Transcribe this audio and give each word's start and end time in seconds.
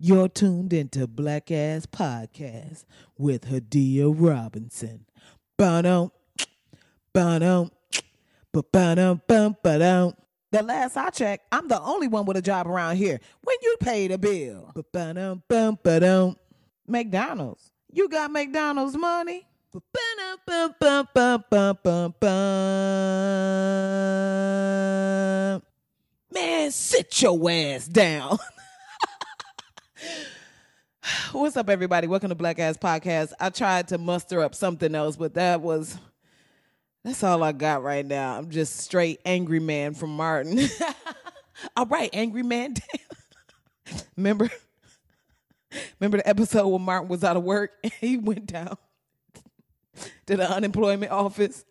You're 0.00 0.28
tuned 0.28 0.72
into 0.72 1.08
Black 1.08 1.50
Ass 1.50 1.84
Podcast 1.84 2.84
with 3.16 3.46
Hadia 3.50 4.14
Robinson. 4.16 5.06
Ba-dum, 5.56 6.12
ba-dum, 7.12 7.72
ba-dum, 8.52 9.20
ba-dum. 9.60 10.14
The 10.52 10.62
last 10.62 10.96
I 10.96 11.10
checked, 11.10 11.48
I'm 11.50 11.66
the 11.66 11.82
only 11.82 12.06
one 12.06 12.26
with 12.26 12.36
a 12.36 12.42
job 12.42 12.68
around 12.68 12.94
here. 12.94 13.18
When 13.42 13.56
you 13.60 13.76
pay 13.80 14.06
the 14.06 14.18
bill. 14.18 14.72
Ba-dum, 14.92 15.42
ba-dum. 15.48 16.36
McDonald's. 16.86 17.72
You 17.90 18.08
got 18.08 18.30
McDonald's 18.30 18.96
money? 18.96 19.48
Ba-dum. 19.72 20.38
Man, 26.32 26.70
sit 26.70 27.20
your 27.20 27.50
ass 27.50 27.88
down. 27.88 28.38
What's 31.32 31.56
up, 31.56 31.68
everybody? 31.68 32.06
Welcome 32.06 32.28
to 32.28 32.34
Black 32.34 32.58
Ass 32.58 32.76
Podcast. 32.76 33.32
I 33.40 33.50
tried 33.50 33.88
to 33.88 33.98
muster 33.98 34.40
up 34.40 34.54
something 34.54 34.94
else, 34.94 35.16
but 35.16 35.34
that 35.34 35.60
was 35.60 35.98
that's 37.04 37.22
all 37.22 37.42
I 37.42 37.52
got 37.52 37.82
right 37.82 38.04
now. 38.04 38.36
I'm 38.36 38.50
just 38.50 38.76
straight 38.76 39.20
angry 39.24 39.60
man 39.60 39.94
from 39.94 40.16
Martin. 40.16 40.60
all 41.76 41.86
right, 41.86 42.10
angry 42.12 42.42
man. 42.42 42.74
remember, 44.16 44.50
remember 45.98 46.18
the 46.18 46.28
episode 46.28 46.68
when 46.68 46.82
Martin 46.82 47.08
was 47.08 47.24
out 47.24 47.36
of 47.36 47.42
work 47.42 47.72
and 47.82 47.92
he 48.00 48.16
went 48.16 48.46
down 48.46 48.76
to 50.26 50.36
the 50.36 50.48
unemployment 50.48 51.10
office 51.10 51.64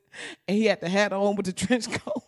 and 0.48 0.57
he 0.57 0.66
had 0.66 0.82
the 0.82 0.90
hat 0.90 1.13
on 1.13 1.35
with 1.35 1.46
the 1.46 1.54
trench 1.54 1.90
coat, 1.91 2.23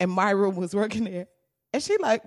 and 0.00 0.10
Myra 0.10 0.50
was 0.50 0.74
working 0.74 1.04
there, 1.04 1.28
and 1.72 1.82
she 1.82 1.96
like 1.98 2.22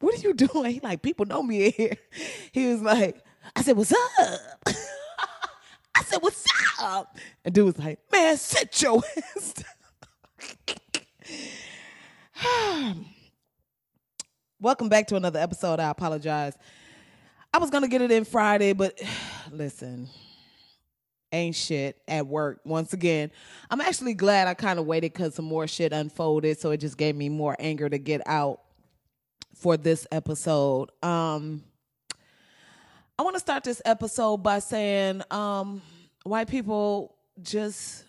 what 0.00 0.14
are 0.14 0.18
you 0.18 0.34
doing? 0.34 0.72
He 0.72 0.80
like, 0.80 1.02
people 1.02 1.26
know 1.26 1.42
me 1.42 1.66
in 1.66 1.72
here. 1.72 1.96
He 2.52 2.66
was 2.66 2.82
like, 2.82 3.22
I 3.54 3.62
said, 3.62 3.76
what's 3.76 3.92
up? 3.92 4.40
I 5.94 6.02
said, 6.04 6.18
what's 6.22 6.44
up? 6.80 7.16
And 7.44 7.54
dude 7.54 7.66
was 7.66 7.78
like, 7.78 7.98
man, 8.12 8.36
sit 8.36 8.80
your 8.80 9.02
ass 9.36 9.54
down. 9.54 9.64
Welcome 14.60 14.88
back 14.88 15.06
to 15.08 15.16
another 15.16 15.40
episode. 15.40 15.80
I 15.80 15.90
apologize. 15.90 16.56
I 17.52 17.58
was 17.58 17.70
gonna 17.70 17.88
get 17.88 18.02
it 18.02 18.10
in 18.10 18.24
Friday, 18.24 18.72
but 18.72 19.00
listen, 19.50 20.08
ain't 21.32 21.56
shit 21.56 22.00
at 22.06 22.26
work 22.26 22.60
once 22.64 22.92
again. 22.92 23.30
I'm 23.70 23.80
actually 23.80 24.14
glad 24.14 24.48
I 24.48 24.54
kind 24.54 24.78
of 24.78 24.86
waited 24.86 25.12
because 25.12 25.34
some 25.34 25.44
more 25.44 25.66
shit 25.66 25.92
unfolded, 25.92 26.60
so 26.60 26.70
it 26.70 26.78
just 26.78 26.96
gave 26.96 27.16
me 27.16 27.28
more 27.28 27.56
anger 27.58 27.88
to 27.88 27.98
get 27.98 28.22
out 28.26 28.60
for 29.54 29.76
this 29.76 30.06
episode. 30.12 30.90
Um, 31.02 31.64
I 33.18 33.22
want 33.22 33.34
to 33.34 33.40
start 33.40 33.64
this 33.64 33.82
episode 33.84 34.38
by 34.38 34.60
saying 34.60 35.22
um, 35.30 35.82
white 36.22 36.48
people 36.48 37.16
just 37.42 38.04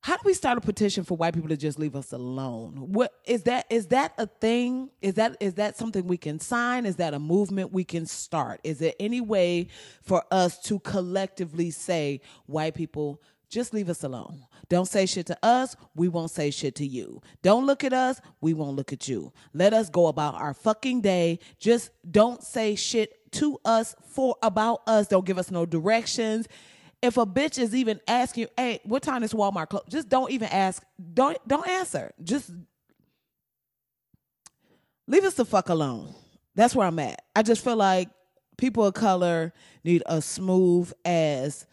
how 0.00 0.16
do 0.16 0.22
we 0.24 0.32
start 0.32 0.56
a 0.56 0.60
petition 0.62 1.04
for 1.04 1.18
white 1.18 1.34
people 1.34 1.50
to 1.50 1.56
just 1.56 1.78
leave 1.78 1.94
us 1.94 2.12
alone? 2.12 2.92
What 2.92 3.12
is 3.26 3.42
that 3.42 3.66
is 3.68 3.88
that 3.88 4.14
a 4.16 4.26
thing? 4.26 4.88
Is 5.02 5.14
that 5.14 5.36
is 5.38 5.54
that 5.54 5.76
something 5.76 6.06
we 6.06 6.16
can 6.16 6.40
sign? 6.40 6.86
Is 6.86 6.96
that 6.96 7.12
a 7.12 7.18
movement 7.18 7.72
we 7.72 7.84
can 7.84 8.06
start? 8.06 8.60
Is 8.64 8.78
there 8.78 8.94
any 8.98 9.20
way 9.20 9.68
for 10.02 10.24
us 10.30 10.58
to 10.62 10.78
collectively 10.80 11.70
say 11.70 12.22
white 12.46 12.74
people 12.74 13.20
just 13.48 13.72
leave 13.72 13.88
us 13.88 14.04
alone. 14.04 14.46
Don't 14.68 14.86
say 14.86 15.06
shit 15.06 15.26
to 15.26 15.38
us. 15.42 15.74
We 15.94 16.08
won't 16.08 16.30
say 16.30 16.50
shit 16.50 16.74
to 16.76 16.86
you. 16.86 17.22
Don't 17.42 17.66
look 17.66 17.82
at 17.82 17.92
us. 17.92 18.20
We 18.40 18.52
won't 18.52 18.76
look 18.76 18.92
at 18.92 19.08
you. 19.08 19.32
Let 19.54 19.72
us 19.72 19.88
go 19.88 20.08
about 20.08 20.34
our 20.34 20.52
fucking 20.52 21.00
day. 21.00 21.38
Just 21.58 21.90
don't 22.10 22.42
say 22.42 22.74
shit 22.74 23.32
to 23.32 23.58
us 23.64 23.94
for 24.10 24.36
about 24.42 24.82
us. 24.86 25.08
Don't 25.08 25.24
give 25.24 25.38
us 25.38 25.50
no 25.50 25.64
directions. 25.64 26.46
If 27.00 27.16
a 27.16 27.24
bitch 27.24 27.58
is 27.58 27.74
even 27.74 28.00
asking 28.06 28.48
hey, 28.56 28.80
what 28.84 29.02
time 29.02 29.22
is 29.22 29.32
Walmart 29.32 29.68
close? 29.68 29.84
Just 29.88 30.08
don't 30.08 30.30
even 30.30 30.48
ask. 30.48 30.84
Don't 31.14 31.38
don't 31.46 31.66
answer. 31.68 32.12
Just 32.22 32.50
leave 35.06 35.24
us 35.24 35.34
the 35.34 35.44
fuck 35.44 35.68
alone. 35.68 36.14
That's 36.54 36.74
where 36.74 36.86
I'm 36.86 36.98
at. 36.98 37.22
I 37.36 37.42
just 37.42 37.62
feel 37.62 37.76
like 37.76 38.10
people 38.58 38.84
of 38.84 38.94
color 38.94 39.54
need 39.84 40.02
a 40.06 40.20
smooth 40.20 40.92
ass 41.04 41.66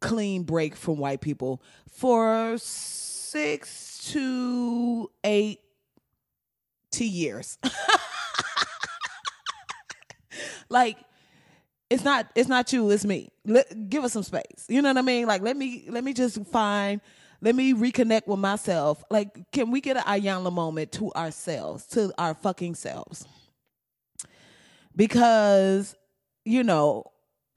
clean 0.00 0.42
break 0.42 0.74
from 0.76 0.98
white 0.98 1.20
people. 1.20 1.62
For 1.90 2.56
six 2.58 4.10
to 4.12 5.10
eight 5.24 5.60
to 6.92 7.04
years. 7.04 7.58
like 10.68 10.96
it's 11.90 12.04
not 12.04 12.26
it's 12.34 12.48
not 12.48 12.72
you 12.72 12.90
it's 12.90 13.04
me. 13.04 13.30
Let, 13.44 13.88
give 13.88 14.04
us 14.04 14.12
some 14.12 14.22
space. 14.22 14.66
You 14.68 14.82
know 14.82 14.90
what 14.90 14.98
i 14.98 15.02
mean? 15.02 15.26
Like 15.26 15.42
let 15.42 15.56
me 15.56 15.86
let 15.88 16.04
me 16.04 16.12
just 16.12 16.44
find 16.46 17.00
let 17.40 17.54
me 17.54 17.74
reconnect 17.74 18.26
with 18.26 18.38
myself. 18.38 19.04
Like 19.10 19.50
can 19.52 19.70
we 19.70 19.80
get 19.80 19.96
an 19.96 20.04
Iyanla 20.04 20.52
moment 20.52 20.92
to 20.92 21.12
ourselves 21.12 21.86
to 21.88 22.12
our 22.18 22.34
fucking 22.34 22.74
selves? 22.74 23.26
Because 24.96 25.94
you 26.44 26.64
know 26.64 27.04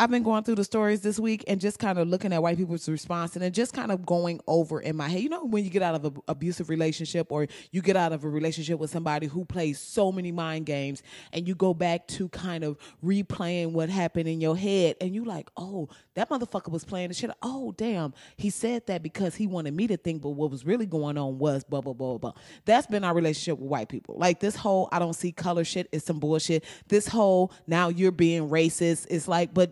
I've 0.02 0.10
been 0.10 0.24
going 0.24 0.42
through 0.42 0.56
the 0.56 0.64
stories 0.64 1.02
this 1.02 1.20
week 1.20 1.44
and 1.48 1.62
just 1.62 1.78
kind 1.78 2.00
of 2.00 2.08
looking 2.08 2.34
at 2.34 2.42
white 2.42 2.58
people's 2.58 2.90
response 2.90 3.36
and 3.36 3.44
then 3.44 3.52
just 3.52 3.72
kind 3.72 3.92
of 3.92 4.04
going 4.04 4.42
over 4.48 4.82
in 4.82 4.96
my 4.96 5.08
head. 5.08 5.22
You 5.22 5.30
know, 5.30 5.46
when 5.46 5.64
you 5.64 5.70
get 5.70 5.84
out 5.84 5.94
of 5.94 6.06
an 6.06 6.18
abusive 6.28 6.70
relationship 6.70 7.32
or 7.32 7.46
you 7.70 7.84
get 7.84 7.96
out 7.96 8.12
of 8.12 8.24
a 8.24 8.28
relationship 8.28 8.80
with 8.80 8.90
somebody 8.90 9.28
who 9.28 9.46
plays 9.46 9.80
so 9.80 10.12
many 10.12 10.32
mind 10.32 10.66
games 10.66 11.04
and 11.32 11.48
you 11.48 11.54
go 11.54 11.76
back 11.76 12.08
to 12.08 12.30
kind 12.30 12.64
of 12.64 12.80
replaying 13.06 13.74
what 13.74 13.92
happened 13.92 14.28
in 14.28 14.42
your 14.42 14.58
head 14.58 14.96
and 15.00 15.14
you 15.14 15.24
like, 15.24 15.52
oh, 15.56 15.88
that 16.16 16.32
motherfucker 16.32 16.72
was 16.72 16.84
playing 16.84 17.10
the 17.10 17.14
shit. 17.14 17.30
Oh, 17.44 17.72
damn. 17.78 18.16
He 18.38 18.50
said 18.50 18.88
that 18.88 19.04
because 19.04 19.36
he 19.36 19.46
wanted 19.46 19.76
me 19.76 19.86
to 19.86 19.98
think, 19.98 20.24
but 20.24 20.30
what 20.30 20.50
was 20.50 20.66
really 20.66 20.88
going 20.88 21.16
on 21.20 21.38
was 21.38 21.64
blah, 21.64 21.82
blah, 21.82 21.94
blah, 21.94 22.18
blah. 22.18 22.34
That's 22.66 22.88
been 22.88 23.04
our 23.04 23.14
relationship 23.14 23.60
with 23.60 23.70
white 23.70 23.90
people. 23.90 24.16
Like 24.18 24.40
this 24.40 24.56
whole 24.56 24.90
I 24.92 24.98
don't 24.98 25.14
see 25.14 25.32
color 25.32 25.64
shit 25.64 25.90
is 25.92 26.04
some 26.04 26.18
bullshit. 26.18 26.64
This 26.88 27.08
whole 27.08 27.54
now 27.68 27.90
you're 27.90 28.12
being 28.12 28.50
racist 28.50 29.06
is 29.08 29.28
like, 29.28 29.54
but 29.54 29.72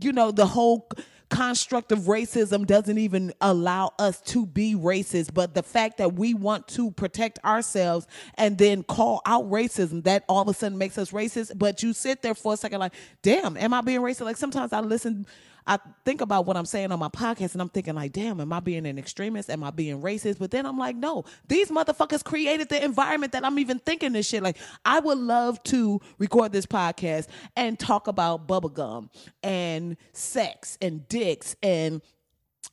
you 0.00 0.12
know, 0.12 0.30
the 0.30 0.46
whole 0.46 0.88
construct 1.30 1.92
of 1.92 2.00
racism 2.00 2.66
doesn't 2.66 2.98
even 2.98 3.32
allow 3.40 3.92
us 4.00 4.20
to 4.20 4.44
be 4.44 4.74
racist 4.74 5.32
but 5.32 5.54
the 5.54 5.62
fact 5.62 5.98
that 5.98 6.14
we 6.14 6.34
want 6.34 6.66
to 6.66 6.90
protect 6.90 7.38
ourselves 7.44 8.08
and 8.34 8.58
then 8.58 8.82
call 8.82 9.22
out 9.24 9.48
racism 9.48 10.02
that 10.02 10.24
all 10.28 10.42
of 10.42 10.48
a 10.48 10.54
sudden 10.54 10.76
makes 10.76 10.98
us 10.98 11.12
racist. 11.12 11.56
But 11.56 11.84
you 11.84 11.92
sit 11.92 12.20
there 12.22 12.34
for 12.34 12.54
a 12.54 12.56
second 12.56 12.80
like 12.80 12.94
damn 13.22 13.56
am 13.56 13.72
i 13.72 13.80
being 13.80 14.00
racist? 14.00 14.24
Like 14.24 14.36
sometimes 14.36 14.72
i 14.72 14.80
listen 14.80 15.24
I 15.70 15.78
think 16.04 16.20
about 16.20 16.46
what 16.46 16.56
I'm 16.56 16.66
saying 16.66 16.90
on 16.90 16.98
my 16.98 17.10
podcast 17.10 17.52
and 17.52 17.62
I'm 17.62 17.68
thinking 17.68 17.94
like, 17.94 18.10
damn, 18.10 18.40
am 18.40 18.52
I 18.52 18.58
being 18.58 18.86
an 18.86 18.98
extremist? 18.98 19.48
Am 19.48 19.62
I 19.62 19.70
being 19.70 20.02
racist? 20.02 20.40
But 20.40 20.50
then 20.50 20.66
I'm 20.66 20.76
like, 20.76 20.96
no, 20.96 21.24
these 21.46 21.70
motherfuckers 21.70 22.24
created 22.24 22.68
the 22.68 22.84
environment 22.84 23.30
that 23.34 23.44
I'm 23.44 23.56
even 23.60 23.78
thinking 23.78 24.12
this 24.12 24.26
shit. 24.26 24.42
Like, 24.42 24.56
I 24.84 24.98
would 24.98 25.18
love 25.18 25.62
to 25.64 26.00
record 26.18 26.50
this 26.50 26.66
podcast 26.66 27.28
and 27.54 27.78
talk 27.78 28.08
about 28.08 28.48
bubblegum 28.48 29.10
and 29.44 29.96
sex 30.12 30.76
and 30.82 31.06
dicks 31.06 31.54
and 31.62 32.02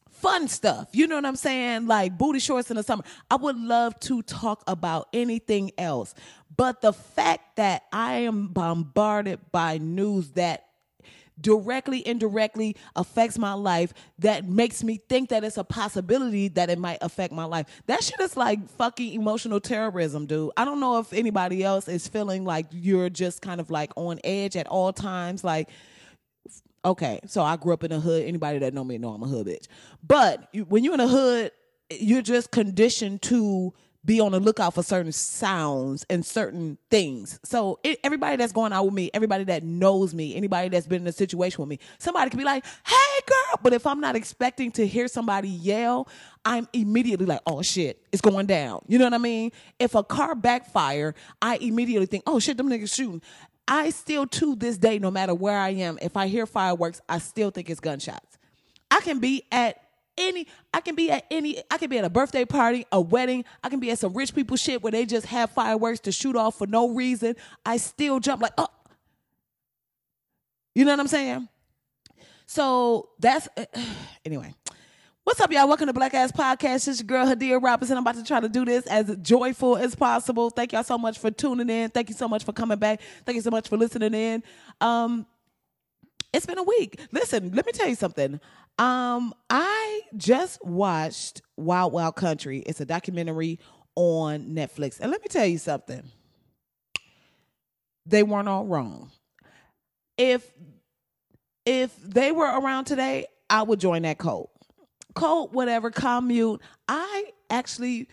fun 0.09 0.47
stuff. 0.47 0.87
You 0.93 1.05
know 1.05 1.17
what 1.17 1.25
I'm 1.27 1.35
saying? 1.35 1.85
Like 1.85 2.17
booty 2.17 2.39
shorts 2.39 2.71
in 2.71 2.77
the 2.77 2.83
summer. 2.83 3.03
I 3.29 3.35
would 3.35 3.57
love 3.57 3.99
to 4.01 4.23
talk 4.23 4.63
about 4.65 5.07
anything 5.13 5.71
else. 5.77 6.15
But 6.55 6.81
the 6.81 6.93
fact 6.93 7.57
that 7.57 7.83
I 7.93 8.13
am 8.21 8.47
bombarded 8.47 9.39
by 9.51 9.77
news 9.77 10.31
that 10.31 10.66
directly, 11.39 12.05
indirectly 12.07 12.75
affects 12.95 13.37
my 13.37 13.53
life 13.53 13.93
that 14.19 14.47
makes 14.47 14.83
me 14.83 14.99
think 15.09 15.29
that 15.29 15.43
it's 15.43 15.57
a 15.57 15.63
possibility 15.63 16.47
that 16.49 16.69
it 16.69 16.79
might 16.79 16.97
affect 17.01 17.33
my 17.33 17.45
life. 17.45 17.67
That 17.87 18.03
shit 18.03 18.19
is 18.19 18.35
like 18.35 18.67
fucking 18.71 19.13
emotional 19.13 19.59
terrorism, 19.59 20.25
dude. 20.25 20.51
I 20.57 20.65
don't 20.65 20.79
know 20.79 20.99
if 20.99 21.13
anybody 21.13 21.63
else 21.63 21.87
is 21.87 22.07
feeling 22.07 22.45
like 22.45 22.65
you're 22.71 23.09
just 23.09 23.41
kind 23.41 23.61
of 23.61 23.69
like 23.69 23.91
on 23.95 24.19
edge 24.23 24.55
at 24.55 24.67
all 24.67 24.93
times. 24.93 25.43
Like, 25.43 25.69
okay, 26.83 27.19
so 27.27 27.43
I 27.43 27.57
grew 27.57 27.73
up 27.73 27.83
in 27.83 27.91
a 27.91 27.99
hood. 27.99 28.25
Anybody 28.25 28.59
that 28.59 28.73
know 28.73 28.83
me 28.83 28.97
know 28.97 29.09
I'm 29.09 29.23
a 29.23 29.27
hood 29.27 29.47
bitch. 29.47 29.67
But 30.05 30.47
when 30.67 30.83
you're 30.83 30.93
in 30.93 30.99
a 30.99 31.07
hood, 31.07 31.51
you're 31.89 32.21
just 32.21 32.51
conditioned 32.51 33.21
to 33.23 33.73
be 34.07 34.21
on 34.21 34.31
the 34.31 34.39
lookout 34.39 34.73
for 34.73 34.81
certain 34.81 35.11
sounds 35.11 36.05
and 36.09 36.25
certain 36.25 36.77
things. 36.89 37.39
So 37.43 37.79
it, 37.83 37.99
everybody 38.03 38.37
that's 38.37 38.53
going 38.53 38.71
out 38.71 38.85
with 38.85 38.93
me, 38.93 39.11
everybody 39.13 39.43
that 39.43 39.63
knows 39.63 40.13
me, 40.13 40.33
anybody 40.33 40.69
that's 40.69 40.87
been 40.87 41.01
in 41.01 41.07
a 41.07 41.11
situation 41.11 41.61
with 41.61 41.69
me, 41.69 41.77
somebody 41.99 42.29
could 42.31 42.39
be 42.39 42.45
like, 42.45 42.65
"Hey, 42.85 43.21
girl," 43.27 43.59
but 43.61 43.73
if 43.73 43.85
I'm 43.85 43.99
not 43.99 44.15
expecting 44.15 44.71
to 44.71 44.87
hear 44.87 45.09
somebody 45.09 45.49
yell, 45.49 46.07
I'm 46.45 46.69
immediately 46.71 47.25
like, 47.25 47.41
"Oh 47.45 47.61
shit, 47.61 48.01
it's 48.13 48.21
going 48.21 48.45
down." 48.45 48.81
You 48.87 48.97
know 48.97 49.05
what 49.05 49.13
I 49.13 49.19
mean? 49.19 49.51
If 49.77 49.93
a 49.93 50.03
car 50.03 50.33
backfire, 50.35 51.13
I 51.41 51.57
immediately 51.57 52.07
think, 52.07 52.23
"Oh 52.25 52.39
shit, 52.39 52.55
them 52.55 52.69
niggas 52.69 52.95
shooting." 52.95 53.21
I 53.67 53.89
still 53.89 54.25
to 54.25 54.55
this 54.55 54.77
day, 54.77 54.97
no 54.97 55.11
matter 55.11 55.35
where 55.35 55.57
I 55.57 55.71
am, 55.71 55.99
if 56.01 56.15
I 56.15 56.27
hear 56.27 56.45
fireworks, 56.45 57.01
I 57.09 57.19
still 57.19 57.51
think 57.51 57.69
it's 57.69 57.81
gunshots. 57.81 58.37
I 58.89 59.01
can 59.01 59.19
be 59.19 59.43
at 59.51 59.81
any 60.17 60.47
I 60.73 60.81
can 60.81 60.95
be 60.95 61.11
at 61.11 61.25
any 61.31 61.61
I 61.69 61.77
can 61.77 61.89
be 61.89 61.97
at 61.97 62.05
a 62.05 62.09
birthday 62.09 62.45
party, 62.45 62.85
a 62.91 62.99
wedding, 62.99 63.45
I 63.63 63.69
can 63.69 63.79
be 63.79 63.91
at 63.91 63.99
some 63.99 64.13
rich 64.13 64.33
people 64.33 64.57
shit 64.57 64.81
where 64.81 64.91
they 64.91 65.05
just 65.05 65.27
have 65.27 65.51
fireworks 65.51 65.99
to 66.01 66.11
shoot 66.11 66.35
off 66.35 66.57
for 66.57 66.67
no 66.67 66.89
reason. 66.89 67.35
I 67.65 67.77
still 67.77 68.19
jump 68.19 68.41
like, 68.41 68.53
oh. 68.57 68.67
You 70.75 70.85
know 70.85 70.91
what 70.91 70.99
I'm 70.99 71.07
saying? 71.07 71.47
So 72.45 73.09
that's 73.19 73.47
anyway. 74.25 74.53
What's 75.27 75.41
up, 75.41 75.51
y'all? 75.51 75.67
Welcome 75.67 75.87
to 75.87 75.93
Black 75.93 76.13
Ass 76.13 76.31
Podcast. 76.31 76.87
It's 76.87 77.01
your 77.01 77.05
girl 77.05 77.25
Hadia 77.25 77.61
Robinson. 77.61 77.97
I'm 77.97 78.03
about 78.03 78.15
to 78.15 78.23
try 78.23 78.39
to 78.39 78.47
do 78.47 78.63
this 78.63 78.87
as 78.87 79.13
joyful 79.17 79.75
as 79.75 79.93
possible. 79.93 80.49
Thank 80.49 80.71
y'all 80.71 80.85
so 80.85 80.97
much 80.97 81.19
for 81.19 81.29
tuning 81.29 81.69
in. 81.69 81.89
Thank 81.89 82.07
you 82.07 82.15
so 82.15 82.29
much 82.29 82.45
for 82.45 82.53
coming 82.53 82.79
back. 82.79 83.01
Thank 83.25 83.35
you 83.35 83.41
so 83.41 83.51
much 83.51 83.67
for 83.67 83.75
listening 83.75 84.13
in. 84.13 84.41
Um, 84.79 85.25
it's 86.31 86.45
been 86.45 86.57
a 86.57 86.63
week. 86.63 86.97
Listen, 87.11 87.51
let 87.51 87.65
me 87.65 87.73
tell 87.73 87.89
you 87.89 87.95
something. 87.95 88.39
Um, 88.79 89.33
I 89.49 90.01
just 90.15 90.63
watched 90.63 91.41
Wild 91.55 91.93
Wild 91.93 92.15
Country. 92.15 92.59
It's 92.59 92.79
a 92.79 92.85
documentary 92.85 93.59
on 93.95 94.49
Netflix. 94.49 94.99
And 94.99 95.11
let 95.11 95.21
me 95.21 95.27
tell 95.29 95.45
you 95.45 95.57
something. 95.57 96.03
They 98.05 98.23
weren't 98.23 98.47
all 98.47 98.65
wrong. 98.65 99.11
If 100.17 100.49
if 101.65 101.95
they 102.01 102.31
were 102.31 102.45
around 102.45 102.85
today, 102.85 103.25
I 103.49 103.63
would 103.63 103.79
join 103.79 104.03
that 104.03 104.17
cult. 104.17 104.51
Cult, 105.15 105.51
whatever, 105.51 105.89
commute. 105.89 106.61
I 106.87 107.31
actually 107.49 108.07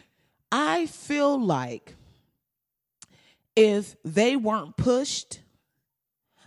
I 0.51 0.87
feel 0.87 1.39
like 1.39 1.95
if 3.55 3.97
they 4.05 4.37
weren't 4.37 4.77
pushed 4.77 5.41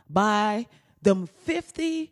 by 0.10 0.68
them 1.02 1.28
50 1.28 2.12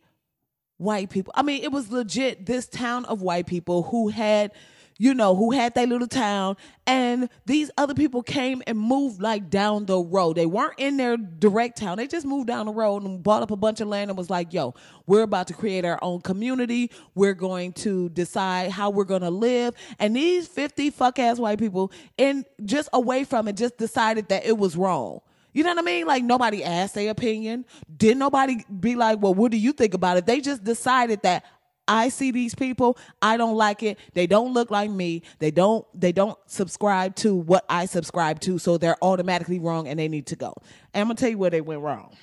white 0.78 1.10
people. 1.10 1.34
I 1.36 1.42
mean, 1.42 1.64
it 1.64 1.72
was 1.72 1.92
legit 1.92 2.46
this 2.46 2.68
town 2.68 3.06
of 3.06 3.22
white 3.22 3.48
people 3.48 3.84
who 3.84 4.10
had, 4.10 4.52
you 4.98 5.14
know, 5.14 5.36
who 5.36 5.52
had 5.52 5.76
their 5.76 5.88
little 5.88 6.08
town, 6.08 6.56
and 6.88 7.30
these 7.46 7.70
other 7.78 7.94
people 7.94 8.24
came 8.24 8.62
and 8.66 8.78
moved 8.78 9.22
like 9.22 9.50
down 9.50 9.86
the 9.86 9.98
road. 9.98 10.38
They 10.38 10.46
weren't 10.46 10.76
in 10.78 10.98
their 10.98 11.18
direct 11.18 11.78
town. 11.78 11.98
They 11.98 12.08
just 12.08 12.26
moved 12.26 12.48
down 12.48 12.66
the 12.66 12.72
road 12.72 13.04
and 13.04 13.22
bought 13.22 13.44
up 13.44 13.52
a 13.52 13.58
bunch 13.58 13.82
of 13.82 13.88
land 13.88 14.10
and 14.10 14.18
was 14.18 14.30
like, 14.30 14.54
yo, 14.54 14.74
we're 15.06 15.24
about 15.24 15.48
to 15.48 15.54
create 15.54 15.84
our 15.84 16.00
own 16.02 16.22
community. 16.22 16.92
We're 17.14 17.34
going 17.34 17.74
to 17.74 18.10
decide 18.10 18.72
how 18.72 18.90
we're 18.90 19.04
going 19.04 19.22
to 19.22 19.30
live. 19.30 19.76
And 20.00 20.16
these 20.16 20.48
50 20.48 20.92
fuck 20.92 21.20
ass 21.20 21.40
white 21.40 21.60
people, 21.60 21.92
and 22.18 22.46
just 22.64 22.90
away 22.94 23.26
from 23.26 23.48
it, 23.48 23.58
just 23.58 23.78
decided 23.78 24.30
that 24.30 24.46
it 24.46 24.58
was 24.58 24.78
wrong. 24.78 25.20
You 25.56 25.64
know 25.64 25.70
what 25.70 25.80
I 25.80 25.84
mean? 25.84 26.06
Like 26.06 26.22
nobody 26.26 26.66
asked 26.66 26.96
their 26.96 27.10
opinion. 27.10 27.64
Didn't 27.96 28.20
nobody 28.20 28.58
be 28.78 28.96
like, 28.96 29.22
well, 29.22 29.34
what 29.34 29.52
do 29.52 29.58
you 29.58 29.72
think 29.72 29.94
about 29.94 30.18
it? 30.18 30.26
They 30.26 30.42
just 30.42 30.66
decided 30.66 31.22
that 31.22 31.46
I 31.88 32.10
see 32.10 32.32
these 32.32 32.54
people, 32.54 32.98
I 33.22 33.38
don't 33.38 33.56
like 33.56 33.82
it. 33.82 33.98
They 34.16 34.28
don't 34.28 34.54
look 34.54 34.70
like 34.70 34.92
me. 34.92 35.22
They 35.40 35.52
don't 35.52 35.86
they 35.98 36.12
don't 36.12 36.38
subscribe 36.48 37.16
to 37.18 37.34
what 37.34 37.64
I 37.70 37.86
subscribe 37.86 38.42
to, 38.42 38.60
so 38.60 38.78
they're 38.78 39.02
automatically 39.02 39.60
wrong 39.60 39.88
and 39.88 39.98
they 39.98 40.10
need 40.10 40.26
to 40.28 40.36
go. 40.36 40.54
And 40.94 41.02
I'm 41.02 41.08
gonna 41.08 41.16
tell 41.16 41.30
you 41.30 41.38
where 41.38 41.52
they 41.52 41.62
went 41.62 41.82
wrong. 41.82 42.18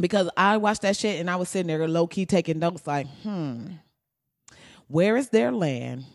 Because 0.00 0.28
I 0.36 0.56
watched 0.56 0.82
that 0.82 0.96
shit 0.96 1.20
and 1.20 1.30
I 1.30 1.36
was 1.36 1.48
sitting 1.48 1.68
there 1.68 1.86
low 1.86 2.08
key 2.08 2.26
taking 2.26 2.58
notes 2.58 2.88
like, 2.88 3.06
hmm, 3.22 3.66
where 4.88 5.16
is 5.16 5.28
their 5.28 5.52
land? 5.52 6.06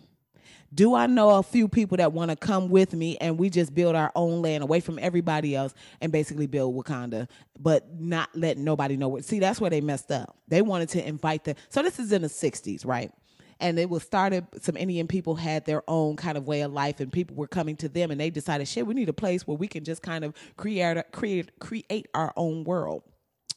Do 0.74 0.96
I 0.96 1.08
know 1.08 1.32
a 1.32 1.44
few 1.44 1.68
people 1.68 1.98
that 1.98 2.14
want 2.14 2.32
to 2.32 2.38
come 2.38 2.70
with 2.70 2.94
me 2.94 3.18
and 3.18 3.38
we 3.38 3.50
just 3.50 3.74
build 3.74 3.96
our 3.96 4.12
own 4.16 4.42
land 4.42 4.64
away 4.64 4.80
from 4.80 4.98
everybody 5.00 5.56
else 5.56 5.74
and 6.02 6.12
basically 6.12 6.48
build 6.48 6.76
Wakanda, 6.76 7.28
but 7.60 8.00
not 8.00 8.30
let 8.34 8.58
nobody 8.58 8.98
know 8.98 9.10
what? 9.10 9.26
See, 9.26 9.40
that's 9.40 9.60
where 9.62 9.70
they 9.70 9.82
messed 9.82 10.12
up. 10.12 10.38
They 10.48 10.62
wanted 10.62 10.90
to 10.90 11.08
invite 11.08 11.44
the. 11.44 11.56
So 11.70 11.82
this 11.84 12.00
is 12.00 12.12
in 12.12 12.22
the 12.22 12.28
'60s, 12.28 12.86
right? 12.86 13.12
And 13.60 13.78
it 13.78 13.90
was 13.90 14.04
started. 14.04 14.46
Some 14.62 14.78
Indian 14.78 15.08
people 15.08 15.36
had 15.36 15.66
their 15.66 15.84
own 15.88 16.16
kind 16.16 16.38
of 16.38 16.48
way 16.48 16.62
of 16.62 16.72
life, 16.72 17.00
and 17.00 17.12
people 17.12 17.36
were 17.36 17.48
coming 17.48 17.76
to 17.78 17.90
them, 17.90 18.12
and 18.12 18.20
they 18.20 18.30
decided, 18.30 18.68
shit, 18.68 18.88
we 18.88 18.94
need 18.94 19.10
a 19.10 19.14
place 19.14 19.48
where 19.48 19.58
we 19.58 19.68
can 19.68 19.84
just 19.84 20.02
kind 20.02 20.24
of 20.24 20.34
create 20.58 20.98
create 21.12 21.60
create 21.60 22.08
our 22.14 22.34
own 22.36 22.64
world. 22.64 23.04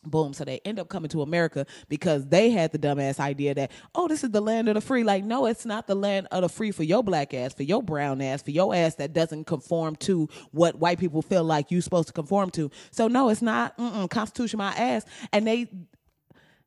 Boom. 0.07 0.33
So 0.33 0.45
they 0.45 0.61
end 0.65 0.79
up 0.79 0.89
coming 0.89 1.09
to 1.11 1.23
America 1.23 1.67
because 1.89 2.27
they 2.27 2.51
had 2.51 2.73
the 2.73 2.79
dumbass 2.79 3.19
idea 3.19 3.55
that, 3.55 3.73
oh, 3.95 4.09
this 4.09 4.23
is 4.25 4.31
the 4.31 4.41
land 4.41 4.69
of 4.69 4.75
the 4.75 4.81
free. 4.81 5.03
Like, 5.03 5.25
no, 5.25 5.47
it's 5.47 5.67
not 5.67 5.87
the 5.87 5.95
land 5.95 6.29
of 6.31 6.43
the 6.43 6.49
free 6.49 6.71
for 6.71 6.85
your 6.85 7.03
black 7.03 7.35
ass, 7.35 7.53
for 7.53 7.65
your 7.65 7.83
brown 7.83 8.21
ass, 8.21 8.43
for 8.43 8.53
your 8.53 8.75
ass 8.75 8.95
that 8.97 9.13
doesn't 9.13 9.45
conform 9.45 9.97
to 9.97 10.29
what 10.53 10.79
white 10.79 10.99
people 10.99 11.23
feel 11.23 11.45
like 11.45 11.71
you're 11.71 11.83
supposed 11.83 12.09
to 12.09 12.15
conform 12.15 12.51
to. 12.51 12.71
So, 12.91 13.09
no, 13.09 13.29
it's 13.29 13.43
not. 13.43 13.77
Mm-mm, 13.79 14.09
Constitution, 14.09 14.59
my 14.59 14.73
ass. 14.73 15.05
And 15.33 15.47
they, 15.47 15.69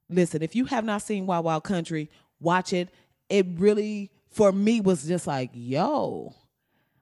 listen, 0.10 0.42
if 0.42 0.56
you 0.56 0.66
have 0.66 0.84
not 0.84 1.02
seen 1.02 1.26
Wild 1.26 1.46
Wild 1.46 1.64
Country, 1.64 2.10
watch 2.40 2.74
it. 2.74 2.90
It 3.30 3.46
really, 3.58 4.12
for 4.32 4.52
me, 4.52 4.82
was 4.82 5.08
just 5.08 5.28
like, 5.28 5.52
yo, 5.54 6.34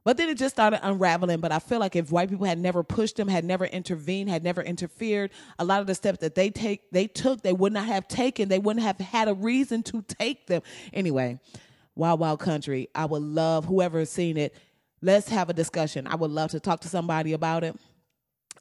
but 0.07 0.15
then 0.15 0.29
it 0.29 0.37
just 0.37 0.55
started 0.55 0.79
unraveling. 0.87 1.41
But 1.41 1.51
I 1.51 1.59
feel 1.59 1.79
like 1.79 1.97
if 1.97 2.13
white 2.13 2.29
people 2.29 2.45
had 2.45 2.59
never 2.59 2.81
pushed 2.81 3.17
them, 3.17 3.27
had 3.27 3.43
never 3.43 3.65
intervened, 3.65 4.29
had 4.29 4.41
never 4.41 4.61
interfered, 4.61 5.31
a 5.59 5.65
lot 5.65 5.81
of 5.81 5.87
the 5.87 5.95
steps 5.95 6.19
that 6.19 6.33
they 6.33 6.49
take, 6.49 6.89
they 6.91 7.07
took, 7.07 7.41
they 7.41 7.51
would 7.51 7.73
not 7.73 7.87
have 7.87 8.07
taken. 8.07 8.47
They 8.47 8.57
wouldn't 8.57 8.85
have 8.85 8.97
had 8.99 9.27
a 9.27 9.33
reason 9.33 9.83
to 9.83 10.01
take 10.03 10.47
them. 10.47 10.61
Anyway, 10.93 11.41
Wild 11.93 12.21
Wild 12.21 12.39
Country. 12.39 12.87
I 12.95 13.03
would 13.03 13.21
love 13.21 13.65
whoever 13.65 13.99
has 13.99 14.09
seen 14.09 14.37
it. 14.37 14.55
Let's 15.01 15.27
have 15.27 15.49
a 15.49 15.53
discussion. 15.53 16.07
I 16.07 16.15
would 16.15 16.31
love 16.31 16.51
to 16.51 16.61
talk 16.61 16.79
to 16.83 16.87
somebody 16.87 17.33
about 17.33 17.65
it 17.65 17.75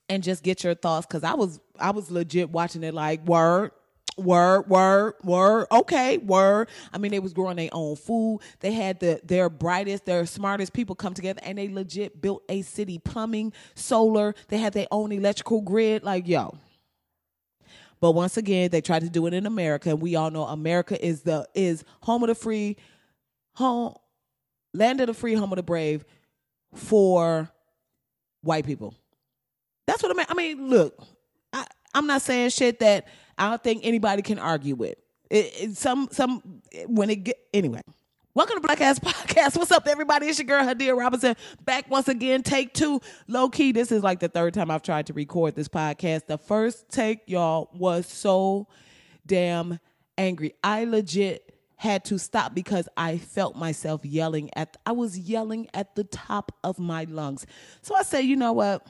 and 0.08 0.24
just 0.24 0.42
get 0.42 0.64
your 0.64 0.74
thoughts 0.74 1.06
because 1.06 1.22
I 1.22 1.34
was 1.34 1.60
I 1.78 1.92
was 1.92 2.10
legit 2.10 2.50
watching 2.50 2.82
it 2.82 2.92
like 2.92 3.24
word 3.24 3.70
word, 4.16 4.68
word, 4.68 5.14
word. 5.22 5.66
Okay, 5.70 6.18
word. 6.18 6.68
I 6.92 6.98
mean, 6.98 7.10
they 7.10 7.18
was 7.18 7.32
growing 7.32 7.56
their 7.56 7.68
own 7.72 7.96
food. 7.96 8.40
They 8.60 8.72
had 8.72 9.00
the 9.00 9.20
their 9.24 9.48
brightest, 9.48 10.04
their 10.04 10.26
smartest 10.26 10.72
people 10.72 10.94
come 10.94 11.14
together, 11.14 11.40
and 11.42 11.58
they 11.58 11.68
legit 11.68 12.20
built 12.20 12.42
a 12.48 12.62
city. 12.62 12.98
Plumbing, 12.98 13.52
solar. 13.74 14.34
They 14.48 14.58
had 14.58 14.72
their 14.72 14.86
own 14.90 15.12
electrical 15.12 15.60
grid. 15.60 16.02
Like 16.02 16.26
yo. 16.26 16.56
But 18.00 18.12
once 18.12 18.36
again, 18.36 18.70
they 18.70 18.80
tried 18.80 19.02
to 19.02 19.08
do 19.08 19.26
it 19.26 19.34
in 19.34 19.46
America, 19.46 19.90
and 19.90 20.00
we 20.00 20.16
all 20.16 20.30
know 20.30 20.44
America 20.44 21.02
is 21.04 21.22
the 21.22 21.48
is 21.54 21.84
home 22.02 22.22
of 22.22 22.28
the 22.28 22.34
free, 22.34 22.76
home, 23.54 23.94
land 24.74 25.00
of 25.00 25.06
the 25.06 25.14
free, 25.14 25.34
home 25.34 25.52
of 25.52 25.56
the 25.56 25.62
brave, 25.62 26.04
for 26.74 27.50
white 28.42 28.66
people. 28.66 28.94
That's 29.86 30.02
what 30.02 30.12
I 30.12 30.14
mean. 30.14 30.26
I 30.28 30.34
mean, 30.34 30.68
look, 30.68 31.02
I, 31.52 31.66
I'm 31.94 32.06
not 32.06 32.22
saying 32.22 32.50
shit 32.50 32.80
that 32.80 33.06
I 33.38 33.50
don't 33.50 33.62
think 33.62 33.84
anybody 33.84 34.22
can 34.22 34.38
argue 34.38 34.74
with. 34.74 34.94
It, 35.30 35.52
it, 35.60 35.76
some 35.76 36.08
some 36.10 36.62
when 36.86 37.10
it 37.10 37.16
get 37.16 37.38
anyway. 37.52 37.80
Welcome 38.34 38.56
to 38.56 38.60
Black 38.60 38.80
Ass 38.80 38.98
Podcast. 38.98 39.56
What's 39.56 39.72
up, 39.72 39.86
everybody? 39.86 40.26
It's 40.26 40.38
your 40.38 40.46
girl 40.46 40.62
Hadia 40.62 40.96
Robinson 40.96 41.36
back 41.64 41.90
once 41.90 42.08
again. 42.08 42.42
Take 42.42 42.74
two, 42.74 43.00
low 43.28 43.48
key. 43.48 43.72
This 43.72 43.90
is 43.90 44.02
like 44.02 44.20
the 44.20 44.28
third 44.28 44.54
time 44.54 44.70
I've 44.70 44.82
tried 44.82 45.06
to 45.06 45.12
record 45.12 45.54
this 45.54 45.68
podcast. 45.68 46.26
The 46.26 46.38
first 46.38 46.88
take, 46.88 47.20
y'all, 47.26 47.70
was 47.74 48.06
so 48.06 48.68
damn 49.26 49.80
angry. 50.16 50.54
I 50.62 50.84
legit 50.84 51.54
had 51.76 52.04
to 52.06 52.18
stop 52.18 52.54
because 52.54 52.88
I 52.96 53.18
felt 53.18 53.56
myself 53.56 54.04
yelling 54.04 54.50
at. 54.54 54.76
I 54.86 54.92
was 54.92 55.18
yelling 55.18 55.68
at 55.74 55.94
the 55.94 56.04
top 56.04 56.52
of 56.62 56.78
my 56.78 57.04
lungs. 57.04 57.46
So 57.82 57.94
I 57.94 58.02
said, 58.02 58.20
you 58.20 58.36
know 58.36 58.52
what? 58.52 58.86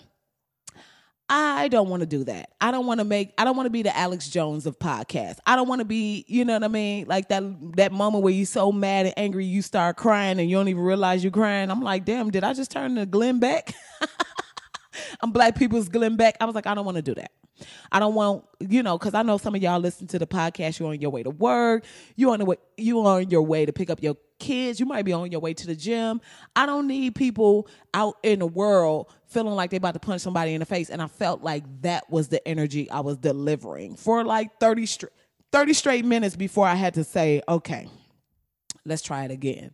I 1.28 1.66
don't 1.68 1.88
want 1.88 2.02
to 2.02 2.06
do 2.06 2.24
that. 2.24 2.50
I 2.60 2.70
don't 2.70 2.86
want 2.86 3.00
to 3.00 3.04
make 3.04 3.32
I 3.36 3.44
don't 3.44 3.56
want 3.56 3.66
to 3.66 3.70
be 3.70 3.82
the 3.82 3.96
Alex 3.96 4.28
Jones 4.28 4.64
of 4.64 4.78
podcasts. 4.78 5.38
I 5.44 5.56
don't 5.56 5.66
want 5.66 5.80
to 5.80 5.84
be, 5.84 6.24
you 6.28 6.44
know 6.44 6.52
what 6.52 6.62
I 6.62 6.68
mean? 6.68 7.06
Like 7.06 7.28
that 7.28 7.42
that 7.76 7.92
moment 7.92 8.22
where 8.22 8.32
you're 8.32 8.46
so 8.46 8.70
mad 8.70 9.06
and 9.06 9.14
angry 9.16 9.44
you 9.44 9.62
start 9.62 9.96
crying 9.96 10.38
and 10.38 10.48
you 10.48 10.56
don't 10.56 10.68
even 10.68 10.82
realize 10.82 11.24
you're 11.24 11.32
crying. 11.32 11.70
I'm 11.70 11.82
like, 11.82 12.04
damn, 12.04 12.30
did 12.30 12.44
I 12.44 12.52
just 12.52 12.70
turn 12.70 12.94
to 12.94 13.06
Glenn 13.06 13.40
Beck? 13.40 13.74
I'm 15.20 15.32
black 15.32 15.56
people's 15.56 15.88
Glenn 15.88 16.16
Beck. 16.16 16.36
I 16.40 16.44
was 16.44 16.54
like, 16.54 16.66
I 16.66 16.74
don't 16.74 16.84
want 16.84 16.96
to 16.96 17.02
do 17.02 17.14
that. 17.14 17.32
I 17.90 17.98
don't 17.98 18.14
want, 18.14 18.44
you 18.60 18.82
know, 18.82 18.98
because 18.98 19.14
I 19.14 19.22
know 19.22 19.38
some 19.38 19.54
of 19.54 19.62
y'all 19.62 19.80
listen 19.80 20.06
to 20.08 20.18
the 20.18 20.26
podcast. 20.26 20.78
You're 20.78 20.90
on 20.90 21.00
your 21.00 21.10
way 21.10 21.22
to 21.22 21.30
work. 21.30 21.84
You 22.14 22.30
on 22.32 22.40
the 22.40 22.44
way. 22.44 22.56
You 22.76 23.04
on 23.06 23.30
your 23.30 23.42
way 23.42 23.66
to 23.66 23.72
pick 23.72 23.90
up 23.90 24.02
your 24.02 24.16
kids. 24.38 24.78
You 24.78 24.86
might 24.86 25.04
be 25.04 25.12
on 25.12 25.30
your 25.30 25.40
way 25.40 25.54
to 25.54 25.66
the 25.66 25.74
gym. 25.74 26.20
I 26.54 26.66
don't 26.66 26.86
need 26.86 27.14
people 27.14 27.68
out 27.94 28.16
in 28.22 28.40
the 28.40 28.46
world 28.46 29.10
feeling 29.26 29.54
like 29.54 29.70
they 29.70 29.76
about 29.76 29.94
to 29.94 30.00
punch 30.00 30.22
somebody 30.22 30.54
in 30.54 30.60
the 30.60 30.66
face. 30.66 30.90
And 30.90 31.02
I 31.02 31.06
felt 31.06 31.42
like 31.42 31.64
that 31.82 32.10
was 32.10 32.28
the 32.28 32.46
energy 32.46 32.90
I 32.90 33.00
was 33.00 33.16
delivering 33.16 33.96
for 33.96 34.24
like 34.24 34.58
30 34.60 34.86
straight 34.86 35.12
30 35.52 35.72
straight 35.74 36.04
minutes 36.04 36.36
before 36.36 36.66
I 36.66 36.74
had 36.74 36.94
to 36.94 37.04
say, 37.04 37.40
okay, 37.48 37.88
let's 38.84 39.02
try 39.02 39.24
it 39.24 39.30
again. 39.30 39.70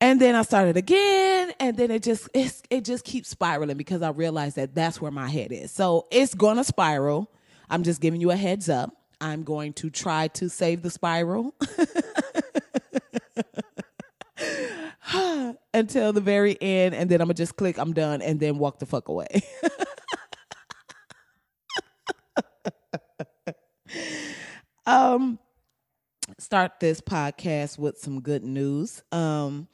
And 0.00 0.20
then 0.20 0.34
I 0.34 0.42
started 0.42 0.76
again, 0.76 1.52
and 1.60 1.76
then 1.76 1.90
it 1.90 2.02
just 2.02 2.28
it 2.34 2.84
just 2.84 3.04
keeps 3.04 3.28
spiraling 3.28 3.76
because 3.76 4.02
I 4.02 4.10
realized 4.10 4.56
that 4.56 4.74
that's 4.74 5.00
where 5.00 5.10
my 5.10 5.28
head 5.28 5.52
is. 5.52 5.70
So 5.70 6.06
it's 6.10 6.34
gonna 6.34 6.64
spiral. 6.64 7.30
I'm 7.70 7.84
just 7.84 8.00
giving 8.00 8.20
you 8.20 8.30
a 8.30 8.36
heads 8.36 8.68
up. 8.68 8.94
I'm 9.20 9.44
going 9.44 9.72
to 9.74 9.90
try 9.90 10.28
to 10.28 10.50
save 10.50 10.82
the 10.82 10.90
spiral 10.90 11.54
until 15.74 16.12
the 16.12 16.20
very 16.20 16.56
end, 16.60 16.94
and 16.94 17.10
then 17.10 17.20
I'm 17.20 17.26
gonna 17.28 17.34
just 17.34 17.56
click 17.56 17.78
I'm 17.78 17.92
done, 17.92 18.22
and 18.22 18.40
then 18.40 18.58
walk 18.58 18.78
the 18.78 18.86
fuck 18.86 19.08
away. 19.08 19.42
um. 24.86 25.38
start 26.38 26.80
this 26.80 27.00
podcast 27.00 27.78
with 27.78 27.98
some 27.98 28.20
good 28.20 28.44
news. 28.44 29.02
Um, 29.12 29.68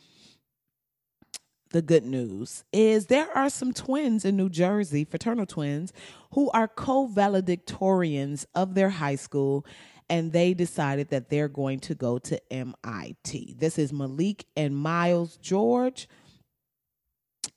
the 1.71 1.83
good 1.83 2.05
news 2.05 2.65
is 2.73 3.07
there 3.07 3.31
are 3.37 3.49
some 3.49 3.73
twins 3.73 4.25
in 4.25 4.37
New 4.37 4.49
Jersey, 4.49 5.05
fraternal 5.05 5.47
twins, 5.47 5.93
who 6.33 6.51
are 6.51 6.69
co 6.69 7.09
valedictorians 7.09 8.45
of 8.55 8.75
their 8.75 8.91
high 8.91 9.17
school, 9.17 9.65
and 10.11 10.33
they 10.33 10.52
decided 10.52 11.09
that 11.11 11.31
they're 11.31 11.49
going 11.49 11.79
to 11.79 11.95
go 11.95 12.19
to 12.19 12.52
MIT. 12.52 13.55
This 13.59 13.79
is 13.79 13.93
Malik 13.93 14.45
and 14.57 14.76
Miles 14.76 15.37
George. 15.37 16.09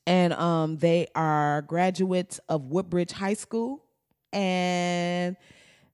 And 0.06 0.34
um, 0.34 0.78
they 0.78 1.08
are 1.16 1.64
graduates 1.64 2.40
of 2.48 2.66
Woodbridge 2.66 3.12
High 3.12 3.34
School, 3.34 3.84
and 4.32 5.36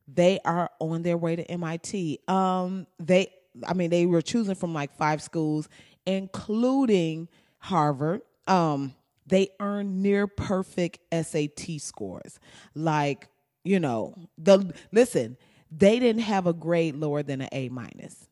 they 0.07 0.39
are 0.43 0.69
on 0.79 1.01
their 1.03 1.17
way 1.17 1.37
to 1.37 1.43
MIT. 1.43 2.19
Um, 2.27 2.87
they, 2.99 3.27
I 3.65 3.73
mean, 3.73 3.89
they 3.89 4.05
were 4.05 4.21
choosing 4.21 4.55
from 4.55 4.73
like 4.73 4.93
five 4.95 5.21
schools, 5.21 5.69
including 6.05 7.29
Harvard. 7.59 8.21
Um, 8.47 8.95
they 9.27 9.49
earned 9.59 10.01
near 10.01 10.27
perfect 10.27 10.99
SAT 11.13 11.79
scores. 11.79 12.39
Like, 12.73 13.27
you 13.63 13.79
know, 13.79 14.15
the 14.37 14.73
listen, 14.91 15.37
they 15.71 15.99
didn't 15.99 16.23
have 16.23 16.47
a 16.47 16.53
grade 16.53 16.95
lower 16.95 17.23
than 17.23 17.41
an 17.41 17.49
A 17.51 17.69
minus. 17.69 18.27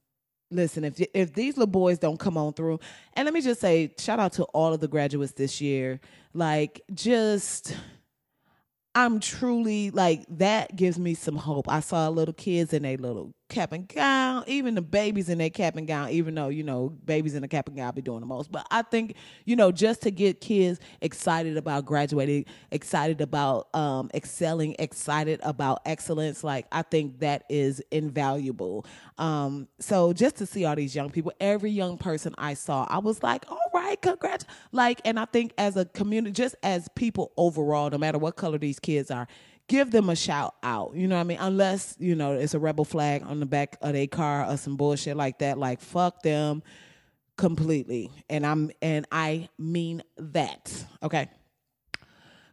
Listen, 0.49 0.83
if 0.83 1.01
if 1.13 1.33
these 1.33 1.57
little 1.57 1.67
boys 1.67 1.99
don't 1.99 2.19
come 2.19 2.37
on 2.37 2.53
through, 2.53 2.79
and 3.13 3.25
let 3.25 3.33
me 3.33 3.41
just 3.41 3.59
say, 3.59 3.93
shout 3.99 4.19
out 4.19 4.33
to 4.33 4.43
all 4.45 4.73
of 4.73 4.79
the 4.79 4.87
graduates 4.87 5.33
this 5.33 5.59
year. 5.59 5.99
Like, 6.33 6.81
just 6.93 7.75
I'm 8.95 9.19
truly 9.19 9.91
like 9.91 10.25
that 10.37 10.75
gives 10.75 10.97
me 10.97 11.13
some 11.13 11.35
hope. 11.35 11.69
I 11.69 11.81
saw 11.81 12.07
little 12.07 12.33
kids 12.33 12.73
in 12.73 12.85
a 12.85 12.97
little 12.97 13.33
cap 13.49 13.71
and 13.71 13.87
gown, 13.87 14.43
even 14.47 14.75
the 14.75 14.81
babies 14.81 15.29
in 15.29 15.37
their 15.37 15.49
cap 15.49 15.75
and 15.75 15.87
gown, 15.87 16.09
even 16.09 16.35
though, 16.35 16.49
you 16.49 16.63
know, 16.63 16.89
babies 17.05 17.35
in 17.35 17.43
a 17.43 17.47
cap 17.47 17.67
and 17.67 17.77
gown 17.77 17.93
be 17.93 18.01
doing 18.01 18.19
the 18.19 18.25
most. 18.25 18.51
But 18.51 18.67
I 18.71 18.81
think, 18.81 19.15
you 19.45 19.55
know, 19.55 19.71
just 19.71 20.01
to 20.03 20.11
get 20.11 20.41
kids 20.41 20.79
excited 21.01 21.57
about 21.57 21.85
graduating, 21.85 22.45
excited 22.71 23.21
about 23.21 23.73
um, 23.75 24.09
excelling, 24.13 24.75
excited 24.79 25.39
about 25.43 25.81
excellence, 25.85 26.43
like 26.43 26.65
I 26.71 26.81
think 26.81 27.19
that 27.19 27.43
is 27.49 27.81
invaluable. 27.91 28.85
Um, 29.17 29.67
so 29.79 30.13
just 30.13 30.35
to 30.37 30.45
see 30.45 30.65
all 30.65 30.75
these 30.75 30.95
young 30.95 31.09
people, 31.09 31.31
every 31.39 31.71
young 31.71 31.97
person 31.97 32.35
I 32.37 32.53
saw, 32.53 32.85
I 32.89 32.99
was 32.99 33.23
like, 33.23 33.45
all 33.49 33.71
right, 33.73 34.01
congrats. 34.01 34.45
Like, 34.71 35.01
and 35.05 35.19
I 35.19 35.25
think 35.25 35.53
as 35.57 35.77
a 35.77 35.85
community, 35.85 36.33
just 36.33 36.55
as 36.63 36.89
people 36.95 37.31
overall, 37.37 37.89
no 37.89 37.97
matter 37.97 38.17
what 38.17 38.35
color 38.35 38.57
these 38.57 38.79
kids 38.79 39.09
are, 39.09 39.27
give 39.67 39.91
them 39.91 40.09
a 40.09 40.15
shout 40.15 40.55
out. 40.63 40.95
You 40.95 41.07
know 41.07 41.15
what 41.15 41.21
I 41.21 41.25
mean? 41.25 41.37
Unless, 41.39 41.97
you 41.99 42.15
know, 42.15 42.33
it's 42.33 42.53
a 42.53 42.59
rebel 42.59 42.85
flag 42.85 43.23
on 43.23 43.39
the 43.39 43.45
back 43.45 43.77
of 43.81 43.93
their 43.93 44.07
car 44.07 44.45
or 44.45 44.57
some 44.57 44.77
bullshit 44.77 45.17
like 45.17 45.39
that. 45.39 45.57
Like 45.57 45.81
fuck 45.81 46.21
them 46.23 46.63
completely. 47.37 48.09
And 48.29 48.45
I'm 48.45 48.71
and 48.81 49.05
I 49.11 49.49
mean 49.57 50.03
that. 50.17 50.85
Okay. 51.03 51.29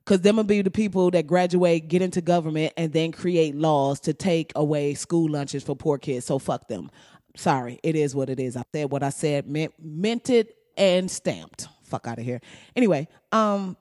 Cause 0.05 0.21
them 0.21 0.37
will 0.37 0.45
be 0.45 0.61
the 0.61 0.71
people 0.71 1.11
that 1.13 1.27
graduate, 1.27 1.89
get 1.89 2.03
into 2.03 2.21
government, 2.21 2.75
and 2.77 2.93
then 2.93 3.11
create 3.11 3.55
laws 3.55 4.01
to 4.01 4.13
take 4.13 4.53
away 4.55 4.93
school 4.93 5.31
lunches 5.31 5.63
for 5.63 5.75
poor 5.75 5.97
kids. 5.97 6.27
So 6.27 6.39
fuck 6.39 6.69
them. 6.69 6.91
Sorry, 7.37 7.81
it 7.83 7.97
is 7.97 8.15
what 8.15 8.29
it 8.29 8.39
is. 8.39 8.55
I 8.55 8.65
said 8.71 8.91
what 8.91 9.03
I 9.03 9.09
said, 9.09 9.49
meant, 9.49 9.73
meant 9.83 10.29
it 10.29 10.55
and 10.77 11.11
stamped. 11.11 11.69
Fuck 11.85 12.07
out 12.07 12.19
of 12.19 12.25
here. 12.25 12.43
Anyway, 12.77 13.09
um, 13.33 13.79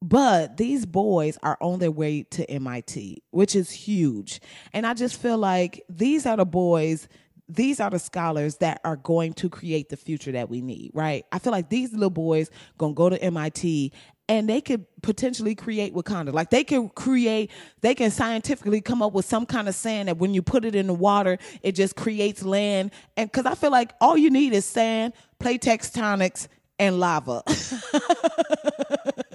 but 0.00 0.56
these 0.56 0.86
boys 0.86 1.38
are 1.42 1.58
on 1.60 1.78
their 1.78 1.90
way 1.90 2.22
to 2.22 2.48
MIT, 2.50 3.22
which 3.30 3.56
is 3.56 3.70
huge. 3.70 4.40
And 4.72 4.86
I 4.86 4.94
just 4.94 5.20
feel 5.20 5.38
like 5.38 5.82
these 5.88 6.24
are 6.26 6.36
the 6.36 6.46
boys, 6.46 7.08
these 7.48 7.80
are 7.80 7.90
the 7.90 7.98
scholars 7.98 8.56
that 8.58 8.80
are 8.84 8.96
going 8.96 9.32
to 9.34 9.48
create 9.48 9.88
the 9.88 9.96
future 9.96 10.32
that 10.32 10.48
we 10.48 10.60
need, 10.60 10.92
right? 10.94 11.24
I 11.32 11.38
feel 11.38 11.52
like 11.52 11.68
these 11.68 11.92
little 11.92 12.10
boys 12.10 12.50
going 12.76 12.94
to 12.94 12.96
go 12.96 13.08
to 13.08 13.20
MIT 13.20 13.92
and 14.28 14.48
they 14.48 14.60
could 14.60 14.84
potentially 15.02 15.54
create 15.54 15.94
Wakanda. 15.94 16.32
Like 16.32 16.50
they 16.50 16.62
can 16.62 16.90
create, 16.90 17.50
they 17.80 17.94
can 17.94 18.10
scientifically 18.10 18.82
come 18.82 19.02
up 19.02 19.14
with 19.14 19.24
some 19.24 19.46
kind 19.46 19.68
of 19.68 19.74
sand 19.74 20.08
that 20.08 20.18
when 20.18 20.34
you 20.34 20.42
put 20.42 20.64
it 20.64 20.74
in 20.74 20.86
the 20.86 20.94
water, 20.94 21.38
it 21.62 21.72
just 21.72 21.96
creates 21.96 22.44
land. 22.44 22.90
And 23.16 23.30
because 23.32 23.46
I 23.46 23.54
feel 23.54 23.70
like 23.70 23.94
all 24.00 24.18
you 24.18 24.30
need 24.30 24.52
is 24.52 24.66
sand, 24.66 25.14
plate 25.38 25.62
tectonics, 25.62 26.46
and 26.78 27.00
lava. 27.00 27.42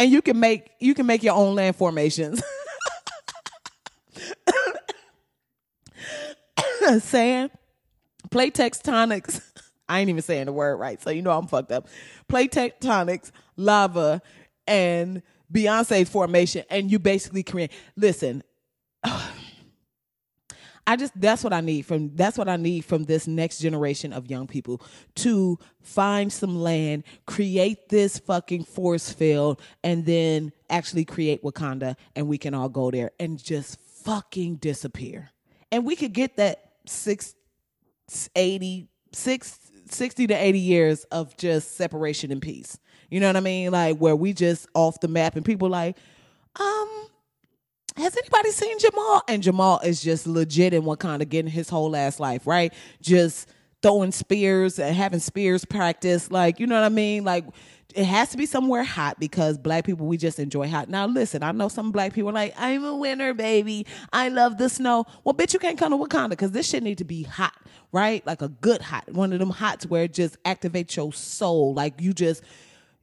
and 0.00 0.10
you 0.10 0.20
can 0.22 0.40
make 0.40 0.70
you 0.80 0.94
can 0.94 1.06
make 1.06 1.22
your 1.22 1.34
own 1.34 1.54
land 1.54 1.76
formations. 1.76 2.42
Sand, 7.00 7.50
plate 8.30 8.54
tectonics. 8.54 9.42
I 9.88 10.00
ain't 10.00 10.08
even 10.08 10.22
saying 10.22 10.46
the 10.46 10.52
word 10.52 10.76
right, 10.76 11.00
so 11.02 11.10
you 11.10 11.20
know 11.20 11.30
I'm 11.36 11.46
fucked 11.46 11.70
up. 11.70 11.86
Plate 12.28 12.50
tectonics, 12.50 13.30
lava, 13.56 14.22
and 14.66 15.22
Beyonce's 15.52 16.08
formation, 16.08 16.64
and 16.70 16.90
you 16.90 16.98
basically 16.98 17.42
create. 17.42 17.70
Listen, 17.94 18.42
I 20.86 20.96
just 20.96 21.12
that's 21.20 21.44
what 21.44 21.52
I 21.52 21.60
need 21.60 21.82
from 21.82 22.14
that's 22.16 22.36
what 22.36 22.48
I 22.48 22.56
need 22.56 22.84
from 22.84 23.04
this 23.04 23.26
next 23.26 23.58
generation 23.58 24.12
of 24.12 24.30
young 24.30 24.46
people 24.46 24.82
to 25.16 25.58
find 25.82 26.32
some 26.32 26.56
land, 26.56 27.04
create 27.26 27.88
this 27.88 28.18
fucking 28.18 28.64
force 28.64 29.12
field, 29.12 29.60
and 29.84 30.04
then 30.04 30.52
actually 30.68 31.04
create 31.04 31.42
Wakanda, 31.42 31.96
and 32.16 32.28
we 32.28 32.38
can 32.38 32.54
all 32.54 32.68
go 32.68 32.90
there 32.90 33.12
and 33.20 33.42
just 33.42 33.78
fucking 34.04 34.56
disappear. 34.56 35.30
And 35.70 35.84
we 35.84 35.96
could 35.96 36.12
get 36.12 36.36
that 36.36 36.72
six, 36.86 37.34
80, 38.34 38.88
six, 39.12 39.58
60 39.88 40.26
to 40.28 40.34
80 40.34 40.58
years 40.58 41.04
of 41.04 41.36
just 41.36 41.76
separation 41.76 42.32
and 42.32 42.42
peace. 42.42 42.78
You 43.10 43.20
know 43.20 43.28
what 43.28 43.36
I 43.36 43.40
mean? 43.40 43.70
Like 43.70 43.98
where 43.98 44.16
we 44.16 44.32
just 44.32 44.68
off 44.74 45.00
the 45.00 45.08
map 45.08 45.36
and 45.36 45.44
people 45.44 45.68
like, 45.68 45.96
um, 46.58 46.88
has 48.00 48.16
anybody 48.16 48.50
seen 48.50 48.78
Jamal? 48.78 49.22
And 49.28 49.42
Jamal 49.42 49.80
is 49.80 50.02
just 50.02 50.26
legit 50.26 50.74
in 50.74 50.82
Wakanda 50.82 51.28
getting 51.28 51.50
his 51.50 51.68
whole 51.68 51.94
ass 51.94 52.20
life, 52.20 52.46
right? 52.46 52.72
Just 53.00 53.48
throwing 53.82 54.12
spears 54.12 54.78
and 54.78 54.94
having 54.94 55.20
spears 55.20 55.64
practice. 55.64 56.30
Like, 56.30 56.60
you 56.60 56.66
know 56.66 56.74
what 56.74 56.84
I 56.84 56.90
mean? 56.90 57.24
Like, 57.24 57.44
it 57.94 58.04
has 58.04 58.30
to 58.30 58.36
be 58.36 58.46
somewhere 58.46 58.84
hot 58.84 59.18
because 59.18 59.58
black 59.58 59.84
people, 59.84 60.06
we 60.06 60.16
just 60.16 60.38
enjoy 60.38 60.68
hot. 60.68 60.88
Now, 60.88 61.06
listen, 61.06 61.42
I 61.42 61.52
know 61.52 61.68
some 61.68 61.90
black 61.90 62.12
people 62.12 62.32
like, 62.32 62.54
I'm 62.56 62.84
a 62.84 62.96
winner, 62.96 63.34
baby. 63.34 63.86
I 64.12 64.28
love 64.28 64.58
the 64.58 64.68
snow. 64.68 65.06
Well, 65.24 65.34
bitch, 65.34 65.52
you 65.52 65.58
can't 65.58 65.78
come 65.78 65.92
to 65.92 65.98
Wakanda 65.98 66.30
because 66.30 66.52
this 66.52 66.68
shit 66.68 66.82
need 66.82 66.98
to 66.98 67.04
be 67.04 67.24
hot, 67.24 67.56
right? 67.92 68.24
Like 68.26 68.42
a 68.42 68.48
good 68.48 68.80
hot. 68.80 69.10
One 69.12 69.32
of 69.32 69.38
them 69.38 69.50
hots 69.50 69.86
where 69.86 70.04
it 70.04 70.14
just 70.14 70.40
activates 70.44 70.94
your 70.96 71.12
soul. 71.12 71.74
Like, 71.74 72.00
you 72.00 72.12
just 72.12 72.42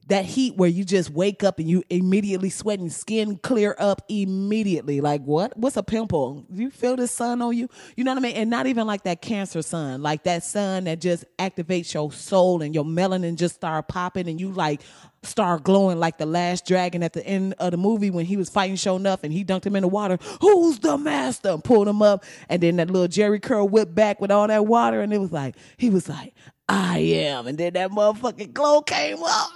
that 0.08 0.24
heat 0.24 0.56
where 0.56 0.68
you 0.68 0.84
just 0.84 1.10
wake 1.10 1.44
up 1.44 1.58
and 1.58 1.68
you 1.68 1.82
immediately 1.90 2.48
sweating, 2.50 2.88
skin 2.88 3.36
clear 3.36 3.76
up 3.78 4.02
immediately. 4.08 5.00
Like 5.00 5.22
what? 5.22 5.56
What's 5.56 5.76
a 5.76 5.82
pimple? 5.82 6.46
You 6.50 6.70
feel 6.70 6.96
the 6.96 7.06
sun 7.06 7.42
on 7.42 7.56
you? 7.56 7.68
You 7.96 8.04
know 8.04 8.12
what 8.12 8.18
I 8.18 8.22
mean? 8.22 8.36
And 8.36 8.50
not 8.50 8.66
even 8.66 8.86
like 8.86 9.04
that 9.04 9.20
cancer 9.20 9.60
sun, 9.62 10.02
like 10.02 10.24
that 10.24 10.42
sun 10.42 10.84
that 10.84 11.00
just 11.00 11.24
activates 11.38 11.92
your 11.92 12.10
soul 12.10 12.62
and 12.62 12.74
your 12.74 12.84
melanin 12.84 13.36
just 13.36 13.56
start 13.56 13.88
popping 13.88 14.28
and 14.28 14.40
you 14.40 14.50
like 14.50 14.80
start 15.22 15.62
glowing 15.64 15.98
like 15.98 16.16
the 16.16 16.26
last 16.26 16.66
dragon 16.66 17.02
at 17.02 17.12
the 17.12 17.26
end 17.26 17.54
of 17.58 17.72
the 17.72 17.76
movie 17.76 18.10
when 18.10 18.24
he 18.24 18.36
was 18.36 18.48
fighting 18.48 18.76
Sho'nuff 18.76 19.24
and 19.24 19.32
he 19.32 19.44
dunked 19.44 19.66
him 19.66 19.76
in 19.76 19.82
the 19.82 19.88
water. 19.88 20.18
Who's 20.40 20.78
the 20.78 20.96
master? 20.96 21.50
And 21.50 21.62
pulled 21.62 21.88
him 21.88 22.00
up 22.00 22.24
and 22.48 22.62
then 22.62 22.76
that 22.76 22.90
little 22.90 23.08
Jheri 23.08 23.42
curl 23.42 23.68
whipped 23.68 23.94
back 23.94 24.20
with 24.20 24.30
all 24.30 24.46
that 24.46 24.66
water 24.66 25.02
and 25.02 25.12
it 25.12 25.18
was 25.18 25.32
like 25.32 25.56
he 25.76 25.90
was 25.90 26.08
like 26.08 26.34
I 26.68 26.98
am 26.98 27.46
and 27.46 27.58
then 27.58 27.72
that 27.74 27.90
motherfucking 27.90 28.52
glow 28.52 28.82
came 28.82 29.22
up 29.22 29.50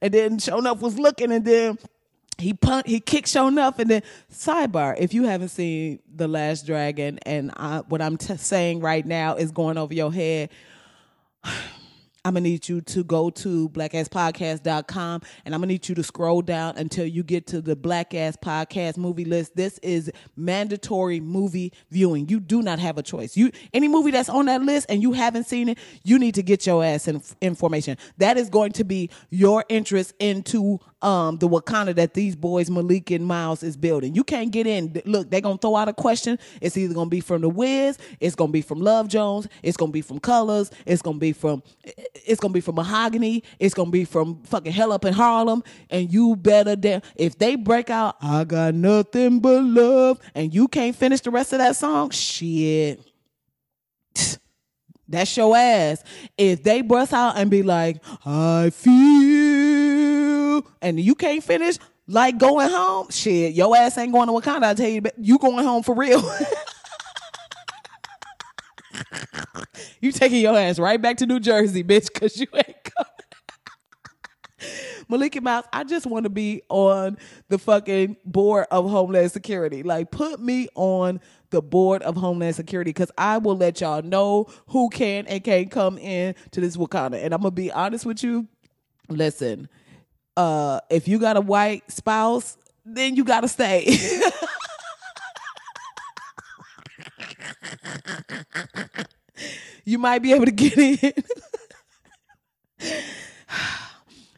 and 0.00 0.12
then 0.12 0.38
Sho'nuff 0.38 0.80
was 0.80 0.98
looking, 0.98 1.32
and 1.32 1.44
then 1.44 1.78
he 2.38 2.52
punt, 2.52 2.86
he 2.86 3.00
kicked 3.00 3.28
Sho'nuff, 3.28 3.78
and 3.78 3.90
then 3.90 4.02
sidebar. 4.32 4.96
If 4.98 5.14
you 5.14 5.24
haven't 5.24 5.48
seen 5.48 6.00
The 6.14 6.28
Last 6.28 6.66
Dragon, 6.66 7.18
and 7.24 7.52
I, 7.56 7.78
what 7.88 8.02
I'm 8.02 8.16
t- 8.16 8.36
saying 8.36 8.80
right 8.80 9.06
now 9.06 9.36
is 9.36 9.50
going 9.50 9.78
over 9.78 9.94
your 9.94 10.12
head. 10.12 10.50
I'm 12.26 12.32
gonna 12.32 12.42
need 12.44 12.68
you 12.70 12.80
to 12.80 13.04
go 13.04 13.28
to 13.28 13.68
blackasspodcast.com 13.68 15.20
and 15.44 15.54
I'm 15.54 15.60
gonna 15.60 15.66
need 15.66 15.86
you 15.88 15.94
to 15.94 16.02
scroll 16.02 16.40
down 16.40 16.78
until 16.78 17.04
you 17.04 17.22
get 17.22 17.46
to 17.48 17.60
the 17.60 17.76
Black 17.76 18.14
Ass 18.14 18.34
Podcast 18.36 18.96
movie 18.96 19.26
list. 19.26 19.56
This 19.56 19.78
is 19.82 20.10
mandatory 20.34 21.20
movie 21.20 21.74
viewing. 21.90 22.30
You 22.30 22.40
do 22.40 22.62
not 22.62 22.78
have 22.78 22.96
a 22.96 23.02
choice. 23.02 23.36
You 23.36 23.50
any 23.74 23.88
movie 23.88 24.10
that's 24.10 24.30
on 24.30 24.46
that 24.46 24.62
list 24.62 24.86
and 24.88 25.02
you 25.02 25.12
haven't 25.12 25.44
seen 25.44 25.68
it, 25.68 25.78
you 26.02 26.18
need 26.18 26.34
to 26.36 26.42
get 26.42 26.66
your 26.66 26.82
ass 26.82 27.08
in, 27.08 27.22
information. 27.42 27.98
That 28.16 28.38
is 28.38 28.48
going 28.48 28.72
to 28.72 28.84
be 28.84 29.10
your 29.28 29.66
interest 29.68 30.14
into 30.18 30.80
um, 31.04 31.36
the 31.36 31.48
Wakanda 31.48 31.94
that 31.96 32.14
these 32.14 32.34
boys 32.34 32.70
Malik 32.70 33.10
and 33.10 33.26
Miles 33.26 33.62
is 33.62 33.76
building. 33.76 34.14
You 34.14 34.24
can't 34.24 34.50
get 34.50 34.66
in. 34.66 35.00
Look, 35.04 35.30
they're 35.30 35.42
gonna 35.42 35.58
throw 35.58 35.76
out 35.76 35.88
a 35.88 35.92
question. 35.92 36.38
It's 36.60 36.76
either 36.76 36.94
gonna 36.94 37.10
be 37.10 37.20
from 37.20 37.42
the 37.42 37.48
Wiz, 37.48 37.98
it's 38.20 38.34
gonna 38.34 38.52
be 38.52 38.62
from 38.62 38.80
Love 38.80 39.08
Jones, 39.08 39.46
it's 39.62 39.76
gonna 39.76 39.92
be 39.92 40.00
from 40.00 40.18
Colors, 40.18 40.70
it's 40.86 41.02
gonna 41.02 41.18
be 41.18 41.32
from 41.32 41.62
it's 41.84 42.40
gonna 42.40 42.54
be 42.54 42.60
from 42.60 42.76
Mahogany, 42.76 43.42
it's 43.58 43.74
gonna 43.74 43.90
be 43.90 44.04
from 44.04 44.42
fucking 44.44 44.72
Hell 44.72 44.92
Up 44.92 45.04
in 45.04 45.12
Harlem, 45.12 45.62
and 45.90 46.12
you 46.12 46.36
better 46.36 46.74
damn 46.74 47.02
if 47.16 47.38
they 47.38 47.56
break 47.56 47.90
out, 47.90 48.16
I 48.22 48.44
got 48.44 48.74
nothing 48.74 49.40
but 49.40 49.62
love, 49.62 50.18
and 50.34 50.54
you 50.54 50.68
can't 50.68 50.96
finish 50.96 51.20
the 51.20 51.30
rest 51.30 51.52
of 51.52 51.58
that 51.58 51.76
song, 51.76 52.10
shit. 52.10 53.00
That's 55.08 55.36
your 55.36 55.56
ass. 55.56 56.02
If 56.36 56.62
they 56.62 56.82
bust 56.82 57.12
out 57.12 57.36
and 57.36 57.50
be 57.50 57.62
like, 57.62 58.02
I 58.24 58.70
feel, 58.70 58.94
and 60.80 60.98
you 60.98 61.14
can't 61.14 61.44
finish, 61.44 61.78
like 62.06 62.38
going 62.38 62.70
home, 62.70 63.08
shit, 63.10 63.54
your 63.54 63.76
ass 63.76 63.98
ain't 63.98 64.12
going 64.12 64.28
to 64.28 64.32
Wakanda. 64.32 64.64
I 64.64 64.74
tell 64.74 64.88
you, 64.88 65.02
you 65.18 65.38
going 65.38 65.64
home 65.64 65.82
for 65.82 65.94
real. 65.94 66.22
you 70.00 70.12
taking 70.12 70.40
your 70.40 70.56
ass 70.58 70.78
right 70.78 71.00
back 71.00 71.16
to 71.18 71.26
New 71.26 71.40
Jersey, 71.40 71.82
bitch, 71.82 72.12
because 72.12 72.38
you 72.38 72.46
ain't 72.54 72.84
coming. 72.84 73.10
Malik 75.08 75.36
and 75.36 75.44
Miles, 75.44 75.66
I 75.72 75.84
just 75.84 76.06
want 76.06 76.24
to 76.24 76.30
be 76.30 76.62
on 76.68 77.18
the 77.48 77.58
fucking 77.58 78.16
board 78.24 78.66
of 78.70 78.88
Homeland 78.88 79.30
Security. 79.32 79.82
Like, 79.82 80.10
put 80.10 80.40
me 80.40 80.68
on 80.74 81.20
the 81.54 81.62
board 81.62 82.02
of 82.02 82.16
Homeland 82.16 82.56
Security 82.56 82.88
because 82.88 83.12
I 83.16 83.38
will 83.38 83.56
let 83.56 83.80
y'all 83.80 84.02
know 84.02 84.48
who 84.66 84.88
can 84.90 85.24
and 85.28 85.42
can't 85.44 85.70
come 85.70 85.98
in 85.98 86.34
to 86.50 86.60
this 86.60 86.76
Wakanda. 86.76 87.24
And 87.24 87.32
I'm 87.32 87.40
gonna 87.42 87.52
be 87.52 87.70
honest 87.70 88.04
with 88.04 88.24
you. 88.24 88.48
Listen, 89.08 89.68
uh, 90.36 90.80
if 90.90 91.06
you 91.06 91.20
got 91.20 91.36
a 91.36 91.40
white 91.40 91.88
spouse, 91.92 92.56
then 92.84 93.14
you 93.14 93.22
gotta 93.22 93.46
stay. 93.46 93.84
you 99.84 99.98
might 99.98 100.18
be 100.18 100.32
able 100.32 100.46
to 100.46 100.50
get 100.50 100.76
in. 100.76 101.12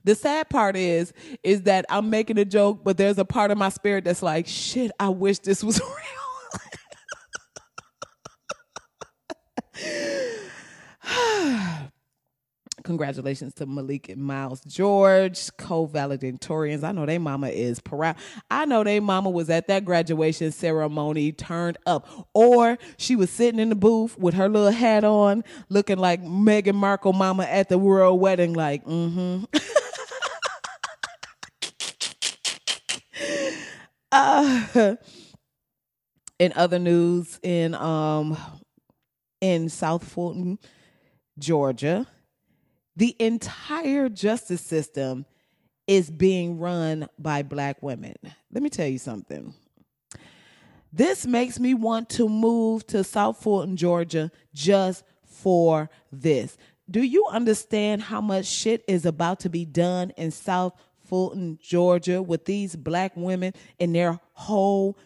the 0.05 0.15
sad 0.15 0.51
part 0.51 0.77
is 0.77 1.15
is 1.43 1.63
that 1.63 1.87
I'm 1.89 2.11
making 2.11 2.37
a 2.37 2.45
joke, 2.45 2.81
but 2.85 2.99
there's 2.99 3.17
a 3.17 3.25
part 3.25 3.51
of 3.51 3.57
my 3.57 3.71
spirit 3.71 4.05
that's 4.05 4.23
like, 4.23 4.47
shit, 4.47 4.91
I 5.01 5.09
wish 5.09 5.39
this 5.39 5.65
was 5.65 5.81
real. 5.81 6.26
Congratulations 12.85 13.55
to 13.55 13.67
Malik 13.67 14.09
and 14.09 14.23
Miles 14.23 14.61
George, 14.61 15.51
co-valedictorians. 15.57 16.85
I 16.85 16.93
know 16.93 17.05
they 17.05 17.19
mama 17.19 17.49
is 17.49 17.81
proud. 17.81 18.15
I 18.49 18.65
know 18.65 18.85
they 18.85 19.01
mama 19.01 19.31
was 19.31 19.51
at 19.51 19.67
that 19.67 19.85
graduation 19.85 20.53
ceremony 20.53 21.33
turned 21.33 21.79
up. 21.85 22.29
Or 22.33 22.79
she 22.97 23.17
was 23.17 23.31
sitting 23.31 23.59
in 23.59 23.71
the 23.71 23.75
booth 23.75 24.17
with 24.19 24.35
her 24.35 24.49
little 24.49 24.71
hat 24.71 25.03
on, 25.03 25.43
looking 25.69 25.99
like 25.99 26.23
Meghan 26.23 26.75
Markle 26.75 27.13
mama 27.13 27.45
at 27.45 27.69
the 27.69 27.79
royal 27.79 28.19
wedding, 28.19 28.53
like, 28.53 28.85
mm-hmm. 28.85 29.45
uh, 34.13 34.85
in 36.39 36.53
other 36.55 36.79
news, 36.79 37.41
in 37.43 37.75
um 37.75 38.37
in 39.41 39.69
South 39.69 40.05
Fulton, 40.05 40.59
Georgia, 41.39 42.07
the 42.97 43.15
entire 43.19 44.09
justice 44.09 44.63
system 44.63 45.27
is 45.87 46.11
being 46.11 46.59
run 46.59 47.09
by 47.19 47.43
black 47.43 47.83
women. 47.83 48.15
Let 48.53 48.63
me 48.63 48.71
tell 48.71 48.87
you 48.87 48.99
something. 48.99 49.55
This 50.93 51.27
makes 51.27 51.61
me 51.61 51.75
want 51.75 52.09
to 52.11 52.29
move 52.29 52.87
to 52.89 53.05
South 53.05 53.43
Fulton, 53.43 53.77
Georgia 53.77 54.31
just 54.55 55.05
for 55.25 55.91
this. 56.11 56.57
Do 56.91 57.03
you 57.03 57.27
understand 57.31 58.03
how 58.03 58.21
much 58.21 58.47
shit 58.47 58.83
is 58.89 59.05
about 59.05 59.41
to 59.41 59.51
be 59.51 59.65
done 59.65 60.11
in 60.17 60.31
South 60.31 60.73
Fulton, 61.07 61.59
Georgia 61.61 62.23
with 62.23 62.45
these 62.45 62.77
black 62.77 63.13
women 63.17 63.53
in 63.79 63.93
their 63.93 64.19
whole 64.33 64.97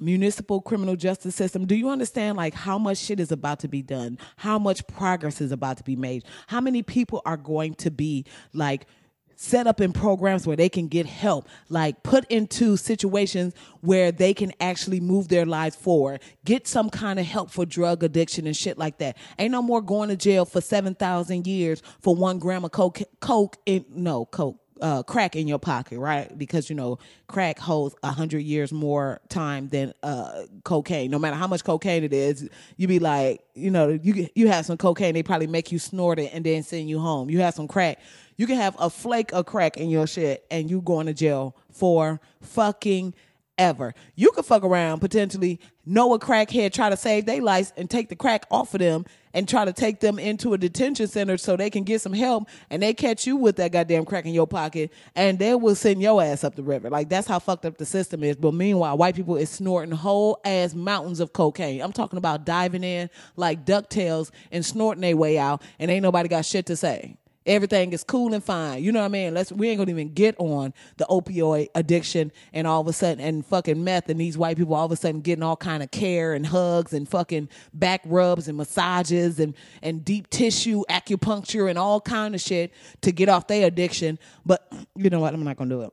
municipal 0.00 0.60
criminal 0.60 0.96
justice 0.96 1.34
system. 1.34 1.66
Do 1.66 1.74
you 1.74 1.88
understand 1.88 2.36
like 2.36 2.54
how 2.54 2.78
much 2.78 2.98
shit 2.98 3.20
is 3.20 3.32
about 3.32 3.60
to 3.60 3.68
be 3.68 3.82
done? 3.82 4.18
How 4.36 4.58
much 4.58 4.86
progress 4.86 5.40
is 5.40 5.52
about 5.52 5.78
to 5.78 5.84
be 5.84 5.96
made? 5.96 6.24
How 6.46 6.60
many 6.60 6.82
people 6.82 7.22
are 7.24 7.36
going 7.36 7.74
to 7.76 7.90
be 7.90 8.24
like 8.52 8.86
set 9.34 9.66
up 9.66 9.80
in 9.80 9.92
programs 9.92 10.46
where 10.46 10.56
they 10.56 10.68
can 10.68 10.86
get 10.86 11.04
help 11.04 11.48
like 11.68 12.02
put 12.04 12.24
into 12.30 12.76
situations 12.76 13.54
where 13.80 14.12
they 14.12 14.32
can 14.32 14.52
actually 14.60 15.00
move 15.00 15.26
their 15.28 15.44
lives 15.44 15.74
forward 15.74 16.20
get 16.44 16.68
some 16.68 16.88
kind 16.88 17.18
of 17.18 17.26
help 17.26 17.50
for 17.50 17.66
drug 17.66 18.04
addiction 18.04 18.46
and 18.46 18.56
shit 18.56 18.78
like 18.78 18.98
that? 18.98 19.16
Ain't 19.38 19.52
no 19.52 19.62
more 19.62 19.82
going 19.82 20.08
to 20.10 20.16
jail 20.16 20.44
for 20.44 20.60
7000 20.60 21.46
years 21.46 21.82
for 22.00 22.14
one 22.14 22.38
gram 22.38 22.64
of 22.64 22.70
coke 22.70 23.00
coke 23.20 23.56
in 23.66 23.84
no 23.90 24.24
coke 24.26 24.61
uh, 24.82 25.02
crack 25.04 25.36
in 25.36 25.46
your 25.46 25.60
pocket, 25.60 25.98
right? 25.98 26.36
Because 26.36 26.68
you 26.68 26.76
know 26.76 26.98
crack 27.28 27.58
holds 27.58 27.94
a 28.02 28.10
hundred 28.10 28.40
years 28.40 28.72
more 28.72 29.20
time 29.28 29.68
than 29.68 29.94
uh, 30.02 30.42
cocaine. 30.64 31.10
No 31.10 31.18
matter 31.18 31.36
how 31.36 31.46
much 31.46 31.64
cocaine 31.64 32.02
it 32.04 32.12
is, 32.12 32.48
you 32.76 32.88
be 32.88 32.98
like, 32.98 33.42
you 33.54 33.70
know, 33.70 33.88
you 34.02 34.28
you 34.34 34.48
have 34.48 34.66
some 34.66 34.76
cocaine, 34.76 35.14
they 35.14 35.22
probably 35.22 35.46
make 35.46 35.70
you 35.72 35.78
snort 35.78 36.18
it 36.18 36.34
and 36.34 36.44
then 36.44 36.62
send 36.64 36.90
you 36.90 36.98
home. 36.98 37.30
You 37.30 37.40
have 37.40 37.54
some 37.54 37.68
crack, 37.68 38.00
you 38.36 38.46
can 38.46 38.56
have 38.56 38.76
a 38.78 38.90
flake 38.90 39.32
of 39.32 39.46
crack 39.46 39.76
in 39.76 39.88
your 39.88 40.06
shit, 40.06 40.44
and 40.50 40.68
you 40.68 40.82
going 40.82 41.06
to 41.06 41.14
jail 41.14 41.56
for 41.70 42.20
fucking 42.40 43.14
ever. 43.56 43.94
You 44.16 44.32
could 44.32 44.44
fuck 44.44 44.64
around 44.64 45.00
potentially 45.00 45.60
know 45.86 46.12
a 46.14 46.18
crackhead 46.18 46.72
try 46.72 46.90
to 46.90 46.96
save 46.96 47.26
their 47.26 47.40
life 47.40 47.72
and 47.76 47.88
take 47.88 48.08
the 48.08 48.16
crack 48.16 48.46
off 48.50 48.74
of 48.74 48.80
them 48.80 49.04
and 49.34 49.48
try 49.48 49.64
to 49.64 49.72
take 49.72 50.00
them 50.00 50.18
into 50.18 50.52
a 50.54 50.58
detention 50.58 51.06
center 51.06 51.36
so 51.36 51.56
they 51.56 51.70
can 51.70 51.84
get 51.84 52.00
some 52.00 52.12
help 52.12 52.48
and 52.70 52.82
they 52.82 52.94
catch 52.94 53.26
you 53.26 53.36
with 53.36 53.56
that 53.56 53.72
goddamn 53.72 54.04
crack 54.04 54.26
in 54.26 54.34
your 54.34 54.46
pocket 54.46 54.92
and 55.14 55.38
they 55.38 55.54
will 55.54 55.74
send 55.74 56.02
your 56.02 56.22
ass 56.22 56.44
up 56.44 56.54
the 56.54 56.62
river. 56.62 56.90
Like 56.90 57.08
that's 57.08 57.26
how 57.26 57.38
fucked 57.38 57.66
up 57.66 57.78
the 57.78 57.86
system 57.86 58.22
is. 58.22 58.36
But 58.36 58.54
meanwhile, 58.54 58.96
white 58.96 59.14
people 59.14 59.36
is 59.36 59.50
snorting 59.50 59.94
whole 59.94 60.40
ass 60.44 60.74
mountains 60.74 61.20
of 61.20 61.32
cocaine. 61.32 61.80
I'm 61.80 61.92
talking 61.92 62.18
about 62.18 62.44
diving 62.44 62.84
in 62.84 63.10
like 63.36 63.64
DuckTales 63.64 64.30
and 64.50 64.64
snorting 64.64 65.02
their 65.02 65.16
way 65.16 65.38
out 65.38 65.62
and 65.78 65.90
ain't 65.90 66.02
nobody 66.02 66.28
got 66.28 66.44
shit 66.44 66.66
to 66.66 66.76
say. 66.76 67.16
Everything 67.46 67.92
is 67.92 68.04
cool 68.04 68.34
and 68.34 68.42
fine. 68.42 68.82
You 68.82 68.92
know 68.92 69.00
what 69.00 69.06
I 69.06 69.08
mean? 69.08 69.34
Let's 69.34 69.50
we 69.50 69.68
ain't 69.68 69.78
gonna 69.78 69.90
even 69.90 70.12
get 70.12 70.36
on 70.38 70.72
the 70.96 71.04
opioid 71.06 71.68
addiction 71.74 72.30
and 72.52 72.66
all 72.66 72.80
of 72.80 72.86
a 72.86 72.92
sudden 72.92 73.24
and 73.24 73.44
fucking 73.44 73.82
meth 73.82 74.08
and 74.08 74.20
these 74.20 74.38
white 74.38 74.56
people 74.56 74.74
all 74.74 74.86
of 74.86 74.92
a 74.92 74.96
sudden 74.96 75.20
getting 75.20 75.42
all 75.42 75.56
kind 75.56 75.82
of 75.82 75.90
care 75.90 76.34
and 76.34 76.46
hugs 76.46 76.92
and 76.92 77.08
fucking 77.08 77.48
back 77.74 78.02
rubs 78.04 78.46
and 78.46 78.56
massages 78.56 79.40
and 79.40 79.54
and 79.82 80.04
deep 80.04 80.30
tissue 80.30 80.82
acupuncture 80.88 81.68
and 81.68 81.78
all 81.78 82.00
kind 82.00 82.34
of 82.34 82.40
shit 82.40 82.72
to 83.00 83.10
get 83.10 83.28
off 83.28 83.48
their 83.48 83.66
addiction. 83.66 84.18
But 84.46 84.72
you 84.94 85.10
know 85.10 85.20
what? 85.20 85.34
I'm 85.34 85.42
not 85.42 85.56
gonna 85.56 85.70
do 85.70 85.82
it. 85.82 85.92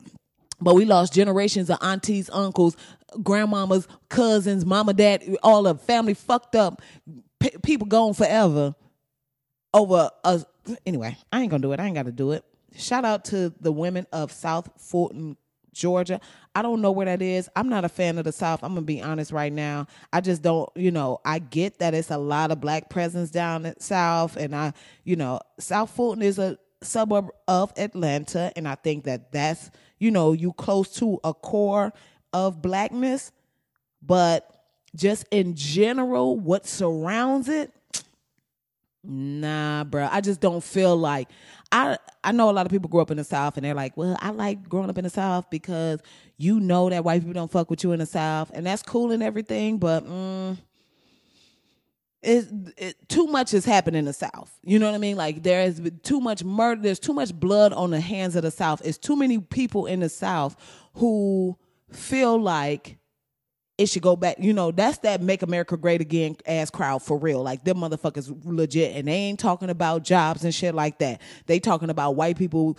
But 0.61 0.75
we 0.75 0.85
lost 0.85 1.13
generations 1.13 1.69
of 1.69 1.77
aunties, 1.81 2.29
uncles, 2.31 2.75
grandmamas, 3.17 3.87
cousins, 4.09 4.65
mama, 4.65 4.93
dad, 4.93 5.23
all 5.41 5.63
the 5.63 5.75
family 5.75 6.13
fucked 6.13 6.55
up. 6.55 6.81
P- 7.39 7.55
people 7.63 7.87
gone 7.87 8.13
forever 8.13 8.75
over 9.73 10.09
a 10.23 10.41
anyway, 10.85 11.17
I 11.31 11.41
ain't 11.41 11.51
gonna 11.51 11.61
do 11.61 11.71
it. 11.73 11.79
I 11.79 11.85
ain't 11.85 11.95
gotta 11.95 12.11
do 12.11 12.31
it. 12.31 12.43
Shout 12.75 13.05
out 13.05 13.25
to 13.25 13.53
the 13.59 13.71
women 13.71 14.07
of 14.11 14.31
South 14.31 14.69
Fulton, 14.77 15.37
Georgia. 15.73 16.19
I 16.55 16.61
don't 16.61 16.81
know 16.81 16.91
where 16.91 17.05
that 17.05 17.21
is. 17.21 17.49
I'm 17.55 17.69
not 17.69 17.85
a 17.85 17.89
fan 17.89 18.17
of 18.17 18.25
the 18.25 18.31
South. 18.31 18.63
I'm 18.63 18.73
gonna 18.73 18.85
be 18.85 19.01
honest 19.01 19.31
right 19.31 19.51
now. 19.51 19.87
I 20.13 20.21
just 20.21 20.41
don't, 20.41 20.69
you 20.75 20.91
know, 20.91 21.19
I 21.25 21.39
get 21.39 21.79
that 21.79 21.93
it's 21.93 22.11
a 22.11 22.17
lot 22.17 22.51
of 22.51 22.61
black 22.61 22.89
presence 22.89 23.31
down 23.31 23.65
at 23.65 23.81
South, 23.81 24.35
and 24.37 24.55
I, 24.55 24.73
you 25.03 25.15
know, 25.15 25.39
South 25.59 25.91
Fulton 25.91 26.21
is 26.21 26.39
a 26.39 26.57
suburb 26.81 27.29
of 27.47 27.73
Atlanta, 27.77 28.51
and 28.55 28.67
I 28.67 28.75
think 28.75 29.05
that 29.05 29.31
that's, 29.31 29.71
you 29.99 30.11
know, 30.11 30.33
you 30.33 30.53
close 30.53 30.93
to 30.95 31.19
a 31.23 31.33
core 31.33 31.93
of 32.33 32.61
blackness, 32.61 33.31
but 34.01 34.49
just 34.95 35.25
in 35.31 35.55
general, 35.55 36.37
what 36.39 36.65
surrounds 36.65 37.49
it, 37.49 37.71
Nah, 39.03 39.85
bro. 39.85 40.09
I 40.11 40.21
just 40.21 40.41
don't 40.41 40.63
feel 40.63 40.95
like 40.95 41.29
I 41.71 41.97
I 42.23 42.31
know 42.33 42.49
a 42.49 42.51
lot 42.51 42.65
of 42.65 42.71
people 42.71 42.89
grow 42.89 43.01
up 43.01 43.11
in 43.11 43.17
the 43.17 43.23
South 43.23 43.55
and 43.57 43.65
they're 43.65 43.73
like, 43.73 43.95
well, 43.95 44.17
I 44.19 44.31
like 44.31 44.67
growing 44.67 44.89
up 44.89 44.97
in 44.97 45.05
the 45.05 45.09
South 45.09 45.49
because 45.49 46.01
you 46.37 46.59
know 46.59 46.89
that 46.89 47.03
white 47.03 47.21
people 47.21 47.33
don't 47.33 47.51
fuck 47.51 47.69
with 47.69 47.83
you 47.83 47.93
in 47.93 47.99
the 47.99 48.05
South, 48.05 48.51
and 48.53 48.65
that's 48.65 48.83
cool 48.83 49.11
and 49.11 49.23
everything, 49.23 49.77
but 49.77 50.05
mm, 50.05 50.57
it, 52.21 52.47
it, 52.77 53.09
too 53.09 53.27
much 53.27 53.51
has 53.51 53.65
happened 53.65 53.95
in 53.95 54.05
the 54.05 54.13
South. 54.13 54.51
You 54.63 54.79
know 54.79 54.87
what 54.87 54.95
I 54.95 54.99
mean? 54.99 55.17
Like 55.17 55.43
there 55.43 55.63
is 55.63 55.81
too 56.03 56.19
much 56.19 56.43
murder. 56.43 56.81
There's 56.81 56.99
too 56.99 57.13
much 57.13 57.33
blood 57.33 57.73
on 57.73 57.91
the 57.91 58.01
hands 58.01 58.35
of 58.35 58.43
the 58.43 58.51
South. 58.51 58.81
It's 58.83 58.97
too 58.97 59.15
many 59.15 59.39
people 59.39 59.85
in 59.85 60.01
the 60.01 60.09
South 60.09 60.57
who 60.95 61.57
feel 61.91 62.39
like 62.39 62.98
it 63.79 63.87
should 63.87 64.01
go 64.01 64.17
back. 64.17 64.35
You 64.39 64.51
know, 64.51 64.71
that's 64.71 64.97
that 64.99 65.21
make 65.21 65.41
America 65.41 65.77
great 65.77 66.01
again 66.01 66.35
ass 66.45 66.69
crowd 66.69 67.01
for 67.01 67.17
real. 67.17 67.41
Like 67.41 67.63
them 67.63 67.77
motherfuckers 67.77 68.29
legit 68.43 68.93
and 68.97 69.07
they 69.07 69.13
ain't 69.13 69.39
talking 69.39 69.69
about 69.69 70.03
jobs 70.03 70.43
and 70.43 70.53
shit 70.53 70.75
like 70.75 70.99
that. 70.99 71.21
They 71.45 71.61
talking 71.61 71.89
about 71.89 72.17
white 72.17 72.37
people 72.37 72.77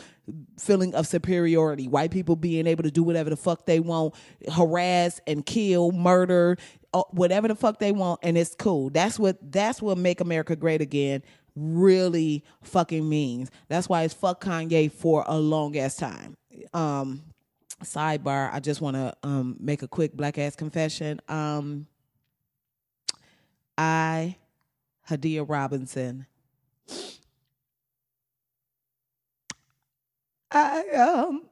feeling 0.58 0.94
of 0.94 1.06
superiority, 1.06 1.88
white 1.88 2.10
people 2.10 2.36
being 2.36 2.66
able 2.66 2.82
to 2.82 2.90
do 2.90 3.02
whatever 3.02 3.30
the 3.30 3.38
fuck 3.38 3.64
they 3.64 3.80
want, 3.80 4.14
harass 4.52 5.22
and 5.26 5.44
kill, 5.46 5.90
murder, 5.90 6.58
uh, 6.92 7.02
whatever 7.12 7.48
the 7.48 7.54
fuck 7.54 7.78
they 7.78 7.92
want 7.92 8.20
and 8.22 8.36
it's 8.36 8.54
cool. 8.54 8.90
That's 8.90 9.18
what 9.18 9.38
that's 9.50 9.80
what 9.80 9.96
make 9.96 10.20
America 10.20 10.54
great 10.54 10.82
again 10.82 11.22
really 11.56 12.44
fucking 12.62 13.08
means. 13.08 13.50
That's 13.68 13.88
why 13.88 14.02
it's 14.02 14.12
fuck 14.12 14.44
Kanye 14.44 14.92
for 14.92 15.24
a 15.26 15.38
long 15.38 15.78
ass 15.78 15.96
time. 15.96 16.36
Um 16.74 17.22
sidebar, 17.82 18.52
I 18.52 18.60
just 18.60 18.80
want 18.80 18.96
to 18.96 19.14
um, 19.22 19.56
make 19.60 19.82
a 19.82 19.88
quick 19.88 20.14
black 20.14 20.38
ass 20.38 20.56
confession. 20.56 21.20
Um, 21.28 21.86
I, 23.76 24.36
Hadia 25.08 25.48
Robinson, 25.48 26.26
I 30.50 30.88
um, 30.90 31.42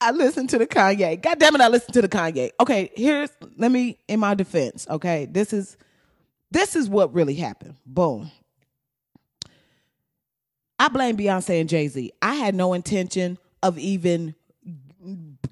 I 0.00 0.12
listened 0.12 0.50
to 0.50 0.58
the 0.58 0.66
Kanye. 0.66 1.20
God 1.20 1.38
damn 1.38 1.54
it, 1.54 1.60
I 1.60 1.68
listened 1.68 1.94
to 1.94 2.02
the 2.02 2.08
Kanye. 2.08 2.50
Okay, 2.60 2.90
here's 2.94 3.30
let 3.56 3.70
me 3.70 3.98
in 4.08 4.20
my 4.20 4.34
defense. 4.34 4.86
Okay, 4.88 5.26
this 5.26 5.52
is 5.52 5.76
this 6.50 6.76
is 6.76 6.88
what 6.88 7.12
really 7.14 7.34
happened. 7.34 7.76
Boom. 7.86 8.30
I 10.78 10.88
blame 10.88 11.16
Beyonce 11.16 11.60
and 11.60 11.68
Jay 11.68 11.88
Z. 11.88 12.12
I 12.22 12.34
had 12.34 12.54
no 12.54 12.72
intention 12.72 13.38
of 13.62 13.78
even 13.78 14.34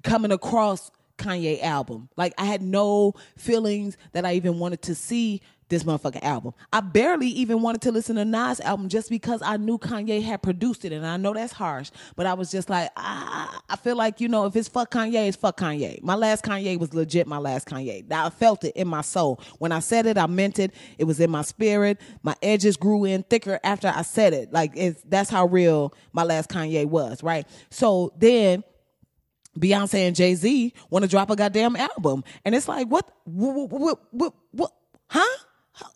coming 0.03 0.31
across 0.31 0.91
Kanye 1.17 1.61
album. 1.61 2.09
Like 2.15 2.33
I 2.37 2.45
had 2.45 2.61
no 2.61 3.13
feelings 3.37 3.97
that 4.13 4.25
I 4.25 4.33
even 4.33 4.59
wanted 4.59 4.81
to 4.83 4.95
see 4.95 5.41
this 5.69 5.83
motherfucking 5.83 6.23
album. 6.23 6.53
I 6.73 6.81
barely 6.81 7.27
even 7.27 7.61
wanted 7.61 7.81
to 7.83 7.91
listen 7.91 8.17
to 8.17 8.25
Nas 8.25 8.59
album 8.59 8.89
just 8.89 9.09
because 9.09 9.41
I 9.41 9.57
knew 9.57 9.77
Kanye 9.77 10.21
had 10.21 10.41
produced 10.41 10.85
it, 10.85 10.91
and 10.91 11.05
I 11.05 11.17
know 11.17 11.33
that's 11.33 11.53
harsh, 11.53 11.91
but 12.15 12.25
I 12.25 12.33
was 12.33 12.51
just 12.51 12.69
like, 12.69 12.91
ah, 12.97 13.61
I 13.69 13.75
feel 13.77 13.95
like 13.95 14.19
you 14.19 14.27
know, 14.27 14.45
if 14.45 14.55
it's 14.55 14.67
fuck 14.67 14.91
Kanye, 14.91 15.27
it's 15.27 15.37
fuck 15.37 15.57
Kanye. 15.57 16.01
My 16.03 16.15
last 16.15 16.43
Kanye 16.43 16.77
was 16.77 16.93
legit 16.93 17.27
my 17.27 17.37
last 17.37 17.67
Kanye. 17.67 18.11
I 18.11 18.29
felt 18.29 18.63
it 18.63 18.75
in 18.75 18.87
my 18.87 19.01
soul 19.01 19.39
when 19.59 19.71
I 19.71 19.79
said 19.79 20.05
it. 20.05 20.17
I 20.17 20.27
meant 20.27 20.59
it. 20.59 20.73
It 20.97 21.05
was 21.05 21.19
in 21.19 21.29
my 21.29 21.43
spirit. 21.43 21.99
My 22.23 22.35
edges 22.41 22.75
grew 22.75 23.05
in 23.05 23.23
thicker 23.23 23.59
after 23.63 23.91
I 23.95 24.01
said 24.01 24.33
it. 24.33 24.51
Like 24.51 24.73
it's 24.75 25.01
that's 25.03 25.29
how 25.29 25.45
real 25.45 25.93
my 26.11 26.23
last 26.23 26.49
Kanye 26.49 26.85
was, 26.85 27.23
right? 27.23 27.47
So 27.69 28.11
then 28.17 28.63
Beyonce 29.57 30.07
and 30.07 30.15
Jay 30.15 30.35
Z 30.35 30.73
want 30.89 31.03
to 31.03 31.09
drop 31.09 31.29
a 31.29 31.35
goddamn 31.35 31.75
album, 31.75 32.23
and 32.45 32.55
it's 32.55 32.67
like, 32.67 32.87
what, 32.87 33.09
what, 33.25 33.69
what, 33.69 33.99
what, 34.11 34.33
what, 34.51 34.71
huh? 35.07 35.37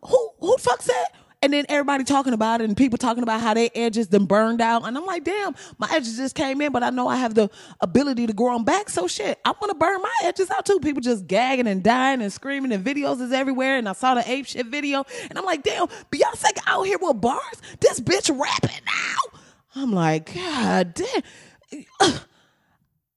Who, 0.04 0.30
who 0.40 0.56
the 0.56 0.62
fuck 0.62 0.82
said? 0.82 1.06
And 1.44 1.52
then 1.52 1.66
everybody 1.68 2.06
talking 2.06 2.32
about 2.32 2.62
it, 2.62 2.70
and 2.70 2.78
people 2.78 2.98
talking 2.98 3.22
about 3.22 3.42
how 3.42 3.54
their 3.54 3.70
edges 3.76 4.08
then 4.08 4.24
burned 4.24 4.62
out, 4.62 4.88
and 4.88 4.98
I'm 4.98 5.06
like, 5.06 5.26
damn, 5.26 5.54
my 5.78 5.90
edges 5.92 6.16
just 6.16 6.36
came 6.36 6.62
in, 6.62 6.72
but 6.72 6.84
I 6.84 6.90
know 6.90 7.10
I 7.10 7.18
have 7.18 7.36
the 7.36 7.50
ability 7.82 8.28
to 8.28 8.34
grow 8.34 8.54
them 8.54 8.64
back. 8.64 8.90
So 8.90 9.10
shit, 9.10 9.38
I 9.44 9.50
want 9.50 9.70
to 9.70 9.76
burn 9.76 10.02
my 10.02 10.14
edges 10.24 10.50
out 10.52 10.66
too. 10.66 10.80
People 10.80 11.02
just 11.02 11.28
gagging 11.28 11.68
and 11.68 11.84
dying 11.84 12.22
and 12.22 12.32
screaming, 12.32 12.72
and 12.72 12.84
videos 12.84 13.20
is 13.20 13.34
everywhere. 13.34 13.78
And 13.78 13.90
I 13.90 13.92
saw 13.92 14.16
the 14.16 14.24
ape 14.32 14.46
shit 14.46 14.68
video, 14.68 15.04
and 15.30 15.38
I'm 15.38 15.44
like, 15.44 15.64
damn, 15.64 15.88
Beyonce 16.14 16.46
out 16.66 16.84
here 16.84 16.98
with 17.02 17.20
bars. 17.20 17.62
This 17.82 18.00
bitch 18.00 18.30
rapping 18.30 18.86
now. 18.86 19.40
I'm 19.76 19.92
like, 19.92 20.34
god 20.34 20.94
damn. 20.94 21.84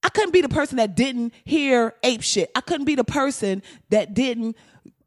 I 0.02 0.08
couldn't 0.08 0.32
be 0.32 0.40
the 0.40 0.48
person 0.48 0.78
that 0.78 0.96
didn't 0.96 1.32
hear 1.44 1.94
ape 2.02 2.22
shit. 2.22 2.50
I 2.56 2.60
couldn't 2.60 2.86
be 2.86 2.96
the 2.96 3.04
person 3.04 3.62
that 3.90 4.14
didn't 4.14 4.56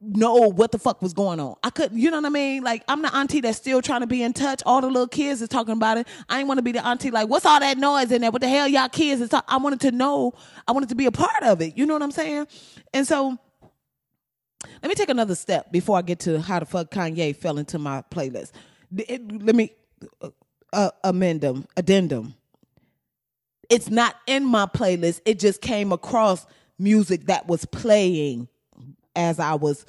know 0.02 0.50
what 0.50 0.72
the 0.72 0.80
fuck 0.80 1.02
was 1.02 1.14
going 1.14 1.40
on. 1.40 1.56
I 1.64 1.70
couldn't, 1.70 1.98
you 1.98 2.10
know 2.10 2.18
what 2.18 2.26
I 2.26 2.30
mean? 2.30 2.64
Like, 2.64 2.84
I'm 2.88 3.02
the 3.02 3.14
auntie 3.16 3.42
that's 3.42 3.58
still 3.58 3.82
trying 3.82 4.02
to 4.02 4.08
be 4.08 4.24
in 4.24 4.34
touch. 4.34 4.62
All 4.66 4.82
the 4.82 4.88
little 4.88 5.08
kids 5.08 5.42
is 5.42 5.50
talking 5.50 5.74
about 5.74 5.98
it. 5.98 6.08
I 6.30 6.40
ain't 6.40 6.48
want 6.48 6.58
to 6.58 6.62
be 6.62 6.72
the 6.72 6.86
auntie 6.86 7.12
like, 7.12 7.28
what's 7.28 7.46
all 7.46 7.60
that 7.60 7.78
noise 7.78 8.12
in 8.12 8.22
there? 8.22 8.32
What 8.32 8.42
the 8.42 8.48
hell 8.48 8.68
y'all 8.68 8.90
kids 8.90 9.22
is? 9.22 9.30
I 9.34 9.58
wanted 9.58 9.82
to 9.82 9.92
know, 9.92 10.34
I 10.68 10.72
wanted 10.72 10.90
to 10.90 10.96
be 10.96 11.06
a 11.06 11.12
part 11.12 11.44
of 11.44 11.62
it. 11.62 11.78
You 11.78 11.86
know 11.86 11.94
what 11.94 12.04
I'm 12.04 12.12
saying? 12.12 12.48
And 12.94 13.06
so, 13.06 13.38
let 14.82 14.90
me 14.90 14.96
take 14.96 15.10
another 15.10 15.36
step 15.36 15.72
before 15.72 15.98
I 15.98 16.02
get 16.02 16.20
to 16.22 16.42
how 16.42 16.60
the 16.60 16.66
fuck 16.66 16.92
Kanye 16.92 17.36
fell 17.36 17.58
into 17.58 17.80
my 17.80 18.04
playlist. 18.12 18.52
It, 18.96 19.42
let 19.42 19.56
me 19.56 19.74
uh, 20.22 20.30
uh, 20.74 20.92
amend 21.04 21.42
them, 21.42 21.66
addendum 21.78 22.36
it's 23.70 23.90
not 23.90 24.16
in 24.26 24.44
my 24.44 24.66
playlist. 24.66 25.22
It 25.26 25.40
just 25.40 25.62
came 25.62 25.92
across 25.92 26.46
music 26.78 27.28
that 27.28 27.48
was 27.48 27.66
playing 27.66 28.48
as 29.20 29.40
I 29.40 29.56
was 29.56 29.86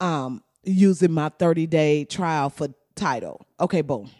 um, 0.00 0.42
using 0.64 1.12
my 1.12 1.28
30 1.28 1.66
day 1.66 2.04
trial 2.04 2.50
for 2.50 2.68
Tidal. 2.96 3.46
Okay, 3.60 3.82
boom. 3.82 4.10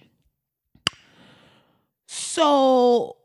So 2.07 3.17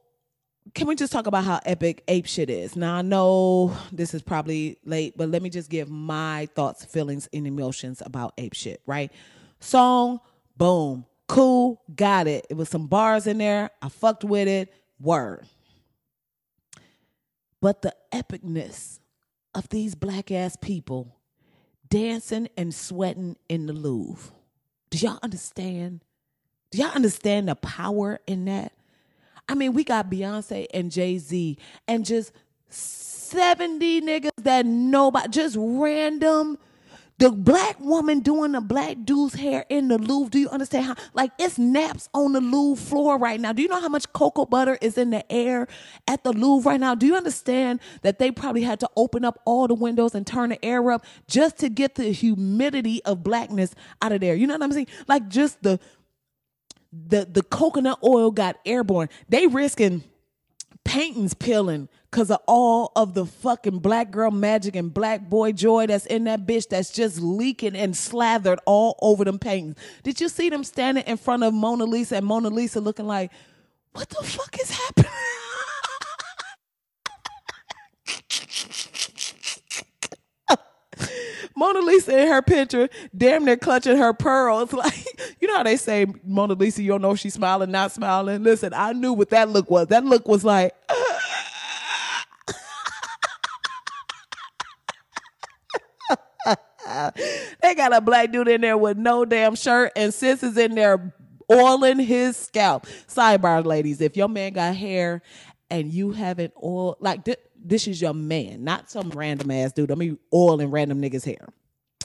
can 0.74 0.88
we 0.88 0.96
just 0.96 1.12
talk 1.12 1.28
about 1.28 1.44
how 1.44 1.60
epic 1.66 2.04
ape 2.08 2.26
shit 2.26 2.50
is? 2.50 2.76
Now 2.76 2.96
I 2.96 3.02
know 3.02 3.76
this 3.92 4.14
is 4.14 4.22
probably 4.22 4.78
late, 4.86 5.18
but 5.18 5.30
let 5.30 5.42
me 5.42 5.50
just 5.50 5.70
give 5.70 5.90
my 5.90 6.48
thoughts, 6.56 6.86
feelings, 6.86 7.28
and 7.34 7.46
emotions 7.46 8.02
about 8.06 8.34
ape 8.38 8.54
shit, 8.54 8.82
right? 8.86 9.12
Song, 9.60 10.20
boom, 10.58 11.06
cool, 11.28 11.82
got 11.96 12.28
it. 12.28 12.48
It 12.50 12.56
was 12.56 12.70
some 12.70 12.88
bars 12.88 13.28
in 13.28 13.38
there. 13.38 13.70
I 13.82 13.90
fucked 13.90 14.24
with 14.24 14.48
it. 14.48 14.74
Word. 15.00 15.46
But 17.62 17.82
the 17.82 17.96
epicness 18.14 19.00
of 19.54 19.70
these 19.70 19.96
black 19.96 20.32
ass 20.32 20.58
people 20.60 21.15
dancing 21.90 22.50
and 22.58 22.74
sweating 22.74 23.38
in 23.50 23.66
the 23.66 23.74
Louvre. 23.74 24.34
Do 24.90 24.98
y'all 24.98 25.20
understand? 25.22 26.02
Do 26.72 26.80
y'all 26.80 26.92
understand 26.92 27.48
the 27.48 27.56
power 27.56 28.20
in 28.28 28.46
that? 28.46 28.74
I 29.48 29.56
mean, 29.56 29.74
we 29.74 29.84
got 29.84 30.10
Beyonce 30.10 30.68
and 30.74 30.92
Jay 30.92 31.18
Z 31.18 31.58
and 31.88 32.06
just 32.06 32.32
70 32.70 34.02
niggas 34.02 34.32
that 34.38 34.66
nobody, 34.66 35.30
just 35.30 35.56
random 35.60 36.58
the 37.18 37.32
black 37.32 37.80
woman 37.80 38.20
doing 38.20 38.52
the 38.52 38.62
black 38.62 38.98
dude's 39.06 39.36
hair 39.36 39.66
in 39.70 39.88
the 39.88 39.98
Louvre. 39.98 40.30
Do 40.30 40.40
you 40.40 40.50
understand 40.50 40.86
how? 40.86 40.96
Like 41.14 41.32
it's 41.40 41.58
naps 41.58 42.10
on 42.14 42.34
the 42.34 42.42
Louvre 42.42 42.84
floor 42.84 43.18
right 43.18 43.40
now. 43.40 43.54
Do 43.54 43.62
you 43.62 43.70
know 43.70 43.80
how 43.80 43.88
much 43.88 44.12
cocoa 44.12 44.46
butter 44.46 44.78
is 44.82 44.98
in 44.98 45.12
the 45.12 45.32
air 45.32 45.68
at 46.08 46.24
the 46.24 46.34
Louvre 46.34 46.70
right 46.70 46.80
now? 46.80 46.94
Do 46.94 47.06
you 47.06 47.16
understand 47.16 47.80
that 48.02 48.20
they 48.20 48.32
probably 48.32 48.64
had 48.64 48.82
to 48.82 48.90
open 48.98 49.24
up 49.24 49.40
all 49.46 49.68
the 49.68 49.74
windows 49.74 50.14
and 50.14 50.28
turn 50.28 50.50
the 50.50 50.64
air 50.64 50.92
up 50.92 51.06
just 51.28 51.58
to 51.60 51.70
get 51.70 51.96
the 51.96 52.12
humidity 52.12 53.02
of 53.06 53.24
blackness 53.24 53.74
out 54.02 54.12
of 54.12 54.20
there? 54.20 54.36
You 54.36 54.48
know 54.48 54.56
what 54.56 54.64
I'm 54.64 54.72
saying? 54.74 54.88
Like 55.08 55.30
just 55.30 55.64
the 55.64 55.80
the 56.92 57.26
the 57.26 57.44
coconut 57.44 58.00
oil 58.04 58.32
got 58.32 58.58
airborne. 58.66 59.08
They 59.30 59.48
risking 59.48 60.04
paintings 60.84 61.34
peeling 61.34 61.90
because 62.16 62.32
of 62.32 62.40
all 62.48 62.94
of 62.96 63.14
the 63.14 63.26
fucking 63.26 63.80
black 63.80 64.10
girl 64.10 64.32
magic 64.32 64.74
and 64.78 64.94
black 64.94 65.30
boy 65.30 65.52
joy 65.52 65.86
that's 65.86 66.06
in 66.06 66.24
that 66.24 66.46
bitch 66.46 66.70
that's 66.70 66.90
just 66.92 67.20
leaking 67.20 67.76
and 67.76 67.98
slathered 67.98 68.58
all 68.66 68.98
over 69.02 69.26
them 69.26 69.38
paintings. 69.38 69.76
Did 70.02 70.22
you 70.22 70.30
see 70.30 70.50
them 70.50 70.64
standing 70.64 71.04
in 71.08 71.18
front 71.18 71.44
of 71.44 71.54
Mona 71.54 71.84
Lisa 71.84 72.16
and 72.16 72.26
Mona 72.26 72.48
Lisa 72.48 72.80
looking 72.80 73.06
like, 73.06 73.34
what 73.92 74.08
the 74.08 74.24
fuck 74.24 74.58
is 74.62 74.70
happening? 74.70 75.12
Mona 81.58 81.80
Lisa 81.80 82.18
in 82.18 82.30
her 82.30 82.42
picture, 82.42 82.88
damn 83.14 83.44
near 83.44 83.58
clutching 83.58 83.98
her 83.98 84.14
pearls. 84.14 84.72
Like, 84.74 85.06
you 85.42 85.50
know 85.50 85.58
how 85.58 85.64
they 85.64 85.76
say 85.76 86.06
Mona 86.24 86.54
Lisa, 86.54 86.82
you 86.82 86.92
don't 86.92 87.02
know 87.02 87.12
if 87.12 87.20
she's 87.20 87.34
smiling, 87.34 87.72
not 87.72 87.92
smiling. 87.92 88.42
Listen, 88.42 88.72
I 88.74 88.94
knew 88.94 89.12
what 89.12 89.32
that 89.32 89.50
look 89.50 89.70
was. 89.70 89.88
That 89.88 90.06
look 90.06 90.30
was 90.30 90.46
like, 90.46 90.74
they 97.62 97.76
got 97.76 97.96
a 97.96 98.02
black 98.02 98.32
dude 98.32 98.48
in 98.48 98.62
there 98.62 98.78
with 98.78 98.98
no 98.98 99.26
damn 99.26 99.56
shirt, 99.56 99.92
and 99.96 100.14
sis 100.14 100.44
is 100.44 100.58
in 100.58 100.76
there 100.76 101.14
oiling 101.52 102.00
his 102.00 102.38
scalp. 102.38 102.86
Sidebar, 103.08 103.66
ladies, 103.66 104.02
if 104.02 104.18
your 104.18 104.30
man 104.30 104.54
got 104.54 104.76
hair 104.76 105.22
and 105.70 105.92
you 105.92 106.12
haven't 106.12 106.54
oil, 106.62 106.98
like 107.00 107.26
th- 107.26 107.40
this 107.58 107.88
is 107.88 108.02
your 108.02 108.14
man, 108.14 108.64
not 108.64 108.90
some 108.90 109.10
random 109.10 109.52
ass 109.52 109.72
dude. 109.72 109.92
I 109.92 109.96
mean, 109.96 110.20
oiling 110.34 110.72
random 110.72 111.02
niggas' 111.02 111.26
hair. 111.26 111.48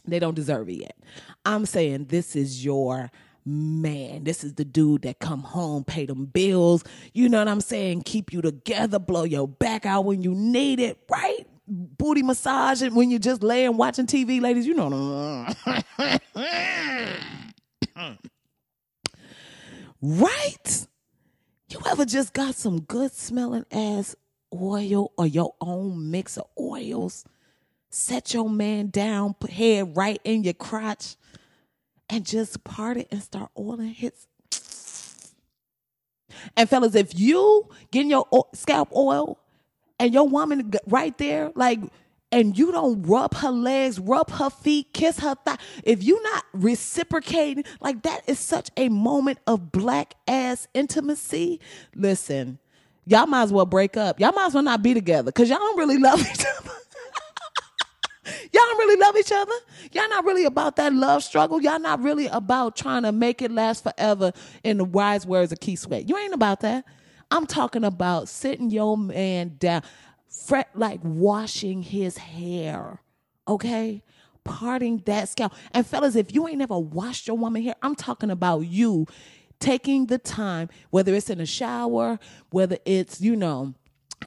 They 0.06 0.18
don't 0.18 0.34
deserve 0.34 0.68
it 0.70 0.80
yet. 0.80 0.96
I'm 1.44 1.66
saying 1.66 2.06
this 2.06 2.34
is 2.34 2.64
your 2.64 3.10
man. 3.44 4.24
This 4.24 4.44
is 4.44 4.54
the 4.54 4.64
dude 4.64 5.02
that 5.02 5.18
come 5.18 5.42
home, 5.42 5.84
pay 5.84 6.06
them 6.06 6.26
bills. 6.26 6.84
You 7.12 7.28
know 7.28 7.38
what 7.38 7.48
I'm 7.48 7.60
saying? 7.60 8.02
Keep 8.02 8.32
you 8.32 8.40
together, 8.40 8.98
blow 8.98 9.24
your 9.24 9.46
back 9.46 9.84
out 9.84 10.06
when 10.06 10.22
you 10.22 10.34
need 10.34 10.80
it, 10.80 10.98
right? 11.10 11.46
Booty 11.70 12.22
massage 12.22 12.82
when 12.82 13.10
you're 13.10 13.18
just 13.18 13.42
laying 13.42 13.76
watching 13.76 14.06
TV, 14.06 14.40
ladies. 14.40 14.66
You 14.66 14.74
know, 14.74 15.46
right? 20.02 20.86
You 21.68 21.78
ever 21.86 22.04
just 22.04 22.32
got 22.32 22.54
some 22.56 22.80
good 22.80 23.12
smelling 23.12 23.64
ass 23.70 24.16
oil 24.52 25.12
or 25.16 25.26
your 25.26 25.54
own 25.60 26.10
mix 26.10 26.36
of 26.36 26.46
oils 26.58 27.24
set 27.90 28.32
your 28.32 28.48
man 28.48 28.88
down, 28.88 29.34
put 29.34 29.50
head 29.50 29.96
right 29.96 30.20
in 30.24 30.44
your 30.44 30.54
crotch, 30.54 31.16
and 32.08 32.24
just 32.24 32.64
part 32.64 32.96
it 32.96 33.08
and 33.10 33.22
start 33.22 33.50
oiling 33.58 33.94
his. 33.94 34.26
And 36.56 36.70
fellas, 36.70 36.94
if 36.94 37.18
you 37.18 37.68
getting 37.90 38.08
your 38.10 38.24
scalp 38.54 38.90
oil 38.94 39.39
and 40.00 40.14
your 40.14 40.26
woman 40.26 40.72
right 40.86 41.16
there, 41.18 41.52
like, 41.54 41.78
and 42.32 42.56
you 42.56 42.72
don't 42.72 43.02
rub 43.02 43.34
her 43.34 43.50
legs, 43.50 44.00
rub 44.00 44.30
her 44.30 44.48
feet, 44.48 44.92
kiss 44.94 45.18
her 45.18 45.34
thigh, 45.44 45.58
if 45.84 46.02
you're 46.02 46.22
not 46.22 46.44
reciprocating, 46.54 47.64
like 47.80 48.02
that 48.02 48.22
is 48.26 48.38
such 48.38 48.70
a 48.78 48.88
moment 48.88 49.38
of 49.46 49.70
black 49.70 50.14
ass 50.26 50.66
intimacy. 50.72 51.60
Listen, 51.94 52.58
y'all 53.04 53.26
might 53.26 53.42
as 53.42 53.52
well 53.52 53.66
break 53.66 53.96
up. 53.98 54.18
Y'all 54.18 54.32
might 54.32 54.46
as 54.46 54.54
well 54.54 54.62
not 54.62 54.82
be 54.82 54.94
together 54.94 55.26
because 55.30 55.50
y'all 55.50 55.58
don't 55.58 55.78
really 55.78 55.98
love 55.98 56.18
each 56.20 56.46
other. 56.58 56.70
Y'all 58.52 58.62
don't 58.64 58.78
really 58.78 59.00
love 59.00 59.16
each 59.16 59.32
other. 59.32 59.52
Y'all 59.92 60.08
not 60.08 60.24
really 60.24 60.44
about 60.44 60.76
that 60.76 60.92
love 60.92 61.22
struggle. 61.22 61.60
Y'all 61.60 61.80
not 61.80 62.00
really 62.00 62.26
about 62.28 62.76
trying 62.76 63.02
to 63.02 63.12
make 63.12 63.42
it 63.42 63.50
last 63.50 63.82
forever 63.82 64.32
in 64.62 64.76
the 64.76 64.84
wise 64.84 65.26
words 65.26 65.52
of 65.52 65.60
Keith 65.60 65.80
Sweat. 65.80 66.08
You 66.08 66.16
ain't 66.16 66.34
about 66.34 66.60
that. 66.60 66.84
I'm 67.30 67.46
talking 67.46 67.84
about 67.84 68.28
sitting 68.28 68.70
your 68.70 68.98
man 68.98 69.56
down, 69.58 69.82
fret 70.28 70.68
like 70.74 71.00
washing 71.02 71.82
his 71.82 72.16
hair. 72.16 73.00
Okay? 73.46 74.02
Parting 74.44 75.02
that 75.06 75.28
scalp. 75.28 75.52
And 75.72 75.86
fellas, 75.86 76.16
if 76.16 76.34
you 76.34 76.48
ain't 76.48 76.58
never 76.58 76.78
washed 76.78 77.28
your 77.28 77.36
woman 77.36 77.62
hair, 77.62 77.74
I'm 77.82 77.94
talking 77.94 78.30
about 78.30 78.60
you 78.60 79.06
taking 79.60 80.06
the 80.06 80.18
time, 80.18 80.68
whether 80.90 81.14
it's 81.14 81.30
in 81.30 81.40
a 81.40 81.46
shower, 81.46 82.18
whether 82.50 82.78
it's, 82.84 83.20
you 83.20 83.36
know, 83.36 83.74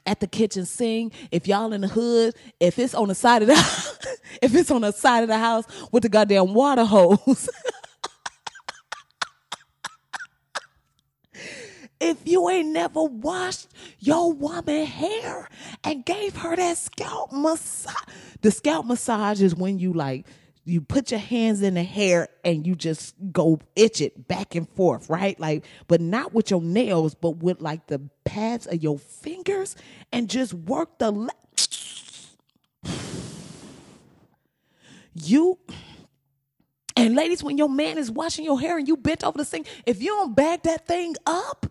at 0.06 0.20
the 0.20 0.26
kitchen 0.26 0.64
sink, 0.64 1.12
if 1.30 1.46
y'all 1.46 1.72
in 1.72 1.80
the 1.82 1.88
hood, 1.88 2.34
if 2.60 2.78
it's 2.78 2.94
on 2.94 3.08
the 3.08 3.14
side 3.14 3.42
of 3.42 3.48
the 3.48 4.18
if 4.42 4.54
it's 4.54 4.70
on 4.70 4.82
the 4.82 4.92
side 4.92 5.22
of 5.22 5.28
the 5.28 5.38
house 5.38 5.64
with 5.92 6.02
the 6.02 6.08
goddamn 6.08 6.54
water 6.54 6.84
hose. 6.84 7.48
if 12.10 12.26
you 12.26 12.48
ain't 12.48 12.68
never 12.68 13.02
washed 13.02 13.68
your 13.98 14.32
woman 14.32 14.86
hair 14.86 15.48
and 15.82 16.04
gave 16.04 16.36
her 16.36 16.56
that 16.56 16.76
scalp 16.76 17.32
massage. 17.32 17.94
The 18.42 18.50
scalp 18.50 18.86
massage 18.86 19.42
is 19.42 19.54
when 19.54 19.78
you 19.78 19.92
like 19.92 20.26
you 20.64 20.80
put 20.80 21.10
your 21.10 21.20
hands 21.20 21.62
in 21.62 21.74
the 21.74 21.82
hair 21.82 22.28
and 22.42 22.66
you 22.66 22.74
just 22.74 23.14
go 23.32 23.60
itch 23.76 24.00
it 24.00 24.26
back 24.26 24.54
and 24.54 24.68
forth, 24.70 25.10
right? 25.10 25.38
Like, 25.38 25.64
but 25.88 26.00
not 26.00 26.32
with 26.32 26.50
your 26.50 26.62
nails, 26.62 27.14
but 27.14 27.36
with 27.38 27.60
like 27.60 27.86
the 27.86 28.00
pads 28.24 28.66
of 28.66 28.82
your 28.82 28.98
fingers 28.98 29.76
and 30.10 30.28
just 30.28 30.54
work 30.54 30.98
the. 30.98 31.10
Le- 31.12 31.30
you. 35.14 35.58
And 36.96 37.14
ladies, 37.14 37.42
when 37.42 37.58
your 37.58 37.68
man 37.68 37.98
is 37.98 38.10
washing 38.10 38.44
your 38.44 38.58
hair 38.58 38.78
and 38.78 38.88
you 38.88 38.96
bent 38.96 39.24
over 39.24 39.36
the 39.36 39.44
sink, 39.44 39.66
if 39.84 40.00
you 40.00 40.08
don't 40.08 40.34
bag 40.34 40.62
that 40.62 40.86
thing 40.86 41.16
up, 41.26 41.66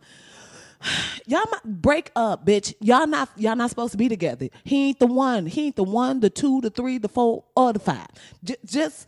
y'all 1.25 1.45
might 1.51 1.63
break 1.63 2.11
up, 2.15 2.45
bitch. 2.45 2.73
Y'all 2.79 3.07
not 3.07 3.29
y'all 3.35 3.55
not 3.55 3.69
supposed 3.69 3.91
to 3.91 3.97
be 3.97 4.09
together. 4.09 4.49
He 4.63 4.89
ain't 4.89 4.99
the 4.99 5.07
one. 5.07 5.45
He 5.45 5.67
ain't 5.67 5.75
the 5.75 5.83
one, 5.83 6.19
the 6.19 6.29
two, 6.29 6.61
the 6.61 6.69
three, 6.69 6.97
the 6.97 7.09
four, 7.09 7.43
or 7.55 7.73
the 7.73 7.79
five. 7.79 8.07
J- 8.43 8.55
just, 8.65 9.07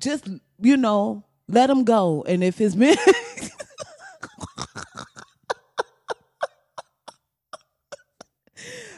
just 0.00 0.28
you 0.60 0.76
know, 0.76 1.24
let 1.48 1.70
him 1.70 1.84
go. 1.84 2.24
And 2.26 2.44
if 2.44 2.58
his 2.58 2.76
man. 2.76 2.96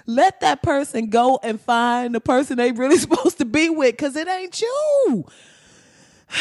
let 0.07 0.41
that 0.41 0.63
person 0.63 1.09
go 1.09 1.39
and 1.43 1.61
find 1.61 2.15
the 2.15 2.21
person 2.21 2.59
they 2.59 2.73
really 2.73 2.99
supposed 2.99 3.39
to 3.39 3.45
be 3.45 3.71
with 3.71 3.93
because 3.93 4.17
it 4.17 4.29
ain't 4.29 4.61
you. 4.61 5.25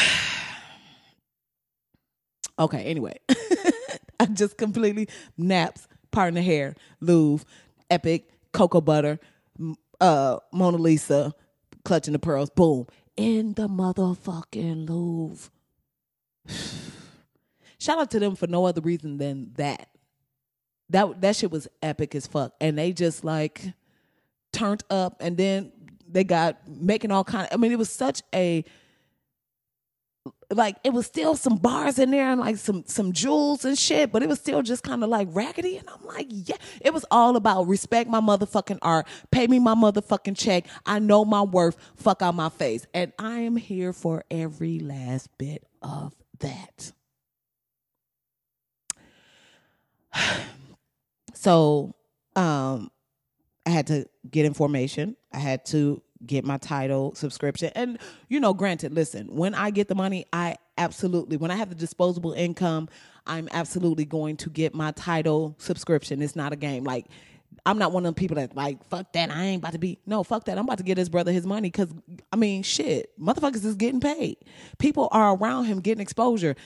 okay, 2.58 2.84
anyway. 2.84 3.18
Just 4.32 4.56
completely 4.56 5.08
naps, 5.36 5.86
partner 6.10 6.40
hair, 6.40 6.74
Louvre, 7.00 7.46
epic, 7.90 8.30
cocoa 8.52 8.80
butter, 8.80 9.18
uh, 10.00 10.38
Mona 10.52 10.76
Lisa, 10.76 11.34
clutching 11.84 12.12
the 12.12 12.18
pearls, 12.18 12.50
boom, 12.50 12.86
in 13.16 13.54
the 13.54 13.68
motherfucking 13.68 14.88
Louvre. 14.88 15.50
Shout 17.78 17.98
out 17.98 18.10
to 18.12 18.18
them 18.18 18.34
for 18.34 18.46
no 18.46 18.64
other 18.64 18.80
reason 18.80 19.18
than 19.18 19.52
that. 19.56 19.90
That 20.90 21.20
that 21.22 21.36
shit 21.36 21.50
was 21.50 21.66
epic 21.82 22.14
as 22.14 22.26
fuck, 22.26 22.54
and 22.60 22.78
they 22.78 22.92
just 22.92 23.24
like 23.24 23.72
turned 24.52 24.84
up, 24.90 25.16
and 25.20 25.36
then 25.36 25.72
they 26.08 26.24
got 26.24 26.68
making 26.68 27.10
all 27.10 27.24
kind. 27.24 27.46
Of, 27.46 27.54
I 27.54 27.56
mean, 27.56 27.72
it 27.72 27.78
was 27.78 27.90
such 27.90 28.22
a 28.34 28.64
like 30.54 30.76
it 30.84 30.92
was 30.92 31.06
still 31.06 31.36
some 31.36 31.56
bars 31.56 31.98
in 31.98 32.10
there 32.10 32.30
and 32.30 32.40
like 32.40 32.56
some 32.56 32.84
some 32.86 33.12
jewels 33.12 33.64
and 33.64 33.78
shit, 33.78 34.12
but 34.12 34.22
it 34.22 34.28
was 34.28 34.38
still 34.38 34.62
just 34.62 34.82
kind 34.82 35.02
of 35.02 35.10
like 35.10 35.28
raggedy. 35.30 35.76
And 35.76 35.88
I'm 35.88 36.06
like, 36.06 36.28
yeah, 36.30 36.56
it 36.80 36.94
was 36.94 37.04
all 37.10 37.36
about 37.36 37.68
respect 37.68 38.08
my 38.08 38.20
motherfucking 38.20 38.78
art, 38.82 39.06
pay 39.30 39.46
me 39.46 39.58
my 39.58 39.74
motherfucking 39.74 40.36
check. 40.36 40.66
I 40.86 40.98
know 40.98 41.24
my 41.24 41.42
worth. 41.42 41.76
Fuck 41.96 42.22
out 42.22 42.34
my 42.34 42.48
face, 42.48 42.86
and 42.94 43.12
I 43.18 43.40
am 43.40 43.56
here 43.56 43.92
for 43.92 44.24
every 44.30 44.78
last 44.78 45.28
bit 45.38 45.66
of 45.82 46.14
that. 46.40 46.92
so, 51.34 51.94
um, 52.36 52.90
I 53.66 53.70
had 53.70 53.86
to 53.88 54.06
get 54.30 54.44
information. 54.44 55.16
I 55.32 55.38
had 55.38 55.64
to 55.66 56.02
get 56.26 56.44
my 56.44 56.58
Tidal 56.58 57.14
subscription. 57.14 57.70
And, 57.74 57.98
you 58.28 58.40
know, 58.40 58.54
granted, 58.54 58.92
listen, 58.92 59.26
when 59.34 59.54
I 59.54 59.70
get 59.70 59.88
the 59.88 59.94
money, 59.94 60.26
I 60.32 60.56
absolutely, 60.78 61.36
when 61.36 61.50
I 61.50 61.56
have 61.56 61.68
the 61.68 61.74
disposable 61.74 62.32
income, 62.32 62.88
I'm 63.26 63.48
absolutely 63.52 64.04
going 64.04 64.36
to 64.38 64.50
get 64.50 64.74
my 64.74 64.92
Tidal 64.92 65.54
subscription. 65.58 66.22
It's 66.22 66.36
not 66.36 66.52
a 66.52 66.56
game. 66.56 66.84
Like, 66.84 67.06
I'm 67.66 67.78
not 67.78 67.92
one 67.92 68.04
of 68.04 68.08
them 68.08 68.14
people 68.14 68.36
that 68.36 68.54
like, 68.54 68.84
fuck 68.84 69.12
that, 69.12 69.30
I 69.30 69.44
ain't 69.44 69.62
about 69.62 69.72
to 69.72 69.78
be. 69.78 69.98
No, 70.06 70.22
fuck 70.22 70.44
that. 70.44 70.58
I'm 70.58 70.64
about 70.64 70.78
to 70.78 70.84
get 70.84 70.98
his 70.98 71.08
brother 71.08 71.32
his 71.32 71.46
money 71.46 71.70
because, 71.70 71.92
I 72.32 72.36
mean, 72.36 72.62
shit, 72.62 73.18
motherfuckers 73.18 73.64
is 73.64 73.76
getting 73.76 74.00
paid. 74.00 74.36
People 74.78 75.08
are 75.12 75.34
around 75.34 75.64
him 75.66 75.80
getting 75.80 76.02
exposure. 76.02 76.56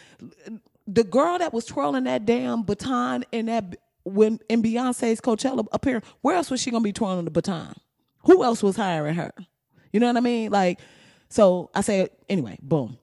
The 0.86 1.04
girl 1.04 1.38
that 1.38 1.52
was 1.52 1.66
twirling 1.66 2.04
that 2.04 2.24
damn 2.24 2.62
baton 2.62 3.24
in 3.30 3.46
that 3.46 3.76
when 4.04 4.40
in 4.48 4.62
Beyonce's 4.62 5.20
Coachella 5.20 5.66
appearance, 5.72 6.06
where 6.22 6.34
else 6.34 6.50
was 6.50 6.60
she 6.60 6.70
gonna 6.70 6.82
be 6.82 6.92
twirling 6.92 7.26
the 7.26 7.30
baton? 7.30 7.74
Who 8.28 8.44
else 8.44 8.62
was 8.62 8.76
hiring 8.76 9.14
her? 9.14 9.32
You 9.90 10.00
know 10.00 10.06
what 10.06 10.18
I 10.18 10.20
mean? 10.20 10.52
Like, 10.52 10.80
so 11.30 11.70
I 11.74 11.80
said, 11.80 12.10
anyway, 12.28 12.58
boom. 12.60 12.98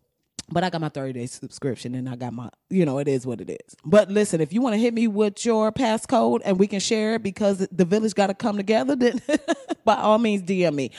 But 0.52 0.64
I 0.64 0.70
got 0.70 0.82
my 0.82 0.90
30 0.90 1.14
day 1.14 1.26
subscription 1.26 1.96
and 1.96 2.08
I 2.08 2.16
got 2.16 2.32
my, 2.32 2.52
you 2.70 2.86
know, 2.86 3.00
it 3.00 3.08
is 3.08 3.26
what 3.26 3.42
it 3.42 3.50
is. 3.50 3.76
But 3.84 4.12
listen, 4.12 4.40
if 4.40 4.54
you 4.54 4.62
want 4.62 4.74
to 4.74 4.80
hit 4.80 4.94
me 4.94 5.08
with 5.08 5.44
your 5.44 5.72
passcode 5.72 6.42
and 6.46 6.60
we 6.60 6.68
can 6.68 6.80
share 6.80 7.16
it 7.16 7.24
because 7.24 7.68
the 7.72 7.86
village 7.86 8.14
got 8.14 8.28
to 8.28 8.36
come 8.36 8.56
together, 8.56 8.96
then 8.96 9.20
by 9.84 9.96
all 9.96 10.20
means, 10.20 10.44
DM 10.44 10.76
me. 10.76 10.92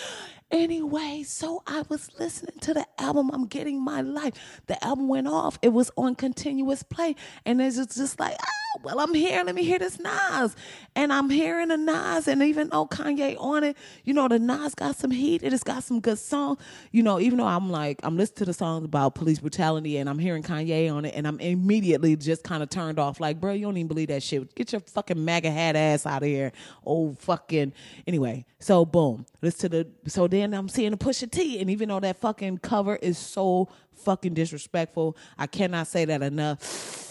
Anyway, 0.51 1.23
so 1.25 1.63
I 1.65 1.85
was 1.89 2.11
listening 2.19 2.59
to 2.63 2.75
the 2.75 2.85
album, 2.99 3.31
I'm 3.33 3.47
Getting 3.47 3.81
My 3.81 4.01
Life. 4.01 4.35
The 4.67 4.83
album 4.85 5.07
went 5.07 5.29
off, 5.29 5.57
it 5.63 5.73
was 5.73 5.93
on 5.97 6.17
continuous 6.17 6.83
play. 6.83 7.15
And 7.45 7.63
it's 7.63 7.77
just, 7.77 8.19
like, 8.19 8.37
ah, 8.41 8.66
Oh, 8.77 8.81
well, 8.83 9.01
I'm 9.01 9.15
here, 9.15 9.43
let 9.45 9.55
me 9.55 9.63
hear 9.65 9.79
this 9.79 9.99
Nas. 9.99 10.55
And 10.95 11.13
I'm 11.13 11.31
hearing 11.31 11.69
the 11.69 11.77
Nas, 11.77 12.29
and 12.29 12.43
even 12.43 12.69
though 12.69 12.87
Kanye 12.87 13.37
on 13.39 13.65
it, 13.65 13.77
you 14.05 14.13
know, 14.13 14.29
the 14.29 14.39
Nas 14.39 14.75
got 14.75 14.97
some 14.97 15.11
heat, 15.11 15.43
it 15.43 15.53
has 15.53 15.63
got 15.63 15.83
some 15.83 16.01
good 16.01 16.19
songs. 16.19 16.59
You 16.91 17.03
know, 17.03 17.19
even 17.19 17.39
though 17.39 17.47
I'm 17.47 17.71
like, 17.71 18.01
I'm 18.03 18.17
listening 18.17 18.37
to 18.39 18.45
the 18.47 18.53
songs 18.53 18.85
about 18.85 19.15
police 19.15 19.39
brutality 19.39 19.97
and 19.97 20.09
I'm 20.11 20.19
hearing 20.19 20.43
Kanye 20.43 20.93
on 20.93 21.05
it, 21.05 21.15
and 21.15 21.27
I'm 21.27 21.41
immediately 21.41 22.17
just 22.17 22.45
kind 22.45 22.63
of 22.63 22.69
turned 22.69 22.99
off, 22.99 23.21
like, 23.21 23.41
bro, 23.41 23.53
you 23.53 23.65
don't 23.65 23.77
even 23.77 23.89
believe 23.89 24.09
that 24.09 24.23
shit. 24.23 24.55
Get 24.55 24.73
your 24.73 24.81
fucking 24.81 25.23
MAGA 25.25 25.51
hat 25.51 25.77
ass 25.77 26.05
out 26.07 26.23
of 26.23 26.29
here. 26.29 26.53
Oh, 26.87 27.15
fucking. 27.15 27.73
Anyway, 28.07 28.45
so 28.59 28.85
boom. 28.85 29.27
Listen 29.43 29.71
to 29.71 29.85
the, 29.85 30.11
so 30.11 30.29
then 30.29 30.53
I'm 30.53 30.69
seeing 30.69 30.91
the 30.91 30.97
Pusha 30.99 31.31
T, 31.31 31.61
and 31.61 31.71
even 31.71 31.89
though 31.89 32.01
that 32.01 32.19
fucking 32.19 32.59
cover 32.59 32.97
is 32.97 33.17
so 33.17 33.69
fucking 33.95 34.35
disrespectful, 34.35 35.17
I 35.39 35.47
cannot 35.47 35.87
say 35.87 36.05
that 36.05 36.23
enough. 36.23 37.06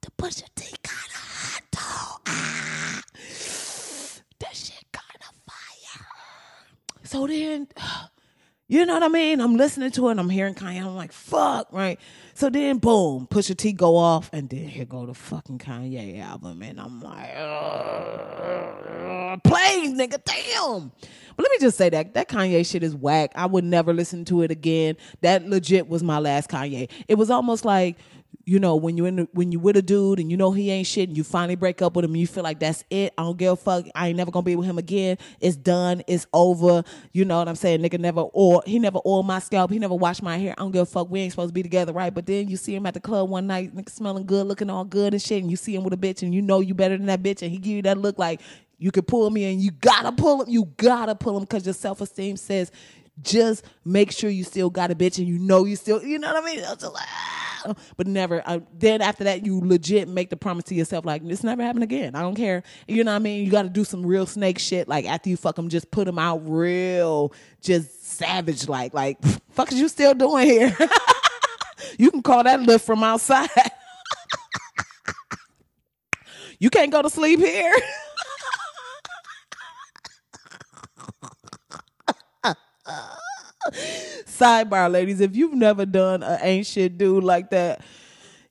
The 0.00 0.10
Pusha 0.12 0.44
T 0.54 0.74
kind 0.82 1.10
of 1.10 1.20
hot 1.20 1.62
though. 1.72 2.22
Ah, 2.26 3.02
that 4.40 4.56
shit 4.56 4.84
kind 4.92 5.20
of 5.20 5.52
fire. 5.52 6.06
So 7.04 7.26
then. 7.26 7.68
You 8.70 8.84
know 8.84 8.92
what 8.92 9.02
I 9.02 9.08
mean? 9.08 9.40
I'm 9.40 9.56
listening 9.56 9.90
to 9.92 10.08
it 10.08 10.10
and 10.10 10.20
I'm 10.20 10.28
hearing 10.28 10.54
Kanye. 10.54 10.84
I'm 10.84 10.94
like, 10.94 11.10
fuck, 11.10 11.68
right? 11.72 11.98
So 12.34 12.50
then, 12.50 12.76
boom, 12.76 13.26
Pusha 13.30 13.56
T 13.56 13.72
go 13.72 13.96
off, 13.96 14.28
and 14.30 14.48
then 14.50 14.68
here 14.68 14.84
go 14.84 15.06
the 15.06 15.14
fucking 15.14 15.58
Kanye 15.58 16.20
album, 16.20 16.62
and 16.62 16.78
I'm 16.78 17.00
like, 17.00 17.34
play, 19.42 19.88
nigga, 19.88 20.22
damn. 20.22 20.92
But 21.36 21.42
let 21.42 21.50
me 21.50 21.58
just 21.60 21.78
say 21.78 21.88
that 21.88 22.14
that 22.14 22.28
Kanye 22.28 22.64
shit 22.64 22.82
is 22.82 22.94
whack. 22.94 23.32
I 23.34 23.46
would 23.46 23.64
never 23.64 23.92
listen 23.94 24.24
to 24.26 24.42
it 24.42 24.50
again. 24.50 24.96
That 25.22 25.48
legit 25.48 25.88
was 25.88 26.02
my 26.02 26.18
last 26.18 26.50
Kanye. 26.50 26.90
It 27.08 27.14
was 27.16 27.30
almost 27.30 27.64
like 27.64 27.96
you 28.48 28.58
know, 28.58 28.76
when 28.76 28.96
you 28.96 29.04
in 29.04 29.28
when 29.32 29.52
you 29.52 29.58
with 29.58 29.76
a 29.76 29.82
dude 29.82 30.18
and 30.18 30.30
you 30.30 30.36
know 30.38 30.52
he 30.52 30.70
ain't 30.70 30.86
shit 30.86 31.08
and 31.08 31.16
you 31.18 31.22
finally 31.22 31.54
break 31.54 31.82
up 31.82 31.94
with 31.94 32.06
him, 32.06 32.16
you 32.16 32.26
feel 32.26 32.42
like 32.42 32.58
that's 32.58 32.82
it. 32.88 33.12
I 33.18 33.22
don't 33.22 33.36
give 33.36 33.52
a 33.52 33.56
fuck. 33.56 33.84
I 33.94 34.08
ain't 34.08 34.16
never 34.16 34.30
gonna 34.30 34.42
be 34.42 34.56
with 34.56 34.66
him 34.66 34.78
again. 34.78 35.18
It's 35.38 35.54
done. 35.54 36.02
It's 36.06 36.26
over. 36.32 36.82
You 37.12 37.26
know 37.26 37.38
what 37.38 37.46
I'm 37.46 37.56
saying? 37.56 37.82
Nigga 37.82 38.00
never 38.00 38.22
or 38.22 38.62
he 38.64 38.78
never 38.78 39.00
oiled 39.04 39.26
my 39.26 39.38
scalp. 39.40 39.70
He 39.70 39.78
never 39.78 39.94
washed 39.94 40.22
my 40.22 40.38
hair. 40.38 40.54
I 40.56 40.62
don't 40.62 40.70
give 40.70 40.80
a 40.80 40.86
fuck. 40.86 41.10
We 41.10 41.20
ain't 41.20 41.32
supposed 41.32 41.50
to 41.50 41.52
be 41.52 41.62
together, 41.62 41.92
right? 41.92 42.12
But 42.12 42.24
then 42.24 42.48
you 42.48 42.56
see 42.56 42.74
him 42.74 42.86
at 42.86 42.94
the 42.94 43.00
club 43.00 43.28
one 43.28 43.46
night, 43.46 43.76
nigga 43.76 43.90
smelling 43.90 44.24
good, 44.24 44.46
looking 44.46 44.70
all 44.70 44.84
good 44.84 45.12
and 45.12 45.20
shit, 45.20 45.42
and 45.42 45.50
you 45.50 45.58
see 45.58 45.74
him 45.74 45.84
with 45.84 45.92
a 45.92 45.98
bitch 45.98 46.22
and 46.22 46.34
you 46.34 46.40
know 46.40 46.60
you 46.60 46.72
better 46.72 46.96
than 46.96 47.06
that 47.06 47.22
bitch, 47.22 47.42
and 47.42 47.50
he 47.50 47.58
give 47.58 47.72
you 47.76 47.82
that 47.82 47.98
look 47.98 48.18
like 48.18 48.40
you 48.78 48.92
could 48.92 49.08
pull 49.08 49.28
me 49.28 49.44
and 49.52 49.60
you 49.60 49.72
gotta 49.72 50.12
pull 50.12 50.42
him. 50.42 50.48
You 50.48 50.64
gotta 50.76 51.14
pull 51.14 51.36
him 51.36 51.42
because 51.42 51.66
your 51.66 51.74
self 51.74 52.00
esteem 52.00 52.36
says 52.36 52.70
just 53.22 53.64
make 53.84 54.12
sure 54.12 54.30
you 54.30 54.44
still 54.44 54.70
got 54.70 54.90
a 54.90 54.94
bitch 54.94 55.18
and 55.18 55.26
you 55.26 55.38
know 55.38 55.64
you 55.64 55.76
still, 55.76 56.02
you 56.02 56.18
know 56.18 56.32
what 56.32 56.42
I 56.42 56.46
mean? 56.46 56.62
Like, 56.62 56.78
ah. 56.82 57.74
but 57.96 58.06
never. 58.06 58.42
Uh, 58.46 58.60
then 58.72 59.02
after 59.02 59.24
that, 59.24 59.44
you 59.44 59.60
legit 59.60 60.08
make 60.08 60.30
the 60.30 60.36
promise 60.36 60.64
to 60.64 60.74
yourself 60.74 61.04
like 61.04 61.26
this 61.26 61.42
never 61.42 61.62
happen 61.62 61.82
again. 61.82 62.14
I 62.14 62.20
don't 62.20 62.34
care. 62.34 62.62
You 62.86 63.04
know 63.04 63.12
what 63.12 63.16
I 63.16 63.20
mean? 63.20 63.44
You 63.44 63.50
got 63.50 63.62
to 63.62 63.68
do 63.68 63.84
some 63.84 64.04
real 64.04 64.26
snake 64.26 64.58
shit. 64.58 64.88
Like 64.88 65.06
after 65.06 65.30
you 65.30 65.36
fuck 65.36 65.56
them, 65.56 65.68
just 65.68 65.90
put 65.90 66.06
them 66.06 66.18
out 66.18 66.48
real, 66.48 67.32
just 67.60 68.04
savage 68.04 68.68
like. 68.68 68.94
Like 68.94 69.18
fuck 69.50 69.72
is 69.72 69.80
you 69.80 69.88
still 69.88 70.14
doing 70.14 70.46
here? 70.46 70.76
you 71.98 72.10
can 72.10 72.22
call 72.22 72.44
that 72.44 72.60
Lyft 72.60 72.82
from 72.82 73.02
outside. 73.02 73.48
you 76.58 76.70
can't 76.70 76.92
go 76.92 77.02
to 77.02 77.10
sleep 77.10 77.40
here. 77.40 77.74
Sidebar, 83.72 84.90
ladies, 84.90 85.20
if 85.20 85.36
you've 85.36 85.54
never 85.54 85.84
done 85.86 86.22
an 86.22 86.38
ancient 86.42 86.98
dude 86.98 87.24
like 87.24 87.50
that, 87.50 87.82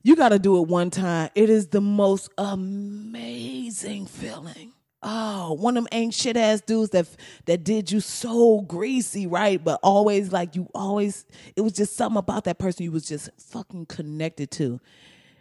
you 0.02 0.16
got 0.16 0.30
to 0.30 0.38
do 0.38 0.58
it 0.58 0.68
one 0.68 0.90
time. 0.90 1.30
It 1.34 1.50
is 1.50 1.68
the 1.68 1.80
most 1.80 2.30
amazing 2.38 4.06
feeling. 4.06 4.72
Oh, 5.02 5.52
one 5.52 5.76
of 5.76 5.86
them 5.88 6.10
shit 6.10 6.36
ass 6.36 6.60
dudes 6.60 6.90
that 6.90 7.06
that 7.46 7.62
did 7.62 7.90
you 7.90 8.00
so 8.00 8.62
greasy, 8.62 9.26
right? 9.28 9.62
But 9.62 9.78
always 9.82 10.32
like 10.32 10.56
you 10.56 10.68
always, 10.74 11.24
it 11.54 11.60
was 11.60 11.72
just 11.72 11.96
something 11.96 12.18
about 12.18 12.44
that 12.44 12.58
person 12.58 12.84
you 12.84 12.92
was 12.92 13.06
just 13.06 13.30
fucking 13.38 13.86
connected 13.86 14.50
to, 14.52 14.80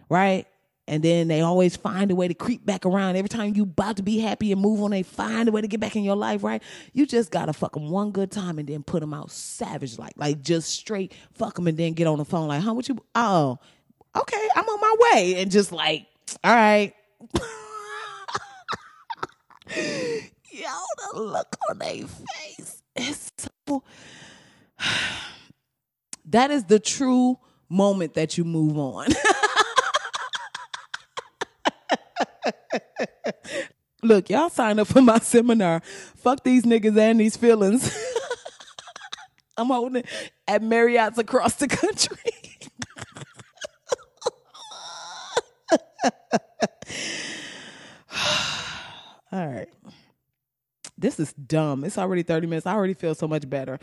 right? 0.10 0.46
And 0.88 1.04
then 1.04 1.28
they 1.28 1.41
always 1.41 1.76
find 1.76 2.10
a 2.12 2.15
way 2.15 2.30
to 2.30 2.34
creep 2.34 2.65
back 2.65 2.86
around. 2.86 3.17
Every 3.17 3.28
time 3.28 3.56
you 3.56 3.63
about 3.63 3.97
to 3.97 4.04
be 4.04 4.19
happy 4.19 4.54
and 4.54 4.62
move 4.62 4.82
on, 4.82 4.91
they 4.91 5.04
find 5.04 5.50
a 5.50 5.52
way 5.52 5.60
to 5.62 5.67
get 5.67 5.82
back 5.82 5.97
in 5.97 6.04
your 6.04 6.15
life, 6.15 6.43
right? 6.43 6.63
You 6.93 7.06
just 7.06 7.30
gotta 7.30 7.52
fuck 7.52 7.73
them 7.73 7.89
one 7.89 8.12
good 8.12 8.32
time 8.32 8.58
and 8.58 8.67
then 8.67 8.84
put 8.84 9.02
them 9.02 9.13
out 9.13 9.30
savage 9.30 10.00
like, 10.00 10.13
like 10.15 10.41
just 10.41 10.69
straight 10.69 11.13
fuck 11.34 11.56
them 11.56 11.67
and 11.67 11.78
then 11.78 11.93
get 11.93 12.08
on 12.08 12.17
the 12.17 12.26
phone 12.26 12.47
like, 12.47 12.62
huh, 12.62 12.73
what 12.73 12.88
you, 12.88 12.97
oh, 13.15 13.60
okay, 14.15 14.47
I'm 14.56 14.65
on 14.65 14.82
my 14.82 14.95
way. 15.12 15.41
And 15.41 15.52
just 15.52 15.71
like, 15.71 16.08
all 16.43 16.56
right. 16.56 16.93
Yo, 19.76 20.69
the 21.13 21.19
look 21.19 21.56
on 21.69 21.80
their 21.80 22.08
face 22.08 22.82
is 22.95 23.32
so, 23.67 23.84
that 26.26 26.52
is 26.52 26.63
the 26.65 26.80
true 26.80 27.38
moment 27.69 28.13
that 28.13 28.38
you 28.38 28.45
move 28.45 28.78
on. 28.78 29.08
Look, 34.04 34.30
y'all 34.30 34.50
sign 34.50 34.80
up 34.80 34.88
for 34.88 35.02
my 35.02 35.20
seminar. 35.20 35.82
Fuck 36.18 36.44
these 36.44 36.64
niggas 36.64 36.98
and 36.98 37.20
these 37.20 37.36
feelings. 37.36 37.96
I'm 39.58 39.68
holding 39.68 39.98
it 39.98 40.06
at 40.48 40.62
Marriott's 40.62 41.18
across 41.18 41.56
the 41.56 41.68
country. 41.68 42.18
All 49.32 49.48
right. 49.48 49.68
This 50.98 51.20
is 51.20 51.34
dumb. 51.34 51.84
It's 51.84 51.98
already 51.98 52.24
30 52.24 52.48
minutes. 52.48 52.66
I 52.66 52.74
already 52.74 52.94
feel 52.94 53.16
so 53.16 53.28
much 53.28 53.50
better. 53.50 53.80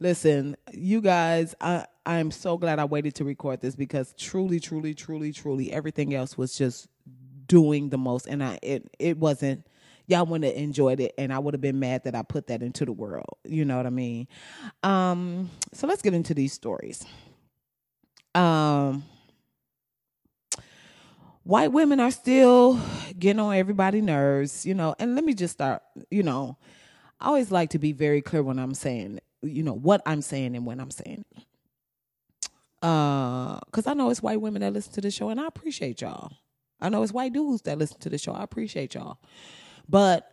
Listen, 0.00 0.56
you 0.72 1.00
guys, 1.00 1.54
I 1.60 1.86
I'm 2.06 2.30
so 2.30 2.56
glad 2.56 2.78
I 2.78 2.84
waited 2.86 3.14
to 3.16 3.24
record 3.24 3.60
this 3.60 3.76
because 3.76 4.14
truly, 4.16 4.60
truly, 4.60 4.94
truly, 4.94 5.32
truly, 5.32 5.72
everything 5.72 6.14
else 6.14 6.38
was 6.38 6.56
just 6.56 6.88
doing 7.48 7.88
the 7.88 7.98
most 7.98 8.26
and 8.26 8.44
I 8.44 8.58
it 8.62 8.88
it 8.98 9.18
wasn't 9.18 9.66
y'all 10.06 10.24
wouldn't 10.26 10.52
have 10.52 10.62
enjoyed 10.62 11.00
it 11.00 11.14
and 11.18 11.32
I 11.32 11.38
would 11.38 11.54
have 11.54 11.60
been 11.60 11.80
mad 11.80 12.04
that 12.04 12.14
I 12.14 12.22
put 12.22 12.46
that 12.46 12.62
into 12.62 12.84
the 12.84 12.92
world. 12.92 13.38
You 13.44 13.64
know 13.64 13.76
what 13.76 13.86
I 13.86 13.90
mean? 13.90 14.28
Um 14.82 15.50
so 15.72 15.86
let's 15.86 16.02
get 16.02 16.14
into 16.14 16.34
these 16.34 16.52
stories. 16.52 17.04
Um 18.34 19.04
white 21.42 21.72
women 21.72 21.98
are 21.98 22.10
still 22.10 22.78
getting 23.18 23.40
on 23.40 23.54
everybody's 23.56 24.02
nerves, 24.02 24.66
you 24.66 24.74
know, 24.74 24.94
and 24.98 25.14
let 25.14 25.24
me 25.24 25.34
just 25.34 25.54
start, 25.54 25.82
you 26.10 26.22
know, 26.22 26.58
I 27.20 27.28
always 27.28 27.50
like 27.50 27.70
to 27.70 27.78
be 27.78 27.92
very 27.92 28.20
clear 28.20 28.42
when 28.42 28.58
I'm 28.58 28.74
saying, 28.74 29.20
you 29.42 29.62
know, 29.62 29.72
what 29.72 30.02
I'm 30.04 30.22
saying 30.22 30.54
and 30.56 30.66
when 30.66 30.78
I'm 30.78 30.90
saying 30.90 31.24
it. 31.36 31.44
Uh, 32.80 33.58
cause 33.72 33.86
I 33.88 33.94
know 33.94 34.10
it's 34.10 34.22
white 34.22 34.40
women 34.40 34.60
that 34.60 34.72
listen 34.72 34.92
to 34.92 35.00
the 35.00 35.10
show 35.10 35.30
and 35.30 35.40
I 35.40 35.46
appreciate 35.46 36.00
y'all. 36.02 36.32
I 36.80 36.88
know 36.88 37.02
it's 37.02 37.12
white 37.12 37.32
dudes 37.32 37.62
that 37.62 37.78
listen 37.78 37.98
to 38.00 38.10
the 38.10 38.18
show. 38.18 38.32
I 38.32 38.42
appreciate 38.42 38.94
y'all. 38.94 39.18
But 39.88 40.30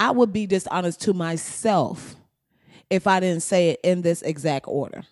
I 0.00 0.10
would 0.10 0.32
be 0.32 0.46
dishonest 0.46 1.00
to 1.02 1.14
myself 1.14 2.16
if 2.90 3.06
I 3.06 3.20
didn't 3.20 3.42
say 3.42 3.70
it 3.70 3.80
in 3.82 4.02
this 4.02 4.22
exact 4.22 4.66
order. 4.68 5.04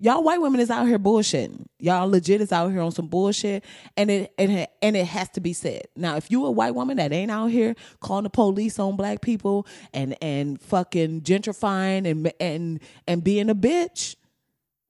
Y'all 0.00 0.22
white 0.22 0.40
women 0.40 0.60
is 0.60 0.70
out 0.70 0.86
here 0.86 0.98
bullshitting. 0.98 1.66
Y'all 1.80 2.08
legit 2.08 2.40
is 2.40 2.52
out 2.52 2.70
here 2.70 2.80
on 2.80 2.92
some 2.92 3.08
bullshit, 3.08 3.64
and 3.96 4.08
it 4.12 4.32
and 4.38 4.68
and 4.80 4.96
it 4.96 5.06
has 5.06 5.28
to 5.30 5.40
be 5.40 5.52
said. 5.52 5.82
Now, 5.96 6.14
if 6.14 6.30
you 6.30 6.46
a 6.46 6.52
white 6.52 6.76
woman 6.76 6.98
that 6.98 7.12
ain't 7.12 7.32
out 7.32 7.48
here 7.48 7.74
calling 7.98 8.22
the 8.22 8.30
police 8.30 8.78
on 8.78 8.94
black 8.94 9.22
people 9.22 9.66
and 9.92 10.16
and 10.22 10.60
fucking 10.60 11.22
gentrifying 11.22 12.08
and 12.08 12.32
and 12.38 12.78
and 13.08 13.24
being 13.24 13.50
a 13.50 13.56
bitch, 13.56 14.14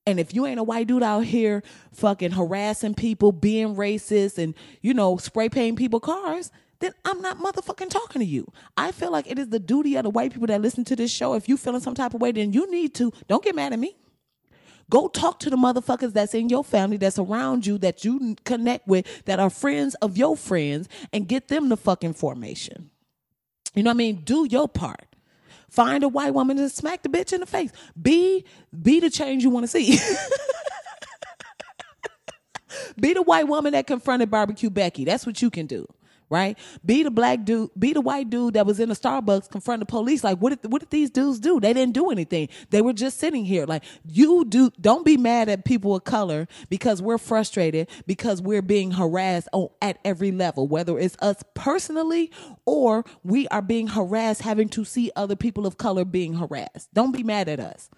and 0.08 0.18
if 0.18 0.34
you 0.34 0.46
ain't 0.46 0.58
a 0.58 0.62
white 0.62 0.86
dude 0.86 1.02
out 1.02 1.24
here 1.24 1.62
fucking 1.92 2.30
harassing 2.30 2.94
people, 2.94 3.30
being 3.30 3.76
racist, 3.76 4.38
and 4.38 4.54
you 4.80 4.94
know, 4.94 5.18
spray 5.18 5.48
painting 5.50 5.76
people 5.76 6.00
cars, 6.00 6.50
then 6.80 6.92
I'm 7.04 7.20
not 7.20 7.38
motherfucking 7.38 7.90
talking 7.90 8.20
to 8.20 8.26
you. 8.26 8.50
I 8.76 8.92
feel 8.92 9.10
like 9.10 9.30
it 9.30 9.38
is 9.38 9.48
the 9.48 9.58
duty 9.58 9.96
of 9.96 10.04
the 10.04 10.10
white 10.10 10.32
people 10.32 10.46
that 10.46 10.62
listen 10.62 10.84
to 10.86 10.96
this 10.96 11.10
show. 11.10 11.34
If 11.34 11.48
you 11.48 11.56
feeling 11.56 11.80
some 11.80 11.94
type 11.94 12.14
of 12.14 12.22
way, 12.22 12.32
then 12.32 12.52
you 12.52 12.70
need 12.70 12.94
to 12.94 13.12
don't 13.26 13.44
get 13.44 13.54
mad 13.54 13.72
at 13.72 13.78
me. 13.78 13.96
Go 14.90 15.08
talk 15.08 15.38
to 15.40 15.50
the 15.50 15.56
motherfuckers 15.56 16.14
that's 16.14 16.32
in 16.32 16.48
your 16.48 16.64
family, 16.64 16.96
that's 16.96 17.18
around 17.18 17.66
you, 17.66 17.76
that 17.78 18.06
you 18.06 18.36
connect 18.44 18.88
with, 18.88 19.26
that 19.26 19.38
are 19.38 19.50
friends 19.50 19.94
of 19.96 20.16
your 20.16 20.34
friends, 20.34 20.88
and 21.12 21.28
get 21.28 21.48
them 21.48 21.68
the 21.68 21.76
fucking 21.76 22.14
formation. 22.14 22.90
You 23.74 23.82
know 23.82 23.90
what 23.90 23.96
I 23.96 23.98
mean? 23.98 24.22
Do 24.24 24.46
your 24.50 24.66
part. 24.66 25.07
Find 25.70 26.02
a 26.02 26.08
white 26.08 26.34
woman 26.34 26.58
and 26.58 26.70
smack 26.70 27.02
the 27.02 27.08
bitch 27.08 27.32
in 27.32 27.40
the 27.40 27.46
face. 27.46 27.70
Be 28.00 28.44
be 28.82 29.00
the 29.00 29.10
change 29.10 29.44
you 29.44 29.50
want 29.50 29.64
to 29.64 29.68
see. 29.68 29.98
be 33.00 33.12
the 33.14 33.22
white 33.22 33.48
woman 33.48 33.72
that 33.72 33.86
confronted 33.86 34.30
barbecue 34.30 34.70
Becky. 34.70 35.04
That's 35.04 35.26
what 35.26 35.42
you 35.42 35.50
can 35.50 35.66
do 35.66 35.86
right? 36.30 36.58
Be 36.84 37.02
the 37.02 37.10
black 37.10 37.44
dude, 37.44 37.70
be 37.78 37.92
the 37.92 38.00
white 38.00 38.30
dude 38.30 38.54
that 38.54 38.66
was 38.66 38.80
in 38.80 38.88
the 38.88 38.94
Starbucks 38.94 39.50
confront 39.50 39.80
the 39.80 39.86
police. 39.86 40.22
Like, 40.24 40.38
what 40.38 40.60
did 40.60 40.70
what 40.70 40.80
did 40.80 40.90
these 40.90 41.10
dudes 41.10 41.38
do? 41.38 41.60
They 41.60 41.72
didn't 41.72 41.94
do 41.94 42.10
anything. 42.10 42.48
They 42.70 42.82
were 42.82 42.92
just 42.92 43.18
sitting 43.18 43.44
here. 43.44 43.66
Like, 43.66 43.84
you 44.04 44.44
do 44.44 44.70
don't 44.80 45.04
be 45.04 45.16
mad 45.16 45.48
at 45.48 45.64
people 45.64 45.94
of 45.94 46.04
color 46.04 46.48
because 46.68 47.00
we're 47.00 47.18
frustrated 47.18 47.88
because 48.06 48.42
we're 48.42 48.62
being 48.62 48.92
harassed 48.92 49.48
on, 49.52 49.68
at 49.80 49.98
every 50.04 50.32
level, 50.32 50.66
whether 50.66 50.98
it's 50.98 51.16
us 51.20 51.42
personally 51.54 52.30
or 52.66 53.04
we 53.24 53.48
are 53.48 53.62
being 53.62 53.88
harassed 53.88 54.42
having 54.42 54.68
to 54.70 54.84
see 54.84 55.10
other 55.16 55.36
people 55.36 55.66
of 55.66 55.78
color 55.78 56.04
being 56.04 56.34
harassed. 56.34 56.92
Don't 56.94 57.12
be 57.12 57.22
mad 57.22 57.48
at 57.48 57.60
us. 57.60 57.88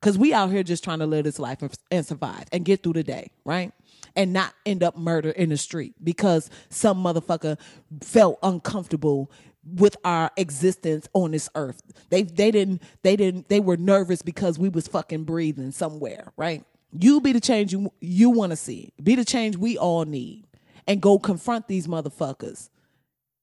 Cause 0.00 0.16
we 0.16 0.32
out 0.32 0.50
here 0.50 0.62
just 0.62 0.82
trying 0.82 1.00
to 1.00 1.06
live 1.06 1.24
this 1.24 1.38
life 1.38 1.58
and 1.90 2.06
survive 2.06 2.44
and 2.52 2.64
get 2.64 2.82
through 2.82 2.94
the 2.94 3.02
day, 3.02 3.30
right? 3.44 3.70
And 4.16 4.32
not 4.32 4.54
end 4.66 4.82
up 4.82 4.96
murdered 4.96 5.36
in 5.36 5.50
the 5.50 5.56
street 5.56 5.94
because 6.02 6.50
some 6.68 7.02
motherfucker 7.02 7.58
felt 8.02 8.38
uncomfortable 8.42 9.30
with 9.64 9.96
our 10.04 10.30
existence 10.36 11.08
on 11.12 11.32
this 11.32 11.48
earth. 11.54 11.82
They 12.08 12.22
they 12.22 12.50
didn't 12.50 12.82
they 13.02 13.16
didn't 13.16 13.48
they 13.48 13.60
were 13.60 13.76
nervous 13.76 14.22
because 14.22 14.58
we 14.58 14.68
was 14.68 14.88
fucking 14.88 15.24
breathing 15.24 15.72
somewhere, 15.72 16.32
right? 16.36 16.64
You 16.92 17.20
be 17.20 17.32
the 17.32 17.40
change 17.40 17.72
you 17.72 17.92
you 18.00 18.30
want 18.30 18.50
to 18.50 18.56
see. 18.56 18.92
Be 19.02 19.14
the 19.14 19.24
change 19.24 19.56
we 19.56 19.78
all 19.78 20.04
need 20.04 20.46
and 20.86 21.00
go 21.00 21.18
confront 21.18 21.68
these 21.68 21.86
motherfuckers. 21.86 22.70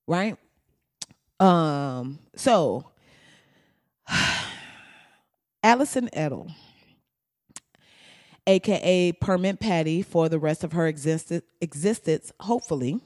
Right? 0.07 0.37
Um 1.39 2.19
so 2.35 2.91
Alison 5.63 6.09
Ettel 6.13 6.53
aka 8.47 9.11
Permit 9.11 9.59
Patty, 9.59 10.01
for 10.01 10.29
the 10.29 10.39
rest 10.39 10.63
of 10.63 10.71
her 10.71 10.87
exist- 10.87 11.43
existence, 11.61 12.31
hopefully. 12.39 12.99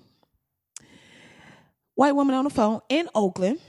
White 1.95 2.13
woman 2.13 2.35
on 2.35 2.45
the 2.45 2.49
phone 2.49 2.79
in 2.87 3.09
Oakland. 3.13 3.59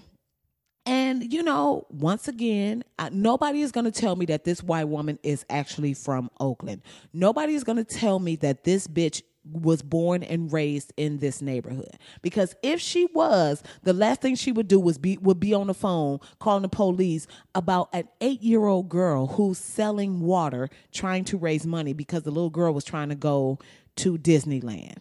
And, 0.85 1.33
you 1.33 1.45
know, 1.45 1.87
once 1.91 2.27
again, 2.27 2.83
nobody 3.13 3.63
is 3.63 3.71
going 3.71 3.85
to 3.85 3.93
tell 3.93 4.17
me 4.17 4.27
that 4.27 4.45
this 4.45 4.63
white 4.63 4.89
woman 4.89 5.19
is 5.23 5.45
actually 5.49 5.95
from 5.95 6.29
Oakland. 6.41 6.83
Nobody 7.13 7.55
is 7.55 7.63
going 7.63 7.79
to 7.79 7.85
tell 7.85 8.19
me 8.19 8.35
that 8.37 8.65
this 8.65 8.89
bitch 8.89 9.23
was 9.45 9.83
born 9.83 10.23
and 10.23 10.53
raised 10.53 10.93
in 10.97 11.19
this 11.19 11.43
neighborhood. 11.43 11.99
Because 12.23 12.55
if 12.63 12.81
she 12.81 13.07
was, 13.07 13.63
the 13.83 13.93
last 13.93 14.21
thing 14.21 14.35
she 14.35 14.53
would 14.53 14.69
do 14.69 14.79
was 14.79 14.99
be 14.99 15.17
would 15.19 15.41
be 15.41 15.53
on 15.53 15.67
the 15.67 15.75
phone 15.75 16.21
calling 16.39 16.63
the 16.63 16.69
police 16.69 17.27
about 17.55 17.89
an 17.93 18.09
8-year-old 18.21 18.89
girl 18.89 19.27
who's 19.27 19.59
selling 19.59 20.21
water 20.21 20.69
trying 20.93 21.25
to 21.25 21.37
raise 21.37 21.67
money 21.67 21.93
because 21.93 22.23
the 22.23 22.31
little 22.31 22.51
girl 22.51 22.73
was 22.73 22.85
trying 22.85 23.09
to 23.09 23.15
go 23.17 23.59
to 23.97 24.17
Disneyland. 24.17 24.99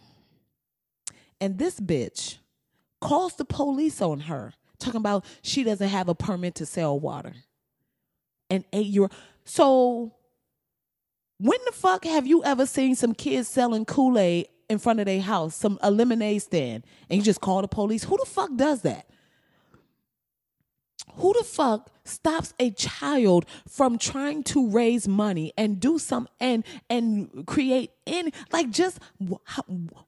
And 1.40 1.58
this 1.58 1.78
bitch 1.78 2.38
calls 3.00 3.34
the 3.34 3.44
police 3.44 4.00
on 4.00 4.20
her, 4.20 4.54
talking 4.78 4.98
about 4.98 5.24
she 5.42 5.64
doesn't 5.64 5.88
have 5.88 6.08
a 6.08 6.14
permit 6.14 6.56
to 6.56 6.66
sell 6.66 6.98
water. 6.98 7.34
An 8.50 8.64
8-year 8.72 9.08
so 9.44 10.14
when 11.42 11.58
the 11.66 11.72
fuck 11.72 12.04
have 12.04 12.24
you 12.24 12.44
ever 12.44 12.66
seen 12.66 12.94
some 12.94 13.14
kids 13.14 13.48
selling 13.48 13.84
Kool 13.84 14.16
Aid 14.16 14.46
in 14.70 14.78
front 14.78 15.00
of 15.00 15.06
their 15.06 15.20
house, 15.20 15.56
some 15.56 15.76
a 15.82 15.90
lemonade 15.90 16.40
stand, 16.40 16.84
and 17.10 17.18
you 17.18 17.24
just 17.24 17.40
call 17.40 17.62
the 17.62 17.68
police? 17.68 18.04
Who 18.04 18.16
the 18.16 18.30
fuck 18.30 18.54
does 18.54 18.82
that? 18.82 19.06
Who 21.16 21.32
the 21.32 21.42
fuck 21.42 21.90
stops 22.04 22.54
a 22.60 22.70
child 22.70 23.44
from 23.68 23.98
trying 23.98 24.44
to 24.44 24.68
raise 24.70 25.08
money 25.08 25.52
and 25.58 25.80
do 25.80 25.98
some 25.98 26.28
and 26.38 26.64
and 26.88 27.44
create 27.46 27.90
any 28.06 28.32
like 28.52 28.70
just 28.70 28.98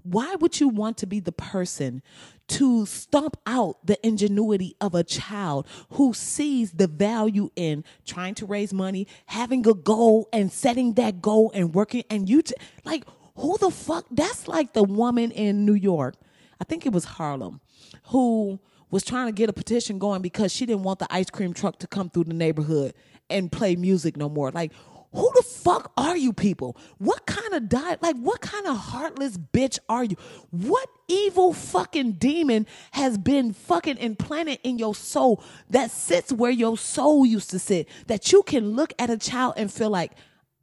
why 0.02 0.34
would 0.36 0.60
you 0.60 0.68
want 0.68 0.96
to 0.98 1.06
be 1.06 1.20
the 1.20 1.32
person 1.32 2.02
to 2.46 2.86
stomp 2.86 3.36
out 3.46 3.84
the 3.86 4.04
ingenuity 4.06 4.76
of 4.80 4.94
a 4.94 5.02
child 5.02 5.66
who 5.90 6.12
sees 6.12 6.72
the 6.72 6.86
value 6.86 7.50
in 7.56 7.84
trying 8.04 8.34
to 8.34 8.46
raise 8.46 8.72
money, 8.72 9.06
having 9.26 9.66
a 9.66 9.74
goal 9.74 10.28
and 10.32 10.52
setting 10.52 10.94
that 10.94 11.22
goal 11.22 11.50
and 11.54 11.74
working 11.74 12.04
and 12.10 12.28
you 12.28 12.42
t- 12.42 12.54
like 12.84 13.04
who 13.36 13.56
the 13.58 13.70
fuck 13.70 14.06
that's 14.10 14.46
like 14.46 14.72
the 14.74 14.84
woman 14.84 15.30
in 15.30 15.64
New 15.64 15.74
York. 15.74 16.14
I 16.60 16.64
think 16.64 16.86
it 16.86 16.92
was 16.92 17.04
Harlem 17.04 17.60
who 18.06 18.60
was 18.90 19.04
trying 19.04 19.26
to 19.26 19.32
get 19.32 19.48
a 19.48 19.52
petition 19.52 19.98
going 19.98 20.22
because 20.22 20.52
she 20.52 20.66
didn't 20.66 20.82
want 20.82 20.98
the 20.98 21.06
ice 21.10 21.30
cream 21.30 21.52
truck 21.52 21.78
to 21.80 21.86
come 21.86 22.10
through 22.10 22.24
the 22.24 22.34
neighborhood 22.34 22.94
and 23.30 23.50
play 23.50 23.74
music 23.76 24.16
no 24.16 24.28
more. 24.28 24.50
Like, 24.50 24.72
who 25.14 25.30
the 25.36 25.42
fuck 25.42 25.92
are 25.96 26.16
you 26.16 26.32
people? 26.32 26.76
What 26.98 27.24
kind 27.24 27.54
of 27.54 27.68
diet, 27.68 28.02
like, 28.02 28.16
what 28.16 28.40
kind 28.40 28.66
of 28.66 28.76
heartless 28.76 29.38
bitch 29.38 29.78
are 29.88 30.02
you? 30.02 30.16
What 30.50 30.88
evil 31.06 31.52
fucking 31.52 32.12
demon 32.14 32.66
has 32.90 33.16
been 33.16 33.52
fucking 33.52 33.98
implanted 33.98 34.58
in 34.64 34.76
your 34.78 34.94
soul 34.94 35.42
that 35.70 35.92
sits 35.92 36.32
where 36.32 36.50
your 36.50 36.76
soul 36.76 37.24
used 37.24 37.50
to 37.50 37.60
sit? 37.60 37.88
That 38.08 38.32
you 38.32 38.42
can 38.42 38.72
look 38.72 38.92
at 38.98 39.08
a 39.08 39.16
child 39.16 39.54
and 39.56 39.72
feel 39.72 39.90
like, 39.90 40.12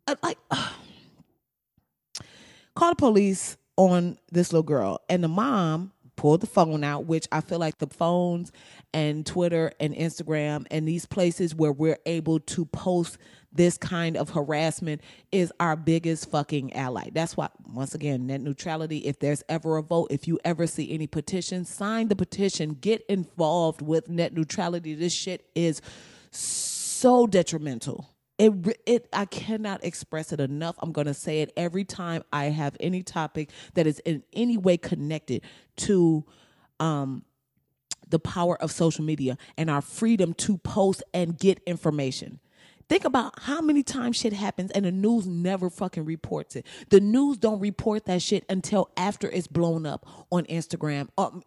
uh, 0.06 0.16
like, 0.22 0.38
uh. 0.50 0.72
call 2.76 2.90
the 2.90 2.96
police 2.96 3.56
on 3.78 4.18
this 4.32 4.52
little 4.52 4.64
girl. 4.64 5.00
And 5.10 5.24
the 5.24 5.30
mom 5.30 5.94
pulled 6.18 6.42
the 6.42 6.48
phone 6.48 6.84
out, 6.84 7.06
which 7.06 7.28
I 7.32 7.42
feel 7.42 7.58
like 7.58 7.80
the 7.80 7.88
phones 7.88 8.52
and 8.94 9.26
Twitter 9.26 9.72
and 9.80 9.96
Instagram 9.96 10.68
and 10.70 10.88
these 10.88 11.06
places 11.06 11.56
where 11.56 11.72
we're 11.72 11.98
able 12.06 12.40
to 12.42 12.66
post 12.66 13.18
this 13.52 13.78
kind 13.78 14.18
of 14.18 14.30
harassment 14.30 15.02
is 15.32 15.52
our 15.60 15.76
biggest 15.76 16.30
fucking 16.32 16.74
ally. 16.74 17.10
That's 17.12 17.36
why, 17.36 17.50
once 17.74 17.94
again, 17.96 18.28
net 18.28 18.42
neutrality. 18.42 19.00
If 19.00 19.20
there's 19.20 19.44
ever 19.50 19.78
a 19.78 19.84
vote, 19.84 20.08
if 20.12 20.28
you 20.28 20.40
ever 20.46 20.68
see 20.68 20.92
any 20.94 21.08
petition, 21.08 21.66
sign 21.66 22.08
the 22.08 22.16
petition, 22.16 22.74
get 22.74 23.04
involved 23.08 23.82
with 23.82 24.10
net 24.10 24.34
neutrality. 24.34 24.94
This 24.94 25.14
shit 25.14 25.50
is 25.56 25.82
so 26.32 27.28
detrimental 27.28 28.12
it 28.42 28.80
it 28.88 29.08
I 29.14 29.26
cannot 29.26 29.84
express 29.84 30.34
it 30.34 30.40
enough. 30.40 30.76
I'm 30.80 30.92
going 30.92 31.06
to 31.06 31.14
say 31.14 31.42
it 31.42 31.54
every 31.56 31.84
time 31.84 32.24
I 32.34 32.46
have 32.46 32.76
any 32.80 33.04
topic 33.04 33.52
that 33.76 33.86
is 33.86 34.00
in 34.00 34.24
any 34.34 34.58
way 34.58 34.78
connected 34.78 35.44
to 35.78 36.26
um 36.80 37.24
the 38.10 38.20
power 38.20 38.62
of 38.62 38.72
social 38.72 39.06
media 39.06 39.38
and 39.58 39.70
our 39.70 39.82
freedom 39.82 40.34
to 40.34 40.58
post 40.58 41.04
and 41.14 41.38
get 41.38 41.62
information. 41.66 42.40
Think 42.92 43.06
about 43.06 43.40
how 43.40 43.62
many 43.62 43.84
times 43.84 44.18
shit 44.18 44.34
happens 44.34 44.70
and 44.72 44.84
the 44.84 44.92
news 44.92 45.26
never 45.26 45.70
fucking 45.70 46.04
reports 46.04 46.58
it. 46.58 46.66
The 46.90 47.00
news 47.00 47.38
don't 47.38 47.62
report 47.62 48.04
that 48.08 48.22
shit 48.22 48.44
until 48.50 48.90
after 48.98 49.30
it's 49.30 49.48
blown 49.48 49.86
up 49.86 50.06
on 50.30 50.44
Instagram, 50.48 51.08
um, 51.18 51.42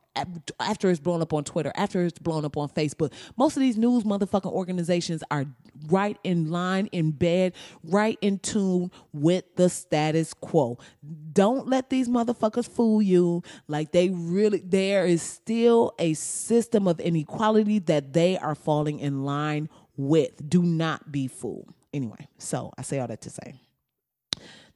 after 0.59 0.89
it's 0.89 1.01
blown 1.01 1.21
up 1.21 1.35
on 1.35 1.45
Twitter, 1.45 1.71
after 1.77 2.03
it's 2.07 2.19
blown 2.19 2.47
up 2.47 2.57
on 2.57 2.71
Facebook. 2.71 3.13
Most 3.37 3.59
of 3.59 3.61
these 3.61 3.77
news 3.77 4.05
motherfucking 4.05 4.51
organizations 4.51 5.23
are 5.31 5.45
right 5.89 6.17
in 6.25 6.51
line, 6.51 6.87
in 6.93 7.11
bed, 7.11 7.53
right 7.83 8.17
in 8.23 8.39
tune 8.39 8.91
with 9.13 9.45
the 9.57 9.69
status 9.69 10.33
quo. 10.33 10.79
Don't 11.35 11.69
let 11.69 11.91
these 11.91 12.09
motherfuckers 12.09 12.67
fool 12.67 13.03
you. 13.03 13.43
Like 13.69 13.93
they 13.93 14.09
really, 14.09 14.63
there 14.65 15.05
is 15.05 15.21
still 15.21 15.93
a 15.99 16.15
system 16.15 16.89
of 16.89 17.01
inequality 17.01 17.81
that 17.81 18.15
they 18.15 18.39
are 18.39 18.55
falling 18.55 18.99
in 18.99 19.25
line 19.25 19.69
with. 19.97 20.49
Do 20.49 20.63
not 20.63 21.11
be 21.11 21.29
fooled. 21.29 21.73
Anyway, 21.93 22.29
so 22.39 22.73
I 22.77 22.83
say 22.83 22.99
all 22.99 23.07
that 23.07 23.21
to 23.23 23.31
say 23.31 23.55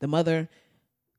the 0.00 0.06
mother 0.06 0.48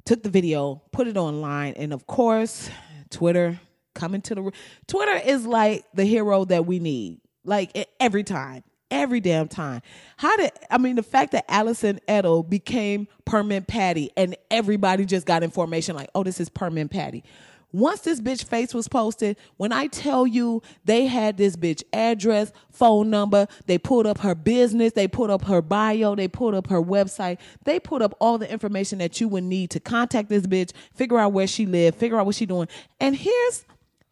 took 0.05 0.23
the 0.23 0.29
video, 0.29 0.81
put 0.91 1.07
it 1.07 1.17
online, 1.17 1.73
and 1.73 1.93
of 1.93 2.07
course, 2.07 2.69
Twitter 3.09 3.59
coming 3.93 4.21
to 4.21 4.35
the 4.35 4.51
Twitter 4.87 5.21
is 5.25 5.45
like 5.45 5.85
the 5.93 6.05
hero 6.05 6.45
that 6.45 6.65
we 6.65 6.79
need. 6.79 7.19
Like 7.43 7.87
every 7.99 8.23
time, 8.23 8.63
every 8.91 9.19
damn 9.19 9.47
time. 9.47 9.81
How 10.17 10.35
did 10.37 10.51
I 10.69 10.77
mean 10.77 10.95
the 10.95 11.03
fact 11.03 11.31
that 11.33 11.45
Alison 11.49 11.99
Ettel 12.07 12.47
became 12.47 13.07
permanent 13.25 13.67
Patty 13.67 14.11
and 14.15 14.35
everybody 14.49 15.05
just 15.05 15.25
got 15.25 15.43
information 15.43 15.95
like, 15.95 16.09
oh, 16.15 16.23
this 16.23 16.39
is 16.39 16.49
permanent 16.49 16.91
Patty. 16.91 17.23
Once 17.71 18.01
this 18.01 18.19
bitch 18.19 18.43
face 18.45 18.73
was 18.73 18.87
posted, 18.87 19.37
when 19.57 19.71
I 19.71 19.87
tell 19.87 20.25
you 20.25 20.61
they 20.85 21.05
had 21.05 21.37
this 21.37 21.55
bitch 21.55 21.83
address, 21.93 22.51
phone 22.71 23.11
number, 23.11 23.47
they 23.67 23.77
pulled 23.77 24.07
up 24.07 24.19
her 24.19 24.33
business, 24.33 24.93
they 24.93 25.07
put 25.07 25.29
up 25.29 25.43
her 25.43 25.61
bio, 25.61 26.15
they 26.15 26.27
put 26.27 26.55
up 26.55 26.67
her 26.67 26.81
website, 26.81 27.37
they 27.65 27.79
put 27.79 28.01
up 28.01 28.15
all 28.19 28.39
the 28.39 28.51
information 28.51 28.97
that 28.99 29.21
you 29.21 29.27
would 29.27 29.43
need 29.43 29.69
to 29.69 29.79
contact 29.79 30.29
this 30.29 30.47
bitch, 30.47 30.71
figure 30.95 31.19
out 31.19 31.31
where 31.31 31.47
she 31.47 31.67
lived, 31.67 31.97
figure 31.97 32.19
out 32.19 32.25
what 32.25 32.35
she 32.35 32.47
doing. 32.47 32.67
And 32.99 33.15
here's 33.15 33.65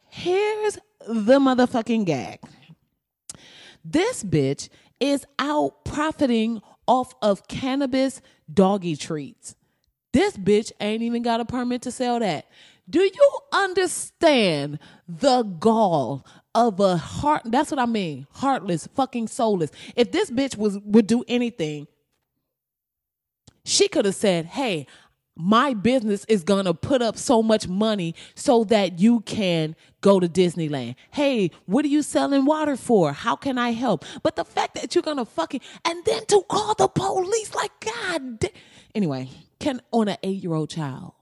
here's 0.10 0.78
the 1.08 1.40
motherfucking 1.40 2.06
gag. 2.06 2.40
This 3.84 4.24
bitch 4.24 4.70
is 5.00 5.26
out 5.40 5.84
profiting 5.84 6.62
off 6.88 7.14
of 7.22 7.48
cannabis 7.48 8.22
doggy 8.52 8.96
treats. 8.96 9.56
This 10.14 10.38
bitch 10.38 10.72
ain't 10.80 11.04
even 11.04 11.22
got 11.22 11.40
a 11.40 11.46
permit 11.46 11.82
to 11.84 11.92
sell 11.92 12.20
that. 12.20 12.48
Do 12.90 13.02
you 13.02 13.40
understand 13.52 14.80
the 15.08 15.44
gall 15.44 16.26
of 16.56 16.80
a 16.80 16.98
heart? 16.98 17.42
That's 17.46 17.72
what 17.72 17.80
I 17.80 17.86
mean. 17.86 18.28
Heartless, 18.32 18.88
fucking 18.96 19.28
soulless. 19.28 19.72
If 19.96 20.12
this 20.12 20.32
bitch 20.32 20.58
was 20.58 20.80
would 20.80 21.08
do 21.08 21.24
anything, 21.28 21.88
she 23.66 23.88
could 23.90 24.06
have 24.06 24.16
said, 24.16 24.46
"Hey, 24.46 24.88
my 25.38 25.74
business 25.74 26.26
is 26.28 26.44
to 26.66 26.74
put 26.74 27.02
up 27.02 27.18
so 27.18 27.44
much 27.44 27.68
money 27.68 28.16
so 28.36 28.64
that 28.66 29.00
you 29.00 29.22
can 29.22 29.76
go 30.02 30.20
to 30.20 30.28
Disneyland. 30.28 30.96
Hey, 31.12 31.52
what 31.66 31.86
are 31.86 31.90
you 31.90 32.02
selling 32.02 32.46
water 32.46 32.76
for? 32.76 33.14
How 33.14 33.36
can 33.36 33.58
I 33.58 33.72
help? 33.72 34.04
But 34.24 34.36
the 34.36 34.46
fact 34.46 34.76
that 34.76 34.96
you're 34.96 35.04
to 35.18 35.26
fucking, 35.26 35.62
and 35.86 36.04
then 36.06 36.26
to 36.28 36.42
call 36.50 36.74
the 36.74 36.88
police, 36.88 37.54
like, 37.54 37.72
God. 37.80 38.50
Anyway, 38.96 39.30
can 39.60 39.82
on 39.92 40.08
an 40.08 40.18
eight 40.24 40.42
year 40.42 40.54
old 40.54 40.70
child, 40.70 41.14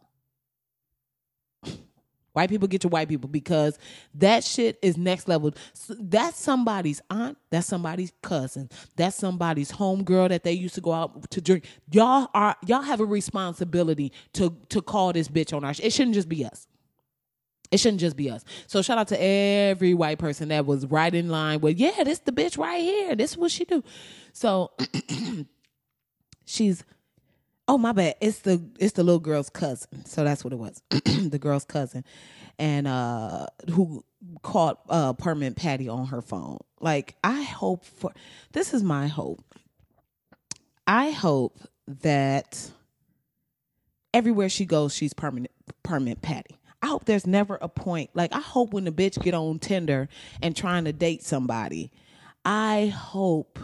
White 2.36 2.49
people 2.49 2.67
get 2.67 2.83
your 2.83 2.89
white 2.91 3.07
people 3.07 3.29
because 3.29 3.79
that 4.15 4.43
shit 4.43 4.77
is 4.81 4.97
next 4.97 5.27
level. 5.29 5.53
That's 5.89 6.38
somebody's 6.38 7.01
aunt. 7.09 7.38
That's 7.49 7.65
somebody's 7.65 8.11
cousin. 8.21 8.69
That's 8.97 9.15
somebody's 9.15 9.71
homegirl 9.71 10.29
that 10.29 10.43
they 10.43 10.51
used 10.51 10.75
to 10.75 10.81
go 10.81 10.91
out 10.91 11.31
to 11.31 11.41
drink. 11.41 11.65
Y'all 11.91 12.29
are 12.33 12.57
y'all 12.67 12.81
have 12.81 12.99
a 12.99 13.05
responsibility 13.05 14.11
to 14.33 14.55
to 14.69 14.81
call 14.81 15.13
this 15.13 15.29
bitch 15.29 15.55
on 15.55 15.63
our. 15.63 15.73
Sh- 15.73 15.79
it 15.83 15.93
shouldn't 15.93 16.15
just 16.15 16.27
be 16.27 16.45
us. 16.45 16.67
It 17.71 17.79
shouldn't 17.79 18.01
just 18.01 18.17
be 18.17 18.29
us. 18.29 18.43
So 18.67 18.81
shout 18.81 18.97
out 18.97 19.07
to 19.09 19.17
every 19.21 19.93
white 19.93 20.19
person 20.19 20.49
that 20.49 20.65
was 20.65 20.86
right 20.86 21.13
in 21.13 21.29
line 21.29 21.61
with, 21.61 21.77
yeah, 21.77 22.03
this 22.03 22.19
the 22.19 22.31
bitch 22.31 22.57
right 22.57 22.81
here. 22.81 23.15
This 23.15 23.31
is 23.31 23.38
what 23.38 23.51
she 23.51 23.65
do. 23.65 23.83
So 24.33 24.71
she's 26.45 26.83
Oh 27.68 27.78
my 27.78 27.93
bad. 27.93 28.16
It's 28.22 28.39
the 28.39 28.63
it's 28.80 28.93
the 28.93 29.03
little 29.03 29.20
girl's 29.20 29.49
cousin. 29.49 30.05
So 30.05 30.24
that's 30.24 30.43
what 30.43 30.53
it 30.53 30.57
was. 30.57 30.82
the 30.89 31.39
girl's 31.39 31.66
cousin. 31.66 32.03
And 32.59 32.88
uh 32.88 33.47
who 33.72 34.03
caught 34.43 34.80
uh 34.89 35.13
permanent 35.13 35.55
Patty 35.55 35.89
on 35.89 36.07
her 36.07 36.22
phone. 36.22 36.59
Like 36.80 37.16
I 37.24 37.41
hope 37.43 37.86
for 37.86 38.11
this 38.51 38.74
is 38.74 38.84
my 38.84 39.07
hope. 39.07 39.43
I 40.86 41.11
hope 41.11 41.57
that 41.88 42.72
everywhere 44.13 44.49
she 44.49 44.66
goes 44.66 44.93
she's 44.93 45.13
permanent 45.13 45.51
permanent 45.82 46.22
Patty. 46.22 46.57
I 46.84 46.88
hope 46.88 47.05
there's 47.05 47.26
never 47.26 47.57
a 47.59 47.68
point 47.68 48.11
like 48.13 48.34
I 48.34 48.41
hope 48.41 48.74
when 48.74 48.84
the 48.86 48.91
bitch 48.91 49.20
get 49.24 49.34
on 49.34 49.57
Tinder 49.57 50.07
and 50.41 50.55
trying 50.55 50.86
to 50.86 50.93
date 50.93 51.24
somebody 51.24 51.91
I 52.45 52.93
hope 52.95 53.57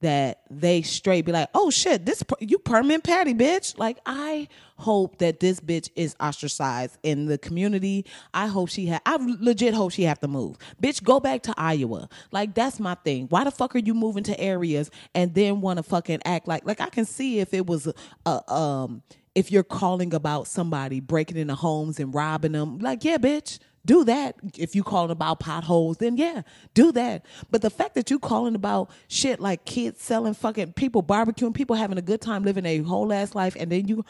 that 0.00 0.42
they 0.50 0.82
straight 0.82 1.24
be 1.24 1.32
like, 1.32 1.48
oh 1.54 1.70
shit, 1.70 2.06
this 2.06 2.22
you 2.40 2.58
permanent 2.58 3.04
patty 3.04 3.34
bitch. 3.34 3.78
Like 3.78 3.98
I 4.06 4.48
hope 4.76 5.18
that 5.18 5.40
this 5.40 5.60
bitch 5.60 5.90
is 5.96 6.14
ostracized 6.20 6.98
in 7.02 7.26
the 7.26 7.38
community. 7.38 8.04
I 8.32 8.46
hope 8.46 8.68
she 8.68 8.86
had. 8.86 9.02
I 9.06 9.18
legit 9.40 9.74
hope 9.74 9.92
she 9.92 10.04
have 10.04 10.20
to 10.20 10.28
move. 10.28 10.56
Bitch, 10.82 11.02
go 11.02 11.20
back 11.20 11.42
to 11.44 11.54
Iowa. 11.56 12.08
Like 12.30 12.54
that's 12.54 12.78
my 12.78 12.94
thing. 12.94 13.26
Why 13.28 13.44
the 13.44 13.50
fuck 13.50 13.74
are 13.74 13.80
you 13.80 13.94
moving 13.94 14.24
to 14.24 14.38
areas 14.40 14.90
and 15.14 15.34
then 15.34 15.60
want 15.60 15.78
to 15.78 15.82
fucking 15.82 16.20
act 16.24 16.46
like 16.46 16.64
like 16.64 16.80
I 16.80 16.88
can 16.90 17.04
see 17.04 17.40
if 17.40 17.52
it 17.52 17.66
was 17.66 17.86
a, 17.86 17.94
a 18.26 18.52
um 18.52 19.02
if 19.34 19.52
you're 19.52 19.62
calling 19.62 20.14
about 20.14 20.48
somebody 20.48 21.00
breaking 21.00 21.36
into 21.36 21.54
homes 21.54 22.00
and 22.00 22.14
robbing 22.14 22.52
them. 22.52 22.78
Like 22.78 23.04
yeah, 23.04 23.18
bitch 23.18 23.58
do 23.84 24.04
that. 24.04 24.36
If 24.56 24.74
you 24.74 24.82
calling 24.82 25.10
about 25.10 25.40
potholes, 25.40 25.98
then 25.98 26.16
yeah, 26.16 26.42
do 26.74 26.92
that. 26.92 27.24
But 27.50 27.62
the 27.62 27.70
fact 27.70 27.94
that 27.94 28.10
you 28.10 28.18
calling 28.18 28.54
about 28.54 28.90
shit 29.08 29.40
like 29.40 29.64
kids 29.64 30.02
selling 30.02 30.34
fucking 30.34 30.74
people 30.74 31.02
barbecuing, 31.02 31.54
people 31.54 31.76
having 31.76 31.98
a 31.98 32.02
good 32.02 32.20
time 32.20 32.44
living 32.44 32.66
a 32.66 32.78
whole 32.78 33.12
ass 33.12 33.34
life, 33.34 33.56
and 33.58 33.72
then 33.72 33.88
you 33.88 34.04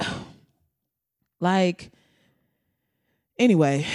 like 1.40 1.90
anyway, 3.38 3.86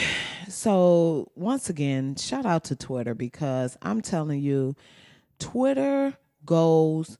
so 0.47 1.31
once 1.35 1.69
again, 1.69 2.15
shout 2.15 2.45
out 2.45 2.65
to 2.65 2.75
Twitter 2.75 3.13
because 3.13 3.77
I'm 3.81 4.01
telling 4.01 4.41
you, 4.41 4.75
Twitter 5.39 6.17
goes 6.45 7.17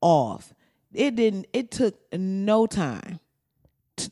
off. 0.00 0.54
It 0.92 1.16
didn't, 1.16 1.46
it 1.52 1.70
took 1.70 1.96
no 2.12 2.66
time. 2.66 3.20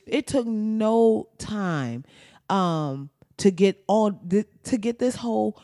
It 0.07 0.27
took 0.27 0.47
no 0.47 1.29
time 1.39 2.05
um 2.51 3.11
to 3.39 3.51
get 3.51 3.83
all 3.87 4.13
to 4.65 4.79
get 4.79 4.99
this 4.99 5.17
whole 5.17 5.61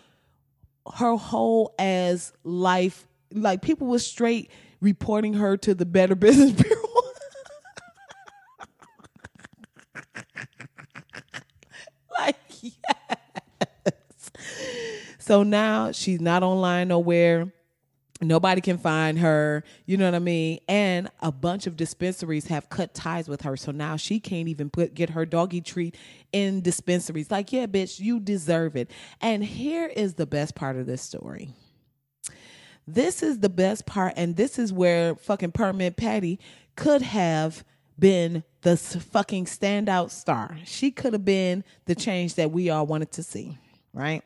her 0.94 1.16
whole 1.16 1.74
as 1.78 2.32
life 2.44 3.06
like 3.32 3.62
people 3.62 3.86
were 3.86 3.98
straight 3.98 4.50
reporting 4.80 5.34
her 5.34 5.56
to 5.56 5.74
the 5.74 5.86
Better 5.86 6.14
Business 6.16 6.52
Bureau. 6.52 6.76
like 12.18 12.36
yes. 12.60 14.30
So 15.18 15.42
now 15.44 15.92
she's 15.92 16.20
not 16.20 16.42
online 16.42 16.88
nowhere 16.88 17.52
Nobody 18.22 18.60
can 18.60 18.78
find 18.78 19.18
her. 19.18 19.64
You 19.84 19.96
know 19.96 20.04
what 20.04 20.14
I 20.14 20.20
mean? 20.20 20.60
And 20.68 21.10
a 21.20 21.32
bunch 21.32 21.66
of 21.66 21.76
dispensaries 21.76 22.46
have 22.46 22.68
cut 22.68 22.94
ties 22.94 23.28
with 23.28 23.42
her. 23.42 23.56
So 23.56 23.72
now 23.72 23.96
she 23.96 24.20
can't 24.20 24.48
even 24.48 24.70
put 24.70 24.94
get 24.94 25.10
her 25.10 25.26
doggy 25.26 25.60
treat 25.60 25.96
in 26.32 26.60
dispensaries. 26.60 27.30
Like, 27.30 27.52
yeah, 27.52 27.66
bitch, 27.66 27.98
you 27.98 28.20
deserve 28.20 28.76
it. 28.76 28.90
And 29.20 29.44
here 29.44 29.86
is 29.86 30.14
the 30.14 30.26
best 30.26 30.54
part 30.54 30.76
of 30.76 30.86
this 30.86 31.02
story. 31.02 31.50
This 32.86 33.22
is 33.22 33.38
the 33.38 33.48
best 33.48 33.86
part, 33.86 34.14
and 34.16 34.34
this 34.36 34.58
is 34.58 34.72
where 34.72 35.14
fucking 35.14 35.52
Permit 35.52 35.96
Patty 35.96 36.40
could 36.74 37.02
have 37.02 37.64
been 37.96 38.42
the 38.62 38.76
fucking 38.76 39.44
standout 39.44 40.10
star. 40.10 40.58
She 40.64 40.90
could 40.90 41.12
have 41.12 41.24
been 41.24 41.62
the 41.84 41.94
change 41.94 42.34
that 42.34 42.50
we 42.50 42.70
all 42.70 42.86
wanted 42.86 43.12
to 43.12 43.22
see, 43.22 43.56
right? 43.92 44.24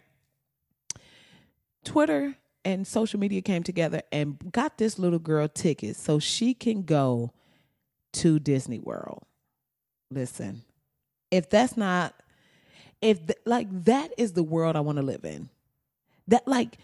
Twitter 1.85 2.37
and 2.67 2.85
social 2.85 3.21
media 3.21 3.41
came 3.41 3.63
together 3.63 4.03
and 4.11 4.37
got 4.51 4.77
this 4.77 4.99
little 4.99 5.21
girl 5.21 5.47
tickets 5.47 6.03
so 6.03 6.19
she 6.19 6.53
can 6.53 6.83
go 6.83 7.31
to 8.13 8.41
Disney 8.41 8.81
World. 8.81 9.23
Listen, 10.11 10.63
if 11.31 11.49
that's 11.49 11.77
not, 11.77 12.13
if 13.01 13.21
like 13.45 13.69
that 13.85 14.13
is 14.19 14.33
the 14.33 14.43
world 14.43 14.75
I 14.75 14.81
want 14.81 14.97
to 14.97 15.05
live 15.05 15.25
in, 15.25 15.49
that 16.27 16.49
like 16.49 16.79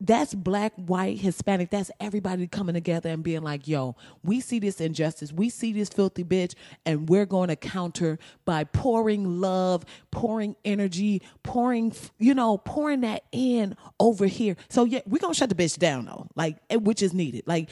that's 0.00 0.34
black, 0.34 0.72
white, 0.76 1.18
Hispanic. 1.18 1.70
That's 1.70 1.90
everybody 2.00 2.46
coming 2.46 2.74
together 2.74 3.10
and 3.10 3.22
being 3.22 3.42
like, 3.42 3.68
yo, 3.68 3.94
we 4.24 4.40
see 4.40 4.58
this 4.58 4.80
injustice. 4.80 5.32
We 5.32 5.50
see 5.50 5.72
this 5.72 5.90
filthy 5.90 6.24
bitch, 6.24 6.54
and 6.86 7.08
we're 7.08 7.26
going 7.26 7.48
to 7.48 7.56
counter 7.56 8.18
by 8.46 8.64
pouring 8.64 9.40
love, 9.40 9.84
pouring 10.10 10.56
energy, 10.64 11.22
pouring, 11.42 11.92
you 12.18 12.34
know, 12.34 12.56
pouring 12.58 13.02
that 13.02 13.24
in 13.32 13.76
over 13.98 14.26
here. 14.26 14.56
So, 14.70 14.84
yeah, 14.84 15.00
we're 15.06 15.18
going 15.18 15.34
to 15.34 15.38
shut 15.38 15.50
the 15.50 15.54
bitch 15.54 15.78
down, 15.78 16.06
though, 16.06 16.26
like, 16.34 16.56
eh, 16.70 16.76
which 16.76 17.02
is 17.02 17.12
needed. 17.12 17.42
Like, 17.46 17.68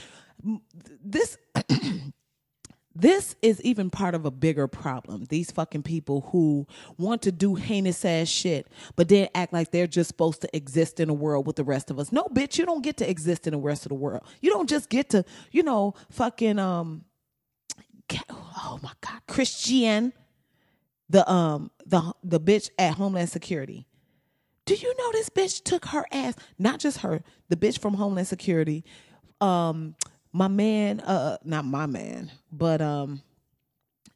this. 1.03 1.39
This 3.01 3.37
is 3.43 3.61
even 3.63 3.91
part 3.91 4.17
of 4.17 4.27
a 4.27 4.31
bigger 4.33 4.67
problem. 4.67 5.27
These 5.29 5.53
fucking 5.53 5.85
people 5.85 6.29
who 6.33 6.67
want 6.97 7.23
to 7.23 7.31
do 7.31 7.55
heinous 7.55 8.05
ass 8.05 8.27
shit, 8.27 8.67
but 8.97 9.09
then 9.09 9.29
act 9.37 9.53
like 9.53 9.71
they're 9.71 9.87
just 9.87 10.09
supposed 10.09 10.41
to 10.41 10.57
exist 10.57 10.99
in 10.99 11.09
a 11.09 11.15
world 11.15 11.47
with 11.47 11.55
the 11.55 11.63
rest 11.63 11.93
of 11.93 12.01
us. 12.01 12.11
No, 12.11 12.25
bitch, 12.25 12.59
you 12.59 12.67
don't 12.67 12.83
get 12.83 12.97
to 12.97 13.09
exist 13.09 13.47
in 13.47 13.53
the 13.53 13.59
rest 13.59 13.87
of 13.87 13.91
the 13.91 13.95
world. 13.95 14.25
You 14.41 14.51
don't 14.51 14.69
just 14.69 14.89
get 14.89 15.11
to, 15.11 15.25
you 15.53 15.63
know, 15.63 15.95
fucking 16.11 16.59
um 16.59 17.05
oh 18.31 18.81
my 18.83 18.91
god, 19.01 19.21
Christian, 19.29 20.13
the 21.09 21.31
um 21.31 21.71
the 21.87 22.13
the 22.25 22.41
bitch 22.41 22.69
at 22.81 22.95
Homeland 22.95 23.29
Security. 23.29 23.87
Do 24.65 24.75
you 24.75 24.93
know 24.99 25.13
this 25.13 25.29
bitch 25.31 25.63
took 25.63 25.85
her 25.87 26.05
ass, 26.11 26.35
not 26.59 26.81
just 26.81 26.99
her, 26.99 27.23
the 27.49 27.55
bitch 27.55 27.79
from 27.79 27.95
Homeland 27.95 28.27
Security, 28.27 28.85
um 29.41 29.95
my 30.33 30.49
man, 30.49 31.01
uh, 31.01 31.39
not 31.45 31.65
my 31.65 31.87
man, 31.87 32.31
but 32.53 32.81
um, 32.81 33.23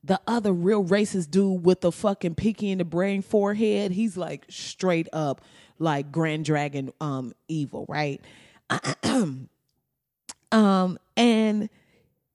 the 0.04 0.20
other 0.26 0.52
real 0.52 0.84
racist 0.84 1.30
dude 1.30 1.64
with 1.64 1.80
the 1.80 1.92
fucking 1.92 2.34
Pinky 2.34 2.70
and 2.70 2.80
the 2.80 2.84
Brain 2.84 3.22
forehead, 3.22 3.92
he's 3.92 4.16
like 4.16 4.44
straight 4.48 5.08
up 5.12 5.40
like 5.78 6.12
Grand 6.12 6.44
Dragon 6.44 6.92
um 7.00 7.32
evil, 7.48 7.86
right? 7.88 8.20
um, 10.52 10.98
and 11.16 11.68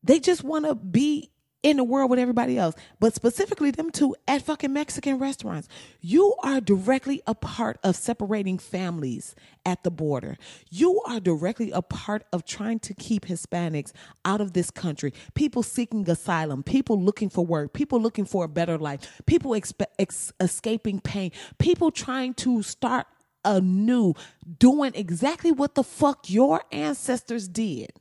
they 0.04 0.20
just 0.20 0.44
want 0.44 0.66
to 0.66 0.76
be 0.76 1.30
in 1.68 1.76
the 1.76 1.84
world 1.84 2.10
with 2.10 2.18
everybody 2.18 2.58
else, 2.58 2.76
but 2.98 3.14
specifically 3.14 3.72
them 3.72 3.92
two 3.92 4.16
at 4.26 4.42
fucking 4.42 4.72
Mexican 4.72 5.20
restaurants. 5.20 5.68
You 6.00 6.34
are 6.42 6.62
directly 6.62 7.22
a 7.28 7.36
part 7.36 7.78
of 7.84 7.98
separating 7.98 8.58
families 8.58 9.36
at 9.66 9.84
the 9.84 9.92
border. 9.92 10.38
You 10.70 11.02
are 11.06 11.20
directly 11.20 11.72
a 11.72 11.82
part 11.82 12.24
of 12.32 12.46
trying 12.46 12.80
to 12.80 12.94
keep 12.94 13.26
Hispanics 13.26 13.92
out 14.24 14.40
of 14.40 14.54
this 14.54 14.72
country. 14.72 15.14
People 15.36 15.62
seeking 15.62 16.10
asylum, 16.10 16.64
people 16.64 17.04
looking 17.04 17.30
for 17.30 17.46
work, 17.46 17.74
people 17.74 18.00
looking 18.00 18.24
for 18.24 18.46
a 18.46 18.48
better 18.48 18.78
life, 18.78 19.22
people 19.26 19.52
expe- 19.52 19.88
ex- 20.00 20.32
escaping 20.40 21.02
pain, 21.02 21.34
people 21.58 21.92
trying 21.92 22.34
to 22.36 22.64
start 22.64 23.08
anew, 23.44 24.14
doing 24.58 24.94
exactly 24.96 25.52
what 25.52 25.76
the 25.76 25.84
fuck 25.84 26.30
your 26.30 26.64
ancestors 26.72 27.50
did 27.50 27.92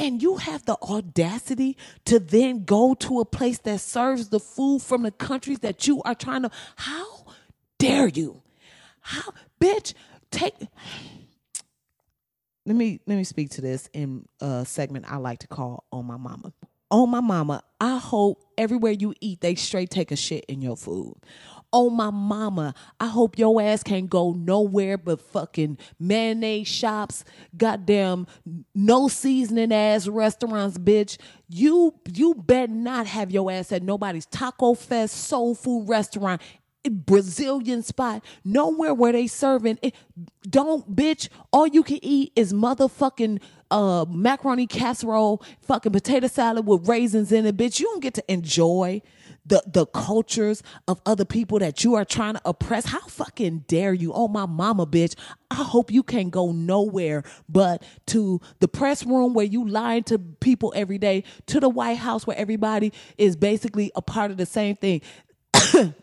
and 0.00 0.22
you 0.22 0.36
have 0.36 0.64
the 0.64 0.78
audacity 0.82 1.76
to 2.06 2.18
then 2.18 2.64
go 2.64 2.94
to 2.94 3.20
a 3.20 3.24
place 3.26 3.58
that 3.58 3.80
serves 3.80 4.30
the 4.30 4.40
food 4.40 4.80
from 4.80 5.02
the 5.02 5.10
countries 5.10 5.58
that 5.58 5.86
you 5.86 6.00
are 6.02 6.14
trying 6.14 6.42
to 6.42 6.50
how 6.74 7.26
dare 7.78 8.08
you? 8.08 8.42
How 9.02 9.32
bitch 9.60 9.92
take 10.30 10.54
let 12.64 12.76
me 12.76 13.00
let 13.06 13.16
me 13.16 13.24
speak 13.24 13.50
to 13.50 13.60
this 13.60 13.88
in 13.92 14.26
a 14.40 14.64
segment 14.64 15.04
i 15.10 15.16
like 15.16 15.40
to 15.40 15.48
call 15.48 15.84
on 15.92 16.06
my 16.06 16.16
mama. 16.16 16.52
On 16.90 17.10
my 17.10 17.20
mama 17.20 17.62
i 17.80 17.98
hope 17.98 18.42
everywhere 18.56 18.92
you 18.92 19.12
eat 19.20 19.40
they 19.40 19.54
straight 19.54 19.90
take 19.90 20.12
a 20.12 20.16
shit 20.16 20.44
in 20.46 20.62
your 20.62 20.76
food 20.76 21.14
on 21.72 21.96
my 21.96 22.10
mama. 22.10 22.74
I 22.98 23.06
hope 23.06 23.38
your 23.38 23.60
ass 23.60 23.82
can't 23.82 24.08
go 24.08 24.32
nowhere 24.32 24.98
but 24.98 25.20
fucking 25.20 25.78
mayonnaise 25.98 26.68
shops, 26.68 27.24
goddamn 27.56 28.26
no 28.74 29.08
seasoning 29.08 29.72
ass 29.72 30.08
restaurants, 30.08 30.78
bitch. 30.78 31.18
You 31.48 31.94
you 32.12 32.34
better 32.34 32.72
not 32.72 33.06
have 33.06 33.30
your 33.30 33.50
ass 33.50 33.72
at 33.72 33.82
nobody's 33.82 34.26
taco 34.26 34.74
fest, 34.74 35.16
soul 35.16 35.54
food 35.54 35.88
restaurant, 35.88 36.40
Brazilian 36.88 37.82
spot, 37.82 38.24
nowhere 38.44 38.94
where 38.94 39.12
they 39.12 39.26
serving 39.26 39.78
it. 39.82 39.94
Don't 40.48 40.94
bitch. 40.94 41.28
All 41.52 41.66
you 41.66 41.82
can 41.82 41.98
eat 42.02 42.32
is 42.36 42.52
motherfucking 42.52 43.40
uh 43.70 44.04
macaroni 44.08 44.66
casserole, 44.66 45.42
fucking 45.62 45.92
potato 45.92 46.26
salad 46.26 46.66
with 46.66 46.88
raisins 46.88 47.32
in 47.32 47.46
it, 47.46 47.56
bitch. 47.56 47.80
You 47.80 47.86
don't 47.86 48.02
get 48.02 48.14
to 48.14 48.32
enjoy 48.32 49.02
the 49.46 49.62
the 49.66 49.86
cultures 49.86 50.62
of 50.88 51.00
other 51.06 51.24
people 51.24 51.58
that 51.58 51.84
you 51.84 51.94
are 51.94 52.04
trying 52.04 52.34
to 52.34 52.40
oppress. 52.44 52.86
How 52.86 53.00
fucking 53.00 53.64
dare 53.68 53.92
you? 53.92 54.12
Oh 54.12 54.28
my 54.28 54.46
mama, 54.46 54.86
bitch. 54.86 55.14
I 55.50 55.56
hope 55.56 55.90
you 55.90 56.02
can't 56.02 56.30
go 56.30 56.52
nowhere 56.52 57.24
but 57.48 57.82
to 58.06 58.40
the 58.60 58.68
press 58.68 59.04
room 59.04 59.34
where 59.34 59.46
you 59.46 59.66
lying 59.66 60.04
to 60.04 60.18
people 60.18 60.72
every 60.76 60.98
day, 60.98 61.24
to 61.46 61.60
the 61.60 61.68
White 61.68 61.98
House 61.98 62.26
where 62.26 62.36
everybody 62.38 62.92
is 63.18 63.36
basically 63.36 63.90
a 63.94 64.02
part 64.02 64.30
of 64.30 64.36
the 64.36 64.46
same 64.46 64.76
thing. 64.76 65.02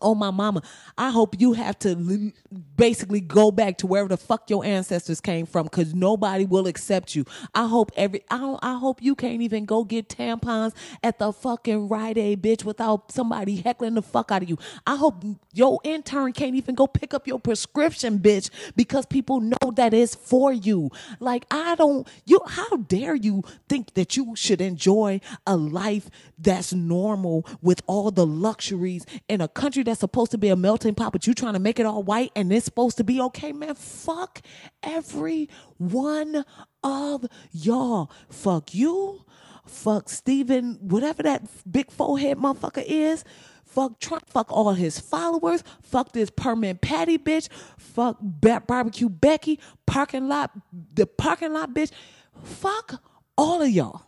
Oh 0.00 0.14
my 0.14 0.30
mama, 0.30 0.62
I 0.96 1.10
hope 1.10 1.40
you 1.40 1.52
have 1.52 1.78
to 1.80 2.32
basically 2.76 3.20
go 3.20 3.50
back 3.50 3.78
to 3.78 3.86
wherever 3.86 4.08
the 4.08 4.16
fuck 4.16 4.48
your 4.50 4.64
ancestors 4.64 5.20
came 5.20 5.46
from 5.46 5.68
cuz 5.68 5.94
nobody 5.94 6.44
will 6.44 6.66
accept 6.66 7.14
you. 7.14 7.24
I 7.54 7.66
hope 7.66 7.92
every 7.96 8.22
I 8.30 8.56
I 8.62 8.78
hope 8.78 9.02
you 9.02 9.14
can't 9.14 9.42
even 9.42 9.64
go 9.64 9.84
get 9.84 10.08
tampons 10.08 10.72
at 11.02 11.18
the 11.18 11.32
fucking 11.32 11.88
Rite 11.88 12.18
Aid 12.18 12.42
bitch 12.42 12.64
without 12.64 13.12
somebody 13.12 13.56
heckling 13.56 13.94
the 13.94 14.02
fuck 14.02 14.30
out 14.30 14.42
of 14.42 14.48
you. 14.48 14.58
I 14.86 14.96
hope 14.96 15.24
your 15.52 15.80
intern 15.84 16.32
can't 16.32 16.54
even 16.54 16.74
go 16.74 16.86
pick 16.86 17.14
up 17.14 17.26
your 17.26 17.38
prescription 17.38 18.18
bitch 18.18 18.50
because 18.76 19.06
people 19.06 19.40
know 19.40 19.70
that 19.76 19.94
it's 19.94 20.14
for 20.14 20.52
you. 20.52 20.90
Like 21.20 21.46
I 21.50 21.74
don't 21.76 22.08
you 22.24 22.40
how 22.46 22.76
dare 22.76 23.14
you 23.14 23.42
think 23.68 23.94
that 23.94 24.16
you 24.16 24.34
should 24.36 24.60
enjoy 24.60 25.20
a 25.46 25.56
life 25.56 26.10
that's 26.38 26.72
normal 26.72 27.46
with 27.60 27.82
all 27.86 28.10
the 28.10 28.26
luxuries 28.26 29.06
in 29.28 29.40
a 29.40 29.48
country 29.48 29.81
that's 29.84 30.00
supposed 30.00 30.30
to 30.32 30.38
be 30.38 30.48
a 30.48 30.56
melting 30.56 30.94
pot, 30.94 31.12
but 31.12 31.26
you 31.26 31.34
trying 31.34 31.54
to 31.54 31.58
make 31.58 31.78
it 31.78 31.86
all 31.86 32.02
white 32.02 32.32
and 32.36 32.52
it's 32.52 32.64
supposed 32.64 32.96
to 32.98 33.04
be 33.04 33.20
okay, 33.20 33.52
man. 33.52 33.74
Fuck 33.74 34.40
every 34.82 35.48
one 35.78 36.44
of 36.82 37.26
y'all. 37.52 38.10
Fuck 38.28 38.74
you. 38.74 39.24
Fuck 39.66 40.08
Steven, 40.08 40.78
whatever 40.80 41.22
that 41.22 41.46
big 41.70 41.90
forehead 41.90 42.36
motherfucker 42.38 42.84
is. 42.84 43.24
Fuck 43.64 44.00
Trump. 44.00 44.28
Fuck 44.28 44.52
all 44.52 44.74
his 44.74 45.00
followers. 45.00 45.64
Fuck 45.82 46.12
this 46.12 46.30
permanent 46.30 46.82
patty 46.82 47.16
bitch. 47.16 47.48
Fuck 47.78 48.18
barbecue 48.20 49.08
Becky. 49.08 49.58
Parking 49.86 50.28
lot, 50.28 50.50
the 50.92 51.06
parking 51.06 51.52
lot 51.54 51.72
bitch. 51.72 51.90
Fuck 52.42 53.02
all 53.38 53.62
of 53.62 53.70
y'all. 53.70 54.02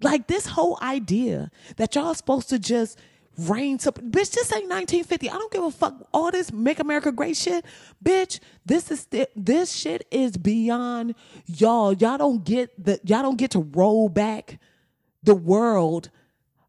Like 0.00 0.28
this 0.28 0.46
whole 0.46 0.78
idea 0.80 1.50
that 1.76 1.94
y'all 1.94 2.14
supposed 2.14 2.48
to 2.48 2.58
just 2.58 2.98
reign 3.38 3.78
to 3.78 3.92
bitch 3.92 4.32
this 4.32 4.52
ain't 4.52 4.68
1950 4.68 5.30
i 5.30 5.32
don't 5.32 5.52
give 5.52 5.62
a 5.62 5.70
fuck 5.70 6.06
all 6.12 6.30
this 6.30 6.52
make 6.52 6.78
america 6.78 7.10
great 7.10 7.36
shit 7.36 7.64
bitch 8.04 8.38
this 8.66 8.90
is 8.90 9.06
th- 9.06 9.30
this 9.34 9.72
shit 9.72 10.06
is 10.10 10.36
beyond 10.36 11.14
y'all 11.46 11.92
y'all 11.94 12.18
don't 12.18 12.44
get 12.44 12.70
the 12.82 13.00
y'all 13.04 13.22
don't 13.22 13.38
get 13.38 13.52
to 13.52 13.60
roll 13.60 14.08
back 14.08 14.58
the 15.22 15.34
world 15.34 16.10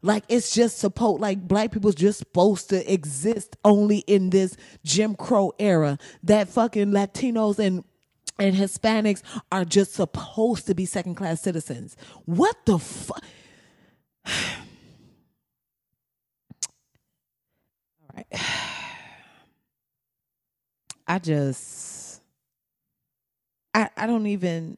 like 0.02 0.24
it's 0.30 0.54
just 0.54 0.78
supposed 0.78 1.22
like 1.22 1.48
black 1.48 1.72
people's 1.72 1.96
just 1.96 2.20
supposed 2.20 2.70
to 2.70 2.92
exist 2.92 3.58
only 3.66 4.00
in 4.00 4.30
this 4.30 4.56
jim 4.86 5.16
crow 5.16 5.52
era 5.60 5.98
that 6.24 6.48
fucking 6.48 6.92
latinos 6.92 7.60
and 7.60 7.84
and 8.40 8.56
hispanics 8.56 9.22
are 9.52 9.66
just 9.66 9.94
supposed 9.94 10.68
to 10.68 10.74
be 10.74 10.86
second 10.86 11.16
class 11.16 11.42
citizens 11.42 11.98
what 12.26 12.56
the 12.66 12.80
fuck 12.80 13.24
I 21.08 21.20
just 21.20 22.22
I 23.74 23.90
I 23.98 24.08
don't 24.08 24.28
even 24.28 24.78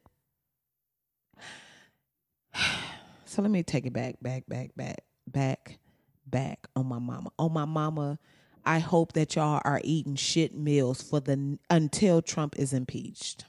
so 3.25 3.41
let 3.41 3.51
me 3.51 3.63
take 3.63 3.85
it 3.85 3.93
back, 3.93 4.15
back, 4.21 4.45
back, 4.47 4.75
back, 4.75 5.03
back, 5.27 5.79
back 6.25 6.67
on 6.75 6.85
my 6.87 6.99
mama. 6.99 7.31
On 7.39 7.51
my 7.51 7.65
mama, 7.65 8.19
I 8.65 8.79
hope 8.79 9.13
that 9.13 9.35
y'all 9.35 9.61
are 9.65 9.81
eating 9.83 10.15
shit 10.15 10.55
meals 10.55 11.01
for 11.01 11.19
the 11.19 11.57
until 11.69 12.21
Trump 12.21 12.57
is 12.57 12.73
impeached. 12.73 13.45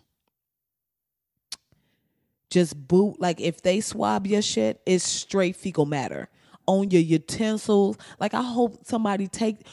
Just 2.51 2.87
boot 2.89 3.21
like 3.21 3.41
if 3.41 3.63
they 3.63 3.81
swab 3.81 4.27
your 4.27 4.43
shit, 4.43 4.81
it's 4.87 5.05
straight 5.05 5.57
fecal 5.57 5.87
matter 5.87 6.29
on 6.67 6.91
your 6.91 7.03
utensils. 7.03 7.97
Like 8.21 8.35
I 8.35 8.43
hope 8.43 8.87
somebody 8.87 9.29
take 9.29 9.67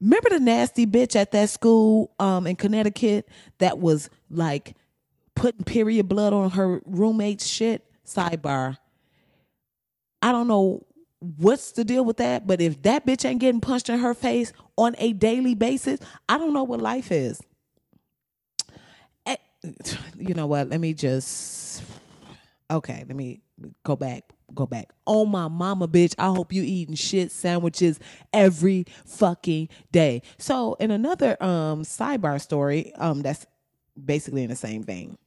remember 0.00 0.30
the 0.30 0.40
nasty 0.40 0.86
bitch 0.86 1.16
at 1.16 1.32
that 1.32 1.50
school 1.50 2.12
um 2.18 2.46
in 2.46 2.56
Connecticut 2.56 3.28
that 3.58 3.78
was 3.78 4.10
like 4.30 4.74
putting 5.34 5.64
period 5.64 6.08
blood 6.08 6.32
on 6.32 6.50
her 6.50 6.80
roommate's 6.84 7.46
shit? 7.46 7.84
Sidebar. 8.06 8.76
I 10.22 10.32
don't 10.32 10.48
know 10.48 10.84
what's 11.20 11.72
the 11.72 11.84
deal 11.84 12.04
with 12.04 12.18
that, 12.18 12.46
but 12.46 12.60
if 12.60 12.82
that 12.82 13.06
bitch 13.06 13.24
ain't 13.24 13.40
getting 13.40 13.60
punched 13.60 13.88
in 13.88 13.98
her 13.98 14.14
face 14.14 14.52
on 14.76 14.94
a 14.98 15.12
daily 15.12 15.54
basis, 15.54 16.00
I 16.28 16.38
don't 16.38 16.52
know 16.52 16.64
what 16.64 16.80
life 16.80 17.12
is. 17.12 17.40
Eh, 19.26 19.36
you 20.18 20.34
know 20.34 20.46
what? 20.46 20.68
Let 20.68 20.80
me 20.80 20.94
just 20.94 21.82
okay, 22.70 23.04
let 23.06 23.16
me 23.16 23.40
go 23.84 23.96
back 23.96 24.24
go 24.54 24.66
back. 24.66 24.90
Oh 25.06 25.26
my 25.26 25.48
mama, 25.48 25.88
bitch. 25.88 26.14
I 26.18 26.26
hope 26.28 26.52
you 26.52 26.62
eating 26.62 26.94
shit 26.96 27.32
sandwiches 27.32 28.00
every 28.32 28.86
fucking 29.06 29.68
day. 29.92 30.22
So 30.38 30.74
in 30.80 30.90
another 30.90 31.42
um 31.42 31.82
sidebar 31.84 32.40
story, 32.40 32.94
um, 32.96 33.22
that's 33.22 33.46
basically 34.02 34.44
in 34.44 34.50
the 34.50 34.56
same 34.56 34.84
vein. 34.84 35.18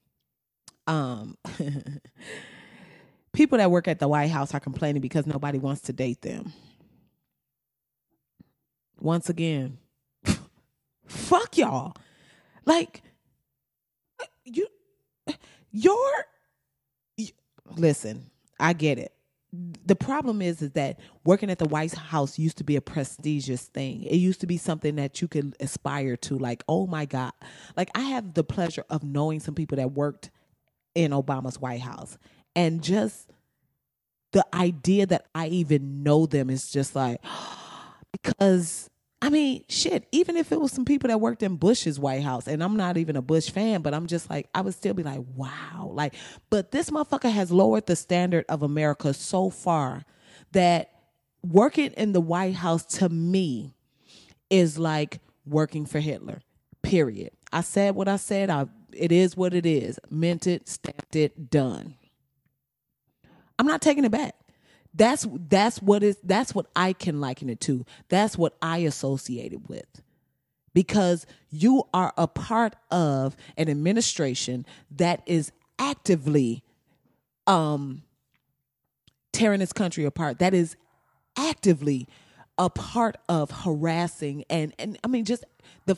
Um 0.88 1.38
people 3.34 3.58
that 3.60 3.72
work 3.72 3.88
at 3.88 4.00
the 4.00 4.08
White 4.08 4.32
House 4.32 4.54
are 4.54 4.60
complaining 4.60 5.02
because 5.02 5.28
nobody 5.28 5.60
wants 5.60 5.82
to 5.84 5.94
date 5.94 6.22
them. 6.22 6.54
Once 9.00 9.30
again, 9.30 9.78
fuck 11.08 11.58
y'all. 11.58 11.96
Like 12.66 13.04
you 14.46 14.68
your 15.72 16.26
listen, 17.78 18.30
I 18.64 18.72
get 18.74 18.98
it. 18.98 19.14
The 19.86 19.96
problem 19.96 20.42
is, 20.42 20.62
is 20.64 20.72
that 20.72 21.00
working 21.26 21.52
at 21.52 21.60
the 21.60 21.68
White 21.68 21.94
House 21.94 22.40
used 22.40 22.58
to 22.58 22.64
be 22.64 22.76
a 22.78 22.82
prestigious 22.82 23.64
thing. 23.64 24.04
It 24.04 24.16
used 24.16 24.40
to 24.42 24.48
be 24.48 24.58
something 24.58 24.96
that 24.96 25.22
you 25.22 25.28
could 25.28 25.56
aspire 25.60 26.16
to. 26.18 26.40
Like, 26.40 26.64
oh 26.68 26.88
my 26.88 27.06
God. 27.06 27.34
Like, 27.78 27.92
I 27.94 28.02
have 28.02 28.34
the 28.34 28.44
pleasure 28.44 28.86
of 28.90 29.04
knowing 29.04 29.42
some 29.42 29.54
people 29.54 29.76
that 29.76 29.92
worked 29.92 30.32
in 30.96 31.12
Obama's 31.12 31.60
White 31.60 31.82
House. 31.82 32.18
And 32.56 32.82
just 32.82 33.30
the 34.32 34.46
idea 34.56 35.06
that 35.08 35.28
I 35.36 35.48
even 35.48 36.02
know 36.02 36.26
them 36.26 36.50
is 36.50 36.72
just 36.72 36.96
like, 36.96 37.20
because 38.14 38.90
I 39.24 39.30
mean, 39.30 39.64
shit, 39.70 40.06
even 40.12 40.36
if 40.36 40.52
it 40.52 40.60
was 40.60 40.74
some 40.74 40.84
people 40.84 41.08
that 41.08 41.22
worked 41.22 41.44
in 41.44 41.56
Bush's 41.56 41.98
White 41.98 42.24
House, 42.24 42.46
and 42.46 42.62
I'm 42.62 42.76
not 42.76 42.98
even 42.98 43.16
a 43.16 43.22
Bush 43.22 43.50
fan, 43.50 43.82
but 43.82 43.94
I'm 43.94 44.06
just 44.06 44.30
like, 44.30 44.50
I 44.54 44.60
would 44.60 44.74
still 44.74 44.94
be 44.94 45.02
like, 45.02 45.22
wow. 45.38 45.90
Like, 45.94 46.16
but 46.50 46.72
this 46.74 46.90
motherfucker 46.90 47.32
has 47.32 47.50
lowered 47.50 47.86
the 47.86 47.96
standard 47.96 48.44
of 48.50 48.64
America 48.64 49.14
so 49.14 49.50
far 49.50 50.04
that 50.52 50.92
working 51.42 51.92
in 51.94 52.12
the 52.12 52.20
White 52.20 52.56
House 52.56 52.84
to 52.98 53.08
me 53.08 53.78
is 54.50 54.78
like 54.78 55.22
working 55.46 55.86
for 55.86 56.02
Hitler. 56.02 56.42
Period. 56.82 57.32
I 57.54 57.62
said 57.62 57.96
what 57.96 58.10
I 58.10 58.18
said. 58.18 58.50
I 58.50 58.66
it 58.92 59.14
is 59.14 59.38
what 59.38 59.54
it 59.54 59.66
is. 59.66 60.02
Meant 60.10 60.48
it, 60.48 60.68
stamped 60.68 61.16
it, 61.16 61.50
done. 61.50 61.96
I'm 63.58 63.68
not 63.68 63.82
taking 63.82 64.04
it 64.04 64.12
back 64.12 64.36
that's 64.94 65.28
that's 65.50 65.82
what 65.82 66.04
is 66.04 66.18
that's 66.24 66.54
what 66.54 66.68
I 66.76 66.94
can 66.94 67.20
liken 67.20 67.50
it 67.50 67.60
to. 67.62 67.86
That's 68.10 68.38
what 68.38 68.56
I 68.62 68.80
associate 68.80 69.54
it 69.54 69.68
with. 69.68 70.02
Because 70.74 71.26
you 71.50 71.84
are 71.94 72.14
a 72.18 72.28
part 72.28 72.76
of 72.92 73.36
an 73.58 73.70
administration 73.70 74.66
that 74.92 75.22
is 75.26 75.52
actively 75.80 76.64
um 77.48 78.04
tearing 79.32 79.60
this 79.60 79.74
country 79.74 80.06
apart. 80.06 80.40
That 80.40 80.54
is 80.54 80.76
actively 81.38 82.08
a 82.58 82.70
part 82.70 83.18
of 83.28 83.50
harassing 83.50 84.46
and 84.50 84.74
and 84.78 84.98
I 85.04 85.08
mean 85.08 85.26
just 85.26 85.44
the 85.86 85.98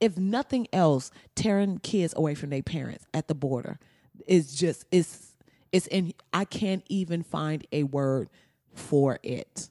if 0.00 0.18
nothing 0.18 0.66
else 0.72 1.10
tearing 1.34 1.78
kids 1.78 2.12
away 2.16 2.34
from 2.34 2.50
their 2.50 2.62
parents 2.62 3.06
at 3.14 3.26
the 3.26 3.34
border 3.34 3.78
is 4.26 4.54
just 4.54 4.84
is 4.90 5.33
it's 5.74 5.88
in 5.88 6.14
I 6.32 6.44
can't 6.44 6.84
even 6.88 7.24
find 7.24 7.66
a 7.72 7.82
word 7.82 8.30
for 8.74 9.18
it. 9.24 9.68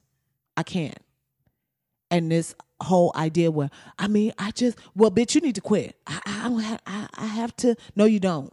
I 0.54 0.62
can't. 0.62 0.98
And 2.10 2.30
this 2.30 2.54
whole 2.80 3.10
idea 3.16 3.50
where 3.50 3.70
I 3.98 4.06
mean, 4.08 4.34
I 4.38 4.50
just 4.50 4.78
well, 4.94 5.10
bitch, 5.10 5.34
you 5.34 5.40
need 5.40 5.54
to 5.54 5.62
quit. 5.62 5.96
I, 6.06 6.20
I 6.26 6.78
I, 6.86 7.08
I 7.14 7.26
have 7.26 7.56
to 7.56 7.74
no, 7.96 8.04
you 8.04 8.20
don't. 8.20 8.52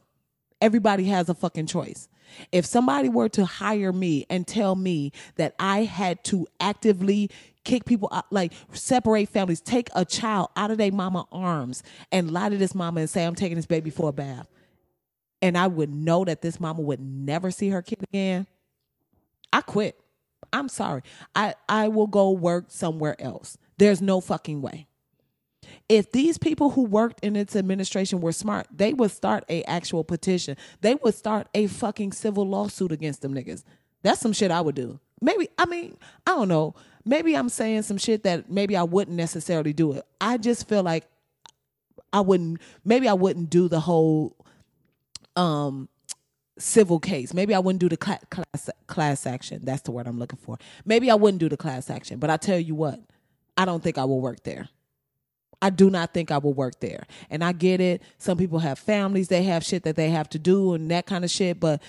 Everybody 0.62 1.04
has 1.06 1.28
a 1.28 1.34
fucking 1.34 1.68
choice. 1.68 2.08
If 2.54 2.66
somebody 2.66 3.10
were 3.10 3.28
to 3.30 3.44
hire 3.44 3.92
me 3.92 4.26
and 4.30 4.48
tell 4.48 4.76
me 4.76 5.12
that 5.36 5.54
I 5.60 5.84
had 5.84 6.24
to 6.26 6.48
actively 6.62 7.30
kick 7.66 7.84
people 7.84 8.08
out, 8.14 8.32
like 8.32 8.54
separate 8.72 9.28
families, 9.28 9.60
take 9.60 9.90
a 9.94 10.06
child 10.06 10.48
out 10.56 10.72
of 10.72 10.78
their 10.78 10.94
mama 10.94 11.28
arms 11.34 11.84
and 12.14 12.32
lie 12.32 12.48
to 12.48 12.56
this 12.56 12.74
mama 12.74 13.02
and 13.02 13.10
say, 13.10 13.26
I'm 13.26 13.36
taking 13.36 13.58
this 13.58 13.66
baby 13.66 13.90
for 13.90 14.08
a 14.08 14.14
bath 14.14 14.48
and 15.42 15.58
I 15.58 15.68
would 15.68 15.90
know 15.90 16.24
that 16.26 16.42
this 16.42 16.60
mama 16.60 16.82
would 16.82 17.00
never 17.00 17.52
see 17.52 17.70
her 17.70 17.82
kid 17.82 18.04
again, 18.04 18.48
I 19.52 19.62
quit. 19.62 20.00
I'm 20.54 20.70
sorry. 20.70 21.02
I, 21.36 21.56
I 21.68 21.88
will 21.88 22.08
go 22.08 22.32
work 22.32 22.66
somewhere 22.68 23.20
else. 23.22 23.58
There's 23.78 24.02
no 24.02 24.22
fucking 24.22 24.62
way. 24.62 24.88
If 25.88 26.12
these 26.12 26.38
people 26.38 26.72
who 26.72 26.84
worked 26.84 27.24
in 27.24 27.36
its 27.36 27.56
administration 27.56 28.22
were 28.22 28.32
smart, 28.32 28.68
they 28.74 28.94
would 28.94 29.12
start 29.12 29.46
a 29.50 29.64
actual 29.64 30.04
petition. 30.04 30.58
They 30.82 30.96
would 30.96 31.16
start 31.16 31.48
a 31.54 31.68
fucking 31.68 32.14
civil 32.14 32.48
lawsuit 32.48 32.92
against 32.92 33.22
them 33.22 33.34
niggas. 33.34 33.64
That's 34.04 34.20
some 34.20 34.34
shit 34.34 34.52
I 34.52 34.62
would 34.62 34.76
do. 34.76 35.00
maybe 35.22 35.50
I 35.58 35.66
mean, 35.66 35.98
I 36.26 36.32
don't 36.32 36.48
know. 36.48 36.76
Maybe 37.06 37.36
I'm 37.36 37.50
saying 37.50 37.84
some 37.84 37.98
shit 37.98 38.24
that 38.24 38.50
maybe 38.50 38.76
I 38.76 38.84
wouldn't 38.84 39.18
necessarily 39.18 39.74
do 39.74 39.94
it. 39.94 40.06
I 40.20 40.38
just 40.38 40.68
feel 40.68 40.84
like 40.84 41.06
I 42.14 42.22
wouldn't 42.22 42.62
maybe 42.84 43.08
I 43.08 43.14
wouldn't 43.14 43.50
do 43.50 43.68
the 43.68 43.80
whole 43.80 44.36
um 45.36 45.90
civil 46.58 47.00
case. 47.00 47.34
Maybe 47.34 47.54
I 47.54 47.60
wouldn't 47.60 47.80
do 47.80 47.90
the 47.90 47.98
cla- 47.98 48.20
class 48.30 48.70
class 48.88 49.26
action. 49.26 49.62
That's 49.64 49.82
the 49.82 49.92
word 49.92 50.08
I'm 50.08 50.20
looking 50.20 50.40
for. 50.40 50.58
Maybe 50.86 51.10
I 51.10 51.16
wouldn't 51.16 51.40
do 51.40 51.50
the 51.50 51.58
class 51.58 51.90
action, 51.90 52.20
but 52.20 52.30
I 52.30 52.38
tell 52.38 52.60
you 52.60 52.76
what, 52.76 53.00
I 53.58 53.66
don't 53.66 53.84
think 53.84 53.98
I 53.98 54.06
will 54.06 54.22
work 54.22 54.44
there. 54.44 54.70
I 55.62 55.70
do 55.70 55.90
not 55.90 56.14
think 56.14 56.32
I 56.32 56.40
will 56.40 56.54
work 56.54 56.80
there. 56.80 57.06
And 57.30 57.44
I 57.44 57.52
get 57.52 57.80
it. 57.80 58.02
Some 58.18 58.38
people 58.38 58.60
have 58.60 58.80
families, 58.80 59.28
they 59.28 59.44
have 59.44 59.64
shit 59.64 59.84
that 59.84 59.96
they 59.96 60.10
have 60.10 60.30
to 60.30 60.40
do 60.40 60.74
and 60.74 60.90
that 60.92 61.06
kind 61.06 61.24
of 61.24 61.30
shit, 61.30 61.60
but 61.60 61.82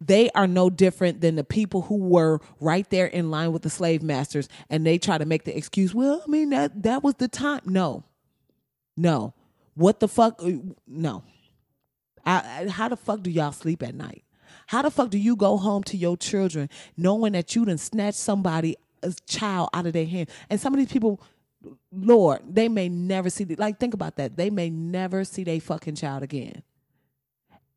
they 0.00 0.30
are 0.30 0.46
no 0.46 0.70
different 0.70 1.20
than 1.20 1.34
the 1.34 1.44
people 1.44 1.82
who 1.82 1.96
were 1.96 2.40
right 2.60 2.88
there 2.90 3.06
in 3.06 3.30
line 3.30 3.52
with 3.52 3.62
the 3.62 3.70
slave 3.70 4.02
masters 4.02 4.48
and 4.70 4.86
they 4.86 4.96
try 4.96 5.18
to 5.18 5.24
make 5.24 5.44
the 5.44 5.56
excuse, 5.56 5.94
well, 5.94 6.22
I 6.24 6.30
mean 6.30 6.50
that 6.50 6.84
that 6.84 7.02
was 7.02 7.14
the 7.14 7.28
time. 7.28 7.60
No. 7.64 8.04
No. 8.96 9.34
What 9.74 10.00
the 10.00 10.08
fuck? 10.08 10.40
No. 10.86 11.22
I, 12.28 12.62
I, 12.66 12.68
how 12.68 12.88
the 12.88 12.96
fuck 12.96 13.22
do 13.22 13.30
y'all 13.30 13.52
sleep 13.52 13.82
at 13.82 13.94
night? 13.94 14.24
How 14.66 14.82
the 14.82 14.90
fuck 14.90 15.10
do 15.10 15.18
you 15.18 15.36
go 15.36 15.56
home 15.56 15.82
to 15.84 15.96
your 15.96 16.16
children 16.16 16.68
knowing 16.96 17.32
that 17.32 17.56
you 17.56 17.64
done 17.64 17.78
snatched 17.78 18.18
somebody, 18.18 18.76
a 19.02 19.14
child 19.26 19.70
out 19.74 19.86
of 19.86 19.94
their 19.94 20.06
hand? 20.06 20.28
And 20.50 20.60
some 20.60 20.74
of 20.74 20.78
these 20.78 20.92
people, 20.92 21.22
Lord, 21.90 22.40
they 22.48 22.68
may 22.68 22.88
never 22.88 23.30
see, 23.30 23.44
the, 23.44 23.56
like, 23.56 23.80
think 23.80 23.94
about 23.94 24.16
that. 24.16 24.36
They 24.36 24.50
may 24.50 24.70
never 24.70 25.24
see 25.24 25.44
their 25.44 25.60
fucking 25.60 25.94
child 25.96 26.22
again. 26.22 26.62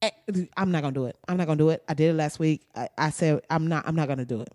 Eh, 0.02 0.10
I'm 0.58 0.72
not 0.72 0.82
gonna 0.82 0.94
do 0.94 1.06
it. 1.06 1.18
I'm 1.28 1.38
not 1.38 1.48
gonna 1.48 1.58
do 1.58 1.70
it. 1.70 1.84
I 1.88 1.94
did 1.94 2.10
it 2.10 2.14
last 2.14 2.40
week. 2.40 2.64
I, 2.76 2.90
I 2.98 3.10
said 3.12 3.42
I'm 3.50 3.68
not. 3.68 3.88
I'm 3.88 3.96
not 3.96 4.08
gonna 4.08 4.26
do 4.26 4.42
it. 4.42 4.50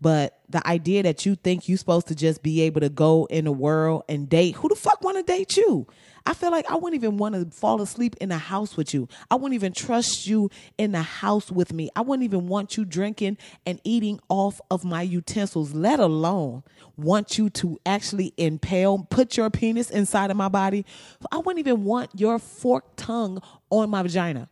But 0.00 0.40
the 0.48 0.66
idea 0.66 1.02
that 1.02 1.26
you 1.26 1.34
think 1.34 1.68
you're 1.68 1.78
supposed 1.78 2.08
to 2.08 2.14
just 2.14 2.42
be 2.42 2.62
able 2.62 2.80
to 2.80 2.88
go 2.88 3.26
in 3.26 3.44
the 3.44 3.52
world 3.52 4.04
and 4.08 4.28
date, 4.28 4.56
who 4.56 4.68
the 4.68 4.74
fuck 4.74 5.02
want 5.02 5.16
to 5.16 5.22
date 5.22 5.56
you? 5.56 5.86
I 6.26 6.34
feel 6.34 6.50
like 6.50 6.68
I 6.68 6.74
wouldn't 6.74 7.00
even 7.00 7.18
want 7.18 7.36
to 7.36 7.56
fall 7.56 7.80
asleep 7.80 8.16
in 8.20 8.32
a 8.32 8.38
house 8.38 8.76
with 8.76 8.92
you. 8.92 9.08
I 9.30 9.36
wouldn't 9.36 9.54
even 9.54 9.72
trust 9.72 10.26
you 10.26 10.50
in 10.76 10.90
the 10.90 11.02
house 11.02 11.52
with 11.52 11.72
me. 11.72 11.88
I 11.94 12.00
wouldn't 12.00 12.24
even 12.24 12.48
want 12.48 12.76
you 12.76 12.84
drinking 12.84 13.38
and 13.64 13.80
eating 13.84 14.18
off 14.28 14.60
of 14.68 14.84
my 14.84 15.02
utensils, 15.02 15.72
let 15.72 16.00
alone 16.00 16.64
want 16.96 17.38
you 17.38 17.48
to 17.50 17.78
actually 17.86 18.34
impale, 18.36 19.06
put 19.08 19.36
your 19.36 19.50
penis 19.50 19.88
inside 19.88 20.32
of 20.32 20.36
my 20.36 20.48
body. 20.48 20.84
I 21.30 21.38
wouldn't 21.38 21.60
even 21.60 21.84
want 21.84 22.10
your 22.18 22.40
forked 22.40 22.96
tongue 22.96 23.40
on 23.70 23.90
my 23.90 24.02
vagina. 24.02 24.48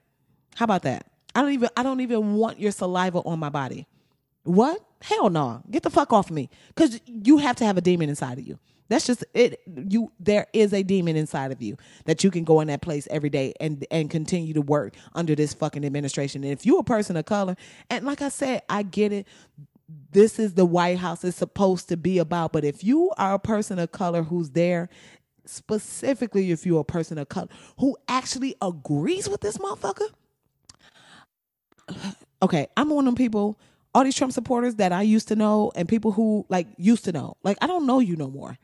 How 0.54 0.64
about 0.64 0.82
that? 0.82 1.06
I 1.34 1.42
don't 1.42 1.52
even 1.52 1.68
I 1.76 1.82
don't 1.82 2.00
even 2.00 2.34
want 2.34 2.60
your 2.60 2.70
saliva 2.70 3.18
on 3.18 3.40
my 3.40 3.48
body. 3.48 3.86
What? 4.44 4.80
Hell 5.05 5.28
no. 5.28 5.62
Get 5.70 5.82
the 5.82 5.90
fuck 5.90 6.14
off 6.14 6.30
of 6.30 6.34
me. 6.34 6.48
Cuz 6.76 6.98
you 7.07 7.36
have 7.36 7.57
to 7.57 7.64
have 7.64 7.76
a 7.76 7.82
demon 7.82 8.09
inside 8.09 8.38
of 8.38 8.46
you. 8.46 8.59
That's 8.88 9.07
just 9.07 9.22
it. 9.34 9.61
You 9.66 10.11
there 10.18 10.46
is 10.55 10.72
a 10.72 10.82
demon 10.82 11.14
inside 11.16 11.52
of 11.52 11.61
you 11.61 11.76
that 12.07 12.24
you 12.24 12.30
can 12.30 12.44
go 12.44 12.61
in 12.61 12.68
that 12.68 12.80
place 12.80 13.07
every 13.11 13.28
day 13.28 13.52
and 13.61 13.86
and 13.90 14.09
continue 14.09 14.55
to 14.55 14.62
work 14.62 14.94
under 15.14 15.34
this 15.34 15.52
fucking 15.52 15.84
administration. 15.84 16.42
And 16.42 16.52
if 16.52 16.64
you're 16.64 16.80
a 16.80 16.84
person 16.84 17.18
of 17.18 17.26
color, 17.26 17.55
and 17.90 18.07
like 18.07 18.22
I 18.22 18.30
said, 18.30 18.62
I 18.70 18.82
get 18.82 19.12
it. 19.12 19.26
This 20.12 20.38
is 20.38 20.55
the 20.55 20.64
White 20.64 20.98
House 20.98 21.22
is 21.22 21.36
supposed 21.36 21.90
to 21.90 21.98
be 21.98 22.18
about. 22.18 22.52
But 22.52 22.64
if 22.64 22.82
you 22.82 23.11
are 23.18 23.34
a 23.34 23.38
person 23.38 23.78
of 23.78 23.92
color 23.92 24.22
who's 24.22 24.50
there, 24.50 24.88
specifically 25.44 26.50
if 26.50 26.64
you're 26.64 26.80
a 26.80 26.84
person 26.84 27.18
of 27.18 27.28
color 27.28 27.48
who 27.78 27.94
actually 28.09 28.57
agrees 28.62 29.28
with 29.28 29.42
this 29.42 29.59
motherfucker, 29.59 30.09
okay, 32.42 32.68
I'm 32.74 32.88
one 32.88 33.07
of 33.07 33.14
them 33.14 33.16
people 33.16 33.59
all 33.95 34.05
these 34.05 34.16
Trump 34.16 34.32
supporters 34.32 34.76
that 34.76 34.92
I 34.92 35.03
used 35.03 35.28
to 35.28 35.36
know 35.36 35.72
and 35.76 35.88
people 35.88 36.12
who 36.12 36.47
like 36.49 36.68
used 36.78 37.05
to 37.07 37.12
know. 37.12 37.36
Like 37.45 37.59
I 37.62 37.68
don't 37.68 37.86
know 37.86 38.01
you 38.01 38.16
no 38.16 38.28
more. 38.28 38.59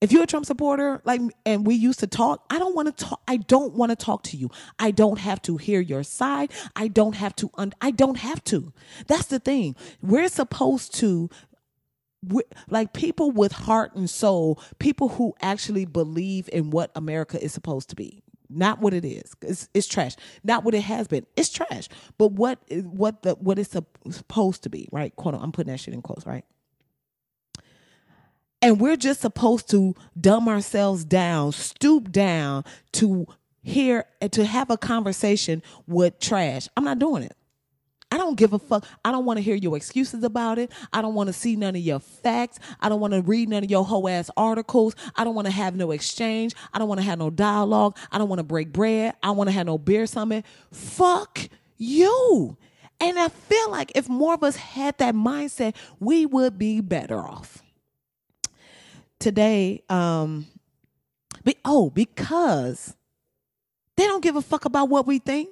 If 0.00 0.12
you're 0.12 0.24
a 0.24 0.26
Trump 0.26 0.46
supporter, 0.46 1.00
like, 1.06 1.22
and 1.46 1.66
we 1.66 1.74
used 1.76 2.00
to 2.00 2.06
talk, 2.06 2.44
I 2.50 2.58
don't 2.58 2.74
want 2.74 2.96
to 2.96 3.04
talk. 3.06 3.22
I 3.28 3.38
don't 3.38 3.74
want 3.74 3.90
to 3.90 3.96
talk 3.96 4.22
to 4.24 4.36
you. 4.36 4.50
I 4.78 4.90
don't 4.92 5.18
have 5.18 5.42
to 5.42 5.56
hear 5.56 5.80
your 5.80 6.04
side. 6.04 6.52
I 6.76 6.88
don't 6.88 7.16
have 7.16 7.36
to. 7.36 7.50
Un- 7.56 7.74
I 7.80 7.92
don't 7.92 8.16
have 8.18 8.44
to. 8.46 8.74
That's 9.06 9.26
the 9.26 9.40
thing. 9.40 9.76
We're 10.02 10.28
supposed 10.28 10.94
to 10.96 11.30
like 12.70 12.94
people 12.94 13.32
with 13.32 13.52
heart 13.52 13.96
and 13.96 14.10
soul, 14.10 14.60
people 14.80 15.10
who 15.10 15.34
actually 15.42 15.86
believe 15.86 16.50
in 16.52 16.70
what 16.70 16.92
America 16.96 17.42
is 17.42 17.52
supposed 17.54 17.90
to 17.90 17.96
be. 17.96 18.23
Not 18.54 18.80
what 18.80 18.94
it 18.94 19.04
is. 19.04 19.34
It's, 19.42 19.68
it's 19.74 19.86
trash. 19.86 20.14
Not 20.42 20.64
what 20.64 20.74
it 20.74 20.82
has 20.82 21.08
been. 21.08 21.26
It's 21.36 21.50
trash. 21.50 21.88
But 22.18 22.32
what 22.32 22.60
what 22.70 23.22
the 23.22 23.34
what 23.34 23.58
it's 23.58 23.76
supposed 24.10 24.62
to 24.62 24.70
be, 24.70 24.88
right? 24.92 25.14
Quote. 25.16 25.34
I'm 25.34 25.52
putting 25.52 25.72
that 25.72 25.78
shit 25.78 25.94
in 25.94 26.02
quotes, 26.02 26.26
right? 26.26 26.44
And 28.62 28.80
we're 28.80 28.96
just 28.96 29.20
supposed 29.20 29.68
to 29.70 29.94
dumb 30.18 30.48
ourselves 30.48 31.04
down, 31.04 31.52
stoop 31.52 32.10
down 32.10 32.64
to 32.92 33.26
hear 33.62 34.06
to 34.30 34.44
have 34.44 34.70
a 34.70 34.78
conversation 34.78 35.62
with 35.86 36.18
trash. 36.18 36.68
I'm 36.76 36.84
not 36.84 36.98
doing 36.98 37.24
it. 37.24 37.36
I 38.14 38.16
don't 38.16 38.36
give 38.36 38.52
a 38.52 38.60
fuck. 38.60 38.86
I 39.04 39.10
don't 39.10 39.24
want 39.24 39.38
to 39.38 39.42
hear 39.42 39.56
your 39.56 39.76
excuses 39.76 40.22
about 40.22 40.56
it. 40.60 40.70
I 40.92 41.02
don't 41.02 41.14
want 41.14 41.26
to 41.26 41.32
see 41.32 41.56
none 41.56 41.74
of 41.74 41.82
your 41.82 41.98
facts. 41.98 42.60
I 42.78 42.88
don't 42.88 43.00
want 43.00 43.12
to 43.12 43.22
read 43.22 43.48
none 43.48 43.64
of 43.64 43.70
your 43.72 43.84
whole 43.84 44.08
ass 44.08 44.30
articles. 44.36 44.94
I 45.16 45.24
don't 45.24 45.34
want 45.34 45.46
to 45.46 45.52
have 45.52 45.74
no 45.74 45.90
exchange. 45.90 46.54
I 46.72 46.78
don't 46.78 46.86
want 46.86 47.00
to 47.00 47.04
have 47.04 47.18
no 47.18 47.28
dialogue. 47.28 47.96
I 48.12 48.18
don't 48.18 48.28
want 48.28 48.38
to 48.38 48.44
break 48.44 48.72
bread. 48.72 49.14
I 49.20 49.32
want 49.32 49.48
to 49.48 49.52
have 49.52 49.66
no 49.66 49.78
beer 49.78 50.06
summit. 50.06 50.44
Fuck 50.70 51.40
you. 51.76 52.56
And 53.00 53.18
I 53.18 53.26
feel 53.30 53.72
like 53.72 53.90
if 53.96 54.08
more 54.08 54.34
of 54.34 54.44
us 54.44 54.54
had 54.54 54.96
that 54.98 55.16
mindset, 55.16 55.74
we 55.98 56.24
would 56.24 56.56
be 56.56 56.80
better 56.80 57.18
off 57.18 57.64
today 59.18 59.82
um 59.88 60.46
be, 61.42 61.56
oh 61.64 61.90
because 61.90 62.94
they 63.96 64.04
don't 64.04 64.22
give 64.22 64.36
a 64.36 64.42
fuck 64.42 64.66
about 64.66 64.88
what 64.88 65.06
we 65.06 65.18
think 65.18 65.48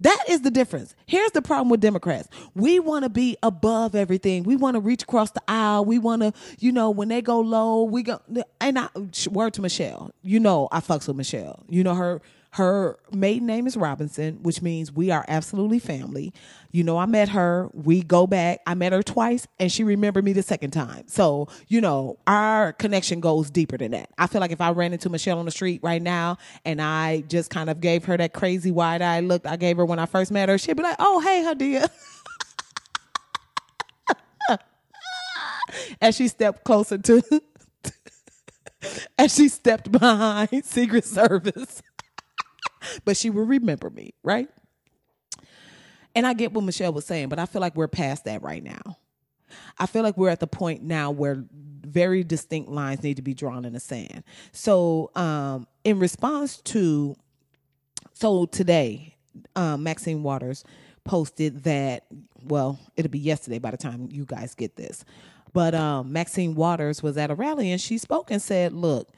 that 0.00 0.24
is 0.28 0.42
the 0.42 0.50
difference. 0.50 0.94
Here's 1.06 1.30
the 1.32 1.42
problem 1.42 1.68
with 1.68 1.80
Democrats. 1.80 2.28
We 2.54 2.78
want 2.80 3.04
to 3.04 3.08
be 3.08 3.36
above 3.42 3.94
everything. 3.94 4.42
We 4.42 4.56
want 4.56 4.74
to 4.74 4.80
reach 4.80 5.02
across 5.02 5.30
the 5.30 5.42
aisle. 5.48 5.84
We 5.84 5.98
want 5.98 6.22
to, 6.22 6.32
you 6.58 6.72
know, 6.72 6.90
when 6.90 7.08
they 7.08 7.22
go 7.22 7.40
low, 7.40 7.84
we 7.84 8.02
go. 8.02 8.20
And 8.60 8.78
I, 8.78 8.88
word 9.30 9.54
to 9.54 9.62
Michelle. 9.62 10.12
You 10.22 10.40
know, 10.40 10.68
I 10.72 10.80
fucks 10.80 11.06
with 11.08 11.16
Michelle. 11.16 11.64
You 11.68 11.84
know 11.84 11.94
her 11.94 12.20
her 12.54 13.00
maiden 13.10 13.48
name 13.48 13.66
is 13.66 13.76
Robinson, 13.76 14.40
which 14.44 14.62
means 14.62 14.92
we 14.92 15.10
are 15.10 15.24
absolutely 15.26 15.80
family. 15.80 16.32
You 16.70 16.84
know, 16.84 16.98
I 16.98 17.06
met 17.06 17.30
her. 17.30 17.68
We 17.72 18.00
go 18.00 18.28
back. 18.28 18.60
I 18.64 18.74
met 18.74 18.92
her 18.92 19.02
twice 19.02 19.48
and 19.58 19.72
she 19.72 19.82
remembered 19.82 20.24
me 20.24 20.32
the 20.32 20.42
second 20.42 20.70
time. 20.70 21.08
So, 21.08 21.48
you 21.66 21.80
know, 21.80 22.16
our 22.28 22.72
connection 22.74 23.18
goes 23.18 23.50
deeper 23.50 23.76
than 23.76 23.90
that. 23.90 24.10
I 24.18 24.28
feel 24.28 24.40
like 24.40 24.52
if 24.52 24.60
I 24.60 24.70
ran 24.70 24.92
into 24.92 25.10
Michelle 25.10 25.40
on 25.40 25.46
the 25.46 25.50
street 25.50 25.80
right 25.82 26.00
now 26.00 26.38
and 26.64 26.80
I 26.80 27.24
just 27.26 27.50
kind 27.50 27.68
of 27.68 27.80
gave 27.80 28.04
her 28.04 28.16
that 28.16 28.32
crazy 28.32 28.70
wide 28.70 29.02
eye 29.02 29.18
look 29.18 29.44
I 29.48 29.56
gave 29.56 29.76
her 29.78 29.84
when 29.84 29.98
I 29.98 30.06
first 30.06 30.30
met 30.30 30.48
her, 30.48 30.56
she'd 30.56 30.76
be 30.76 30.84
like, 30.84 30.96
oh, 31.00 31.18
hey, 31.18 31.42
Hadia. 31.42 31.90
as 36.00 36.14
she 36.14 36.28
stepped 36.28 36.62
closer 36.62 36.98
to, 36.98 37.20
as 39.18 39.34
she 39.34 39.48
stepped 39.48 39.90
behind 39.90 40.64
Secret 40.64 41.04
Service. 41.04 41.82
But 43.04 43.16
she 43.16 43.30
will 43.30 43.44
remember 43.44 43.90
me, 43.90 44.14
right? 44.22 44.48
And 46.14 46.26
I 46.26 46.32
get 46.32 46.52
what 46.52 46.64
Michelle 46.64 46.92
was 46.92 47.06
saying, 47.06 47.28
but 47.28 47.38
I 47.38 47.46
feel 47.46 47.60
like 47.60 47.74
we're 47.74 47.88
past 47.88 48.24
that 48.24 48.42
right 48.42 48.62
now. 48.62 48.98
I 49.78 49.86
feel 49.86 50.02
like 50.02 50.16
we're 50.16 50.30
at 50.30 50.40
the 50.40 50.46
point 50.46 50.82
now 50.82 51.10
where 51.10 51.44
very 51.84 52.24
distinct 52.24 52.68
lines 52.68 53.02
need 53.02 53.16
to 53.16 53.22
be 53.22 53.34
drawn 53.34 53.64
in 53.64 53.72
the 53.72 53.80
sand. 53.80 54.24
So, 54.52 55.10
um, 55.14 55.66
in 55.84 55.98
response 55.98 56.58
to, 56.62 57.16
so 58.12 58.46
today, 58.46 59.16
um, 59.56 59.82
Maxine 59.82 60.22
Waters 60.22 60.64
posted 61.04 61.64
that, 61.64 62.06
well, 62.42 62.78
it'll 62.96 63.10
be 63.10 63.18
yesterday 63.18 63.58
by 63.58 63.70
the 63.70 63.76
time 63.76 64.08
you 64.10 64.24
guys 64.24 64.54
get 64.54 64.76
this. 64.76 65.04
But 65.52 65.74
um, 65.74 66.12
Maxine 66.12 66.54
Waters 66.54 67.02
was 67.02 67.16
at 67.16 67.30
a 67.30 67.34
rally 67.34 67.70
and 67.70 67.80
she 67.80 67.98
spoke 67.98 68.30
and 68.30 68.42
said, 68.42 68.72
look, 68.72 69.08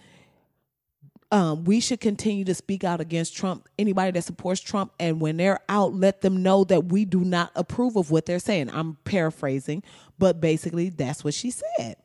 um, 1.32 1.64
we 1.64 1.80
should 1.80 2.00
continue 2.00 2.44
to 2.44 2.54
speak 2.54 2.84
out 2.84 3.00
against 3.00 3.36
Trump, 3.36 3.68
anybody 3.78 4.12
that 4.12 4.22
supports 4.22 4.60
Trump. 4.60 4.92
And 5.00 5.20
when 5.20 5.36
they're 5.36 5.60
out, 5.68 5.92
let 5.92 6.20
them 6.20 6.42
know 6.42 6.64
that 6.64 6.86
we 6.86 7.04
do 7.04 7.20
not 7.20 7.50
approve 7.54 7.96
of 7.96 8.10
what 8.10 8.26
they're 8.26 8.38
saying. 8.38 8.70
I'm 8.72 8.96
paraphrasing, 9.04 9.82
but 10.18 10.40
basically, 10.40 10.90
that's 10.90 11.24
what 11.24 11.34
she 11.34 11.50
said. 11.50 11.96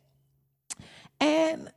And 1.20 1.72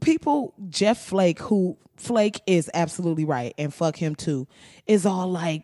people, 0.00 0.54
Jeff 0.68 0.98
Flake, 0.98 1.38
who 1.38 1.78
Flake 1.96 2.42
is 2.46 2.70
absolutely 2.74 3.24
right, 3.24 3.54
and 3.56 3.72
fuck 3.72 3.96
him 3.96 4.14
too, 4.14 4.46
is 4.86 5.06
all 5.06 5.30
like, 5.30 5.62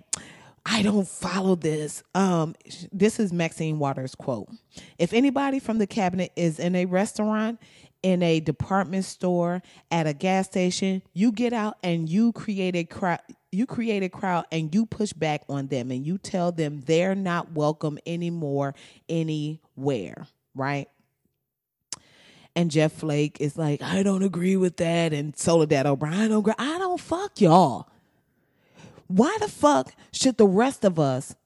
I 0.65 0.83
don't 0.83 1.07
follow 1.07 1.57
this. 1.57 2.03
Um, 2.15 2.55
this 2.93 3.19
is 3.19 3.33
Maxine 3.33 3.79
Waters' 3.79 4.15
quote. 4.15 4.49
If 4.97 5.13
anybody 5.13 5.59
from 5.59 5.79
the 5.79 5.87
cabinet 5.87 6.33
is 6.37 6.59
in 6.59 6.75
a 6.77 6.87
restaurant, 6.87 7.59
in 8.03 8.23
a 8.23 8.41
department 8.41 9.05
store, 9.05 9.63
at 9.91 10.07
a 10.07 10.13
gas 10.13 10.47
station, 10.47 11.03
you 11.13 11.33
get 11.33 11.53
out 11.53 11.77
and 11.83 12.09
you 12.09 12.33
create 12.33 12.77
a 12.77 12.85
crowd 12.85 13.21
you 13.55 13.67
create 13.67 14.03
a 14.03 14.09
crowd 14.09 14.47
and 14.51 14.75
you 14.75 14.87
push 14.87 15.13
back 15.13 15.43
on 15.49 15.67
them 15.67 15.91
and 15.91 16.07
you 16.07 16.17
tell 16.17 16.51
them 16.51 16.81
they're 16.87 17.15
not 17.15 17.53
welcome 17.53 17.99
anymore 18.07 18.75
anywhere, 19.11 20.27
right? 20.55 20.89
And 22.57 22.71
Jeff 22.71 22.93
Flake 22.93 23.41
is 23.41 23.57
like, 23.57 23.83
I 23.83 24.03
don't 24.03 24.23
agree 24.23 24.57
with 24.57 24.79
that. 24.79 25.13
And 25.13 25.37
Soledad 25.37 25.87
O'Brien, 25.87 26.31
don't 26.31 26.39
agree. 26.39 26.55
I 26.59 26.79
don't 26.79 27.01
fuck 27.01 27.41
y'all. 27.43 27.89
Why 29.07 29.37
the 29.41 29.49
fuck 29.49 29.93
should 30.13 30.39
the 30.39 30.47
rest 30.47 30.85
of 30.85 30.99
us 30.99 31.37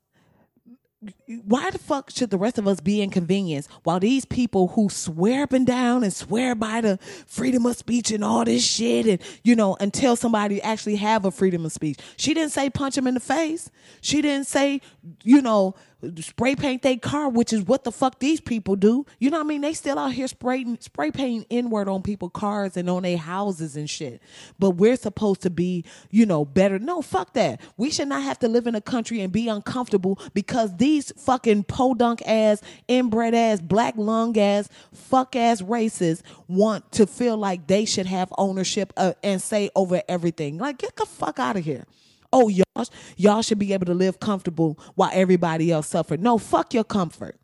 why 1.44 1.70
the 1.70 1.78
fuck 1.78 2.10
should 2.10 2.30
the 2.30 2.38
rest 2.38 2.56
of 2.56 2.68
us 2.68 2.80
be 2.80 3.02
inconvenienced 3.02 3.68
while 3.82 3.98
these 3.98 4.24
people 4.24 4.68
who 4.68 4.88
swear 4.88 5.42
up 5.42 5.52
and 5.52 5.66
down 5.66 6.04
and 6.04 6.12
swear 6.12 6.54
by 6.54 6.80
the 6.80 6.98
freedom 7.26 7.66
of 7.66 7.76
speech 7.76 8.12
and 8.12 8.22
all 8.22 8.44
this 8.44 8.64
shit 8.64 9.06
and 9.06 9.20
you 9.42 9.56
know 9.56 9.76
until 9.80 10.14
somebody 10.14 10.62
actually 10.62 10.96
have 10.96 11.24
a 11.24 11.30
freedom 11.30 11.64
of 11.64 11.72
speech 11.72 11.98
she 12.16 12.32
didn't 12.32 12.52
say 12.52 12.70
punch 12.70 12.96
him 12.96 13.08
in 13.08 13.14
the 13.14 13.20
face 13.20 13.70
she 14.00 14.22
didn't 14.22 14.46
say 14.46 14.80
you 15.24 15.42
know 15.42 15.74
spray 16.20 16.54
paint 16.54 16.82
their 16.82 16.98
car, 16.98 17.28
which 17.28 17.52
is 17.52 17.62
what 17.62 17.84
the 17.84 17.92
fuck 17.92 18.18
these 18.18 18.40
people 18.40 18.76
do. 18.76 19.06
You 19.18 19.30
know 19.30 19.38
what 19.38 19.44
I 19.44 19.48
mean? 19.48 19.60
They 19.62 19.72
still 19.72 19.98
out 19.98 20.12
here 20.12 20.28
spraying 20.28 20.78
spray 20.80 21.10
painting 21.10 21.46
inward 21.48 21.88
on 21.88 22.02
people 22.02 22.28
cars 22.28 22.76
and 22.76 22.88
on 22.90 23.02
their 23.02 23.16
houses 23.16 23.76
and 23.76 23.88
shit. 23.88 24.20
But 24.58 24.72
we're 24.72 24.96
supposed 24.96 25.42
to 25.42 25.50
be, 25.50 25.84
you 26.10 26.26
know, 26.26 26.44
better. 26.44 26.78
No, 26.78 27.02
fuck 27.02 27.32
that. 27.34 27.60
We 27.76 27.90
should 27.90 28.08
not 28.08 28.22
have 28.22 28.38
to 28.40 28.48
live 28.48 28.66
in 28.66 28.74
a 28.74 28.80
country 28.80 29.20
and 29.20 29.32
be 29.32 29.48
uncomfortable 29.48 30.18
because 30.34 30.76
these 30.76 31.12
fucking 31.16 31.64
podunk 31.64 32.22
ass, 32.26 32.62
inbred 32.88 33.34
ass, 33.34 33.60
black 33.60 33.94
lung 33.96 34.38
ass, 34.38 34.68
fuck 34.92 35.36
ass 35.36 35.62
races 35.62 36.22
want 36.48 36.90
to 36.92 37.06
feel 37.06 37.36
like 37.36 37.66
they 37.66 37.84
should 37.84 38.06
have 38.06 38.32
ownership 38.38 38.92
uh, 38.96 39.12
and 39.22 39.40
say 39.40 39.70
over 39.74 40.02
everything. 40.08 40.58
Like, 40.58 40.78
get 40.78 40.96
the 40.96 41.06
fuck 41.06 41.38
out 41.38 41.56
of 41.56 41.64
here 41.64 41.84
oh 42.32 42.48
y'all 42.48 42.84
y'all 43.16 43.40
should 43.40 43.58
be 43.58 43.72
able 43.72 43.86
to 43.86 43.94
live 43.94 44.18
comfortable 44.18 44.78
while 44.96 45.10
everybody 45.12 45.70
else 45.70 45.86
suffer. 45.86 46.16
No, 46.16 46.38
fuck 46.38 46.74
your 46.74 46.84
comfort. 46.84 47.36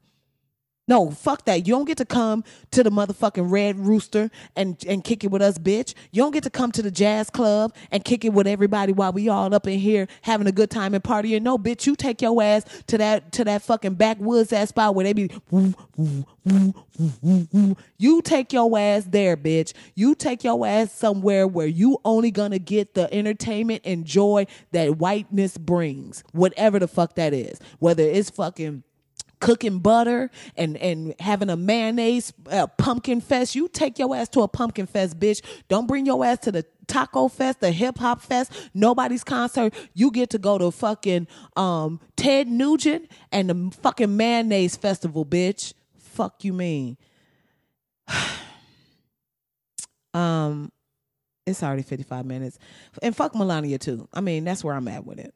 No, 0.89 1.13
fuck 1.13 1.45
that. 1.45 1.67
You 1.67 1.75
don't 1.75 1.85
get 1.85 1.99
to 1.99 2.05
come 2.05 2.43
to 2.73 2.83
the 2.83 2.91
motherfucking 2.91 3.51
Red 3.51 3.79
Rooster 3.79 4.31
and, 4.57 4.77
and 4.89 5.05
kick 5.05 5.23
it 5.23 5.31
with 5.31 5.41
us, 5.41 5.57
bitch. 5.57 5.95
You 6.11 6.23
don't 6.23 6.33
get 6.33 6.43
to 6.43 6.51
come 6.51 6.73
to 6.73 6.83
the 6.83 6.91
jazz 6.91 7.31
club 7.31 7.75
and 7.93 8.05
kick 8.05 8.25
it 8.25 8.33
with 8.33 8.49
everybody 8.49 8.93
while 8.93 9.13
we 9.13 9.29
all 9.29 9.55
up 9.55 9.69
in 9.69 9.79
here 9.79 10.09
having 10.23 10.49
a 10.49 10.53
good 10.53 10.71
time 10.71 10.93
and 10.93 11.03
partying. 11.03 11.43
No, 11.43 11.57
bitch, 11.57 11.87
you 11.87 11.95
take 11.95 12.21
your 12.21 12.43
ass 12.43 12.65
to 12.89 12.99
that 12.99 13.31
to 13.33 13.45
that 13.45 13.63
fucking 13.63 13.95
backwoods 13.95 14.53
ass 14.53 14.71
spot 14.71 14.97
where 14.97 15.05
they 15.05 15.13
be 15.13 15.31
You 17.99 18.23
take 18.23 18.53
your 18.53 18.77
ass 18.77 19.05
there, 19.05 19.37
bitch. 19.37 19.73
You 19.95 20.17
take 20.17 20.43
your 20.43 20.67
ass 20.67 20.93
somewhere 20.93 21.47
where 21.47 21.69
you 21.69 21.99
only 22.05 22.33
gonna 22.33 22.59
get 22.59 22.95
the 22.95 23.13
entertainment 23.15 23.83
and 23.85 24.05
joy 24.05 24.47
that 24.73 24.99
whiteness 24.99 25.57
brings. 25.57 26.25
Whatever 26.33 26.81
the 26.81 26.89
fuck 26.89 27.15
that 27.15 27.33
is. 27.33 27.61
Whether 27.79 28.03
it's 28.03 28.31
fucking 28.31 28.83
cooking 29.43 29.81
butter 29.81 30.31
and 30.57 30.79
and 30.79 31.15
having 31.21 31.51
a 31.51 31.57
mayonnaise 31.57 32.33
uh, 32.51 32.67
pumpkin 32.79 33.21
fest. 33.21 33.55
You 33.55 33.69
take 33.69 33.99
your 33.99 34.17
ass 34.17 34.31
to 34.31 34.41
a 34.41 34.49
pumpkin 34.49 34.87
fest, 34.87 35.21
bitch. 35.21 35.43
Don't 35.69 35.87
bring 35.87 36.07
your 36.07 36.25
ass 36.25 36.39
to 36.39 36.53
the 36.53 36.65
taco 36.87 37.29
fest, 37.29 37.61
the 37.61 37.73
hip 37.73 37.99
hop 37.99 38.23
fest, 38.23 38.53
nobody's 38.73 39.25
concert. 39.25 39.75
You 39.93 40.11
get 40.11 40.31
to 40.31 40.39
go 40.39 40.57
to 40.57 40.71
fucking 40.71 41.27
um, 41.57 42.01
Ted 42.17 42.49
Nugent 42.49 43.11
and 43.31 43.51
the 43.51 43.77
fucking 43.83 44.17
mayonnaise 44.17 44.77
festival, 44.77 45.27
bitch. 45.27 45.75
Fuck 45.99 46.45
you 46.45 46.53
mean? 46.53 46.97
um, 50.15 50.71
it's 51.47 51.63
already 51.63 51.83
fifty 51.83 52.05
five 52.05 52.25
minutes, 52.25 52.59
and 53.03 53.15
fuck 53.15 53.35
Melania 53.35 53.79
too. 53.79 54.09
I 54.15 54.21
mean, 54.21 54.45
that's 54.45 54.63
where 54.63 54.75
I'm 54.75 54.87
at 54.87 55.05
with 55.05 55.19
it. 55.19 55.35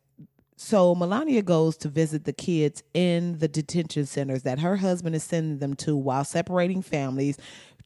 So 0.56 0.94
Melania 0.94 1.42
goes 1.42 1.76
to 1.78 1.88
visit 1.88 2.24
the 2.24 2.32
kids 2.32 2.82
in 2.94 3.38
the 3.38 3.48
detention 3.48 4.06
centers 4.06 4.42
that 4.44 4.58
her 4.58 4.76
husband 4.76 5.14
is 5.14 5.22
sending 5.22 5.58
them 5.58 5.74
to 5.76 5.94
while 5.94 6.24
separating 6.24 6.80
families, 6.80 7.36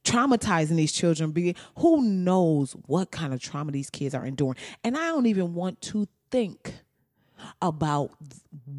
traumatizing 0.04 0.76
these 0.76 0.92
children. 0.92 1.34
Who 1.78 2.02
knows 2.02 2.76
what 2.86 3.10
kind 3.10 3.34
of 3.34 3.40
trauma 3.40 3.72
these 3.72 3.90
kids 3.90 4.14
are 4.14 4.24
enduring. 4.24 4.56
And 4.84 4.96
I 4.96 5.08
don't 5.08 5.26
even 5.26 5.54
want 5.54 5.80
to 5.82 6.06
think 6.30 6.74
about 7.60 8.12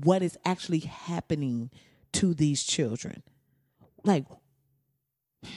what 0.04 0.22
is 0.22 0.38
actually 0.46 0.80
happening 0.80 1.70
to 2.14 2.34
these 2.34 2.64
children. 2.64 3.24
Like 4.06 4.26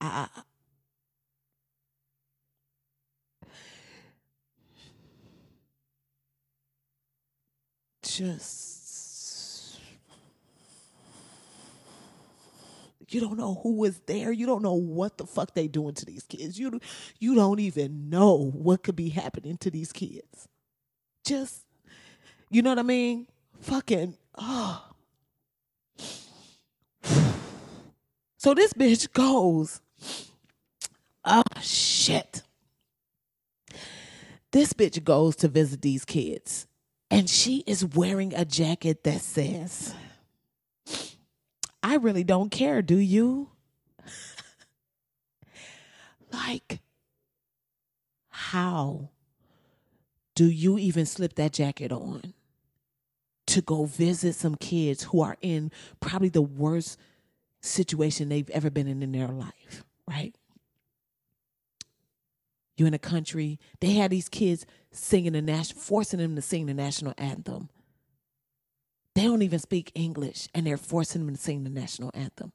I, 0.00 0.28
just 8.16 9.78
you 13.08 13.20
don't 13.20 13.36
know 13.36 13.60
who 13.62 13.76
was 13.76 14.00
there. 14.06 14.32
You 14.32 14.46
don't 14.46 14.62
know 14.62 14.74
what 14.74 15.16
the 15.16 15.26
fuck 15.26 15.54
they 15.54 15.68
doing 15.68 15.94
to 15.94 16.04
these 16.04 16.24
kids. 16.24 16.58
You 16.58 16.80
you 17.20 17.34
don't 17.34 17.60
even 17.60 18.08
know 18.08 18.50
what 18.52 18.82
could 18.82 18.96
be 18.96 19.10
happening 19.10 19.58
to 19.58 19.70
these 19.70 19.92
kids. 19.92 20.48
Just 21.24 21.64
you 22.50 22.62
know 22.62 22.70
what 22.70 22.78
I 22.78 22.82
mean? 22.82 23.26
Fucking 23.60 24.16
oh. 24.36 24.82
So 28.38 28.54
this 28.54 28.72
bitch 28.72 29.12
goes, 29.12 29.80
oh 31.24 31.42
shit. 31.60 32.42
This 34.52 34.72
bitch 34.72 35.02
goes 35.04 35.36
to 35.36 35.48
visit 35.48 35.82
these 35.82 36.04
kids 36.04 36.66
and 37.10 37.30
she 37.30 37.62
is 37.66 37.84
wearing 37.84 38.34
a 38.34 38.44
jacket 38.44 39.04
that 39.04 39.20
says, 39.20 39.94
I 41.82 41.96
really 41.96 42.24
don't 42.24 42.50
care, 42.50 42.82
do 42.82 42.96
you? 42.96 43.50
like, 46.32 46.80
how 48.28 49.10
do 50.34 50.46
you 50.46 50.78
even 50.78 51.06
slip 51.06 51.34
that 51.36 51.52
jacket 51.52 51.92
on 51.92 52.34
to 53.46 53.62
go 53.62 53.84
visit 53.84 54.34
some 54.34 54.56
kids 54.56 55.04
who 55.04 55.22
are 55.22 55.36
in 55.40 55.70
probably 56.00 56.28
the 56.28 56.42
worst 56.42 56.98
situation 57.60 58.28
they've 58.28 58.50
ever 58.50 58.70
been 58.70 58.88
in 58.88 59.02
in 59.02 59.12
their 59.12 59.28
life, 59.28 59.84
right? 60.08 60.34
You're 62.76 62.88
in 62.88 62.94
a 62.94 62.98
country, 62.98 63.58
they 63.80 63.92
had 63.92 64.10
these 64.10 64.28
kids 64.28 64.66
singing 64.96 65.32
the 65.32 65.42
national, 65.42 65.80
forcing 65.80 66.20
them 66.20 66.34
to 66.36 66.42
sing 66.42 66.66
the 66.66 66.74
national 66.74 67.14
anthem. 67.18 67.68
They 69.14 69.22
don't 69.24 69.42
even 69.42 69.58
speak 69.58 69.92
English 69.94 70.48
and 70.54 70.66
they're 70.66 70.76
forcing 70.76 71.24
them 71.24 71.34
to 71.34 71.40
sing 71.40 71.64
the 71.64 71.70
national 71.70 72.10
anthem. 72.14 72.52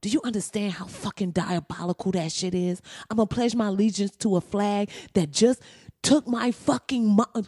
Do 0.00 0.10
you 0.10 0.20
understand 0.22 0.74
how 0.74 0.84
fucking 0.86 1.30
diabolical 1.30 2.12
that 2.12 2.30
shit 2.30 2.54
is? 2.54 2.82
I'm 3.08 3.16
gonna 3.16 3.26
pledge 3.26 3.54
my 3.54 3.68
allegiance 3.68 4.14
to 4.18 4.36
a 4.36 4.40
flag 4.42 4.90
that 5.14 5.30
just 5.30 5.62
took 6.02 6.28
my 6.28 6.50
fucking 6.50 7.06
mo- 7.06 7.24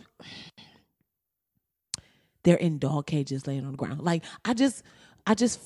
They're 2.45 2.57
in 2.57 2.79
dog 2.79 3.07
cages 3.07 3.47
laying 3.47 3.67
on 3.67 3.73
the 3.73 3.77
ground. 3.77 4.01
Like 4.01 4.25
I 4.45 4.55
just 4.55 4.83
I 5.27 5.35
just 5.35 5.61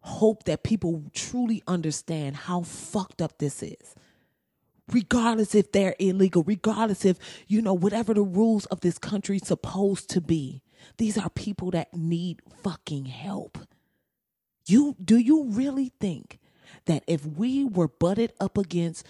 hope 0.00 0.44
that 0.44 0.62
people 0.62 1.04
truly 1.14 1.62
understand 1.66 2.36
how 2.36 2.62
fucked 2.62 3.22
up 3.22 3.38
this 3.38 3.62
is 3.62 3.94
regardless 4.92 5.54
if 5.54 5.72
they're 5.72 5.96
illegal, 5.98 6.42
regardless 6.42 7.04
if, 7.04 7.18
you 7.46 7.62
know, 7.62 7.74
whatever 7.74 8.14
the 8.14 8.22
rules 8.22 8.66
of 8.66 8.80
this 8.80 8.98
country 8.98 9.38
supposed 9.38 10.08
to 10.10 10.20
be. 10.20 10.62
These 10.96 11.18
are 11.18 11.30
people 11.30 11.70
that 11.72 11.94
need 11.94 12.40
fucking 12.62 13.06
help. 13.06 13.58
You 14.66 14.96
do 15.02 15.16
you 15.16 15.44
really 15.44 15.92
think 16.00 16.38
that 16.86 17.02
if 17.06 17.26
we 17.26 17.64
were 17.64 17.88
butted 17.88 18.32
up 18.40 18.56
against 18.56 19.06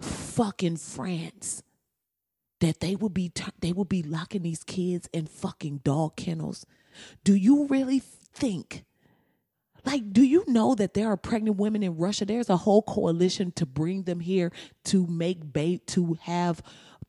fucking 0.00 0.76
France, 0.76 1.62
that 2.60 2.80
they 2.80 2.94
would 2.94 3.14
be 3.14 3.32
they 3.60 3.72
would 3.72 3.88
be 3.88 4.02
locking 4.02 4.42
these 4.42 4.64
kids 4.64 5.08
in 5.12 5.26
fucking 5.26 5.80
dog 5.84 6.16
kennels? 6.16 6.64
Do 7.24 7.34
you 7.34 7.66
really 7.66 7.98
think 7.98 8.84
like, 9.84 10.12
do 10.12 10.22
you 10.22 10.44
know 10.46 10.74
that 10.74 10.94
there 10.94 11.08
are 11.08 11.16
pregnant 11.16 11.56
women 11.56 11.82
in 11.82 11.96
Russia? 11.96 12.24
There's 12.24 12.50
a 12.50 12.56
whole 12.56 12.82
coalition 12.82 13.52
to 13.52 13.66
bring 13.66 14.04
them 14.04 14.20
here 14.20 14.52
to 14.84 15.06
make 15.06 15.52
bait 15.52 15.86
to 15.88 16.18
have 16.22 16.62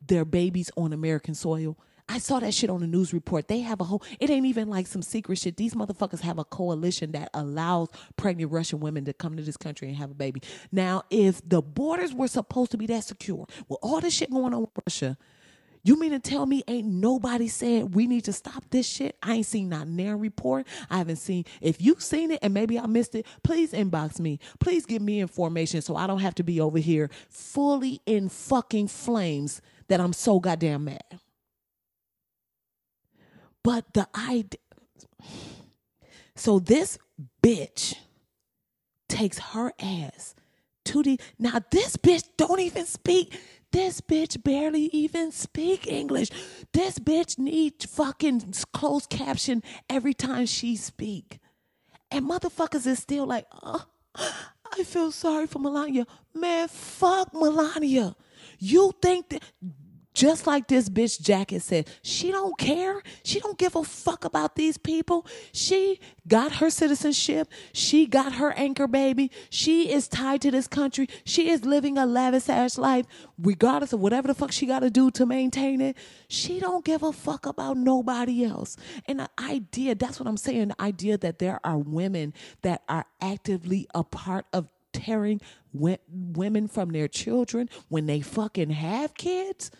their 0.05 0.25
babies 0.25 0.71
on 0.77 0.93
American 0.93 1.35
soil. 1.35 1.77
I 2.09 2.17
saw 2.17 2.39
that 2.41 2.53
shit 2.53 2.69
on 2.69 2.81
the 2.81 2.87
news 2.87 3.13
report. 3.13 3.47
They 3.47 3.61
have 3.61 3.79
a 3.79 3.85
whole, 3.85 4.03
it 4.19 4.29
ain't 4.29 4.45
even 4.45 4.69
like 4.69 4.85
some 4.85 5.01
secret 5.01 5.37
shit. 5.37 5.55
These 5.55 5.75
motherfuckers 5.75 6.19
have 6.19 6.39
a 6.39 6.43
coalition 6.43 7.13
that 7.13 7.29
allows 7.33 7.87
pregnant 8.17 8.51
Russian 8.51 8.81
women 8.81 9.05
to 9.05 9.13
come 9.13 9.37
to 9.37 9.43
this 9.43 9.55
country 9.55 9.87
and 9.87 9.95
have 9.95 10.11
a 10.11 10.15
baby. 10.15 10.41
Now, 10.73 11.03
if 11.09 11.47
the 11.47 11.61
borders 11.61 12.13
were 12.13 12.27
supposed 12.27 12.71
to 12.71 12.77
be 12.77 12.85
that 12.87 13.05
secure, 13.05 13.47
with 13.69 13.79
all 13.81 14.01
this 14.01 14.13
shit 14.13 14.29
going 14.29 14.53
on 14.53 14.61
with 14.61 14.71
Russia, 14.85 15.17
You 15.83 15.99
mean 15.99 16.11
to 16.11 16.19
tell 16.19 16.45
me 16.45 16.63
ain't 16.67 16.87
nobody 16.87 17.47
said 17.47 17.95
we 17.95 18.05
need 18.05 18.25
to 18.25 18.33
stop 18.33 18.63
this 18.69 18.87
shit? 18.87 19.17
I 19.23 19.35
ain't 19.35 19.45
seen 19.45 19.69
not 19.69 19.87
near 19.87 20.15
report. 20.15 20.67
I 20.89 20.97
haven't 20.99 21.15
seen. 21.15 21.45
If 21.59 21.81
you've 21.81 22.03
seen 22.03 22.31
it 22.31 22.39
and 22.41 22.53
maybe 22.53 22.77
I 22.77 22.85
missed 22.85 23.15
it, 23.15 23.25
please 23.43 23.71
inbox 23.71 24.19
me. 24.19 24.39
Please 24.59 24.85
give 24.85 25.01
me 25.01 25.19
information 25.19 25.81
so 25.81 25.95
I 25.95 26.05
don't 26.05 26.19
have 26.19 26.35
to 26.35 26.43
be 26.43 26.61
over 26.61 26.77
here 26.77 27.09
fully 27.29 28.01
in 28.05 28.29
fucking 28.29 28.89
flames 28.89 29.61
that 29.87 29.99
I'm 29.99 30.13
so 30.13 30.39
goddamn 30.39 30.85
mad. 30.85 31.19
But 33.63 33.93
the 33.93 34.07
idea. 34.15 34.59
So 36.35 36.59
this 36.59 36.97
bitch 37.43 37.95
takes 39.09 39.39
her 39.39 39.73
ass 39.79 40.35
to 40.85 41.03
the. 41.03 41.19
Now 41.39 41.59
this 41.71 41.97
bitch 41.97 42.23
don't 42.37 42.59
even 42.59 42.85
speak. 42.85 43.39
This 43.71 44.01
bitch 44.01 44.43
barely 44.43 44.89
even 44.91 45.31
speak 45.31 45.87
English. 45.87 46.29
This 46.73 46.99
bitch 46.99 47.39
need 47.39 47.75
fucking 47.83 48.53
closed 48.73 49.09
caption 49.09 49.63
every 49.89 50.13
time 50.13 50.45
she 50.45 50.75
speak. 50.75 51.39
And 52.09 52.29
motherfuckers 52.29 52.85
is 52.85 52.99
still 52.99 53.25
like, 53.25 53.45
oh, 53.63 53.85
I 54.15 54.83
feel 54.83 55.11
sorry 55.11 55.47
for 55.47 55.59
Melania. 55.59 56.05
Man, 56.33 56.67
fuck 56.67 57.33
Melania. 57.33 58.15
You 58.59 58.93
think 59.01 59.29
that 59.29 59.43
just 60.13 60.45
like 60.45 60.67
this 60.67 60.89
bitch 60.89 61.21
jacket 61.21 61.61
said, 61.61 61.89
she 62.01 62.31
don't 62.31 62.57
care. 62.57 63.01
She 63.23 63.39
don't 63.39 63.57
give 63.57 63.75
a 63.75 63.83
fuck 63.83 64.25
about 64.25 64.55
these 64.55 64.77
people. 64.77 65.25
She 65.53 65.99
got 66.27 66.53
her 66.53 66.69
citizenship. 66.69 67.47
She 67.71 68.05
got 68.05 68.33
her 68.33 68.51
anchor 68.53 68.87
baby. 68.87 69.31
She 69.49 69.91
is 69.91 70.07
tied 70.07 70.41
to 70.41 70.51
this 70.51 70.67
country. 70.67 71.07
She 71.23 71.49
is 71.49 71.63
living 71.63 71.97
a 71.97 72.05
lavish 72.05 72.49
ass 72.49 72.77
life, 72.77 73.05
regardless 73.39 73.93
of 73.93 74.01
whatever 74.01 74.27
the 74.27 74.33
fuck 74.33 74.51
she 74.51 74.65
got 74.65 74.79
to 74.79 74.89
do 74.89 75.11
to 75.11 75.25
maintain 75.25 75.79
it. 75.79 75.95
She 76.27 76.59
don't 76.59 76.83
give 76.83 77.03
a 77.03 77.13
fuck 77.13 77.45
about 77.45 77.77
nobody 77.77 78.43
else. 78.43 78.75
And 79.05 79.19
the 79.19 79.29
idea, 79.39 79.95
that's 79.95 80.19
what 80.19 80.27
I'm 80.27 80.37
saying, 80.37 80.69
the 80.69 80.81
idea 80.81 81.17
that 81.19 81.39
there 81.39 81.59
are 81.63 81.77
women 81.77 82.33
that 82.63 82.83
are 82.89 83.05
actively 83.21 83.87
a 83.95 84.03
part 84.03 84.45
of 84.51 84.67
tearing 84.91 85.39
women 85.73 86.67
from 86.67 86.89
their 86.89 87.07
children 87.07 87.69
when 87.87 88.05
they 88.05 88.19
fucking 88.19 88.71
have 88.71 89.13
kids 89.13 89.71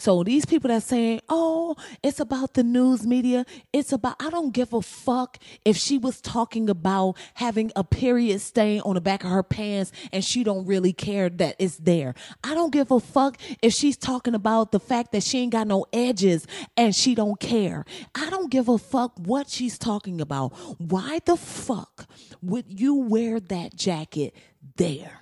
So 0.00 0.24
these 0.24 0.46
people 0.46 0.68
that 0.68 0.82
saying, 0.82 1.20
"Oh, 1.28 1.76
it's 2.02 2.20
about 2.20 2.54
the 2.54 2.62
news 2.62 3.06
media. 3.06 3.44
It's 3.70 3.92
about 3.92 4.16
I 4.18 4.30
don't 4.30 4.50
give 4.54 4.72
a 4.72 4.80
fuck 4.80 5.36
if 5.62 5.76
she 5.76 5.98
was 5.98 6.22
talking 6.22 6.70
about 6.70 7.18
having 7.34 7.70
a 7.76 7.84
period 7.84 8.40
stain 8.40 8.80
on 8.80 8.94
the 8.94 9.02
back 9.02 9.24
of 9.24 9.30
her 9.30 9.42
pants 9.42 9.92
and 10.10 10.24
she 10.24 10.42
don't 10.42 10.64
really 10.64 10.94
care 10.94 11.28
that 11.28 11.56
it's 11.58 11.76
there. 11.76 12.14
I 12.42 12.54
don't 12.54 12.72
give 12.72 12.90
a 12.90 12.98
fuck 12.98 13.36
if 13.60 13.74
she's 13.74 13.98
talking 13.98 14.34
about 14.34 14.72
the 14.72 14.80
fact 14.80 15.12
that 15.12 15.22
she 15.22 15.40
ain't 15.40 15.52
got 15.52 15.66
no 15.66 15.84
edges 15.92 16.46
and 16.78 16.96
she 16.96 17.14
don't 17.14 17.38
care. 17.38 17.84
I 18.14 18.30
don't 18.30 18.50
give 18.50 18.70
a 18.70 18.78
fuck 18.78 19.12
what 19.18 19.50
she's 19.50 19.76
talking 19.76 20.22
about. 20.22 20.54
Why 20.78 21.20
the 21.26 21.36
fuck 21.36 22.06
would 22.40 22.80
you 22.80 22.94
wear 22.94 23.38
that 23.38 23.76
jacket 23.76 24.34
there? 24.76 25.20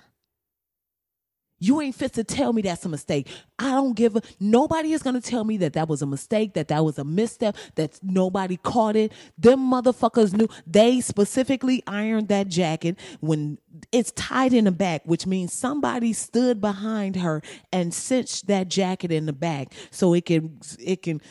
You 1.59 1.81
ain't 1.81 1.95
fit 1.95 2.13
to 2.13 2.23
tell 2.23 2.53
me 2.53 2.61
that's 2.61 2.85
a 2.85 2.89
mistake. 2.89 3.27
I 3.57 3.71
don't 3.71 3.95
give 3.95 4.15
a, 4.15 4.21
nobody 4.39 4.93
is 4.93 5.01
to 5.01 5.19
tell 5.21 5.43
me 5.43 5.57
that 5.57 5.73
that 5.73 5.89
was 5.89 6.01
a 6.01 6.05
mistake, 6.05 6.53
that 6.53 6.69
that 6.69 6.85
was 6.85 6.97
a 6.97 7.03
misstep, 7.03 7.57
that 7.75 7.99
nobody 8.01 8.57
caught 8.57 8.95
it. 8.95 9.11
Them 9.37 9.59
motherfuckers 9.59 10.33
knew. 10.33 10.47
They 10.65 11.01
specifically 11.01 11.83
ironed 11.85 12.29
that 12.29 12.47
jacket 12.47 12.97
when 13.19 13.57
it's 13.91 14.11
tied 14.11 14.53
in 14.53 14.65
the 14.65 14.71
back, 14.71 15.01
which 15.05 15.25
means 15.25 15.51
somebody 15.51 16.13
stood 16.13 16.61
behind 16.61 17.17
her 17.17 17.41
and 17.73 17.93
cinched 17.93 18.47
that 18.47 18.69
jacket 18.69 19.11
in 19.11 19.25
the 19.25 19.33
back 19.33 19.73
so 19.91 20.13
it 20.13 20.25
can, 20.25 20.59
it 20.79 21.01
can, 21.01 21.21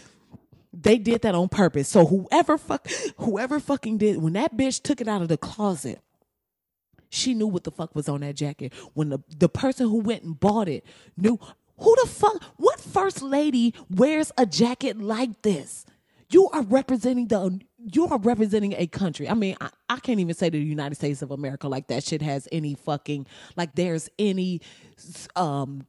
they 0.73 0.99
did 0.99 1.23
that 1.23 1.35
on 1.35 1.49
purpose. 1.49 1.89
So 1.89 2.05
whoever 2.05 2.59
fuck, 2.59 2.87
whoever 3.17 3.61
fucking 3.61 3.99
did, 3.99 4.23
when 4.23 4.35
that 4.35 4.57
bitch 4.57 4.83
took 4.83 5.01
it 5.01 5.09
out 5.09 5.23
of 5.23 5.29
the 5.29 5.39
closet, 5.39 6.01
she 7.11 7.35
knew 7.35 7.47
what 7.47 7.65
the 7.65 7.71
fuck 7.71 7.95
was 7.95 8.09
on 8.09 8.21
that 8.21 8.37
jacket. 8.37 8.73
When 8.95 9.09
the, 9.09 9.19
the 9.37 9.49
person 9.49 9.89
who 9.89 9.99
went 10.01 10.23
and 10.23 10.39
bought 10.39 10.69
it 10.69 10.85
knew 11.17 11.39
who 11.79 11.97
the 12.03 12.09
fuck, 12.09 12.43
what 12.57 12.81
first 12.81 13.23
lady 13.23 13.75
wears 13.89 14.33
a 14.37 14.45
jacket 14.47 14.99
like 14.99 15.43
this? 15.43 15.87
You 16.31 16.49
are 16.51 16.63
representing 16.63 17.29
the 17.29 17.61
you 17.79 18.07
are 18.09 18.19
representing 18.19 18.75
a 18.77 18.87
country. 18.87 19.29
I 19.29 19.35
mean, 19.35 19.57
I, 19.61 19.71
I 19.89 19.99
can't 19.99 20.21
even 20.21 20.35
say 20.35 20.51
the 20.51 20.59
United 20.59 20.97
States 20.97 21.23
of 21.23 21.31
America 21.31 21.69
like 21.69 21.87
that 21.87 22.05
shit 22.05 22.21
has 22.21 22.47
any 22.53 22.75
fucking 22.75 23.27
like 23.57 23.75
there's 23.75 24.11
any 24.19 24.61
um 25.37 25.87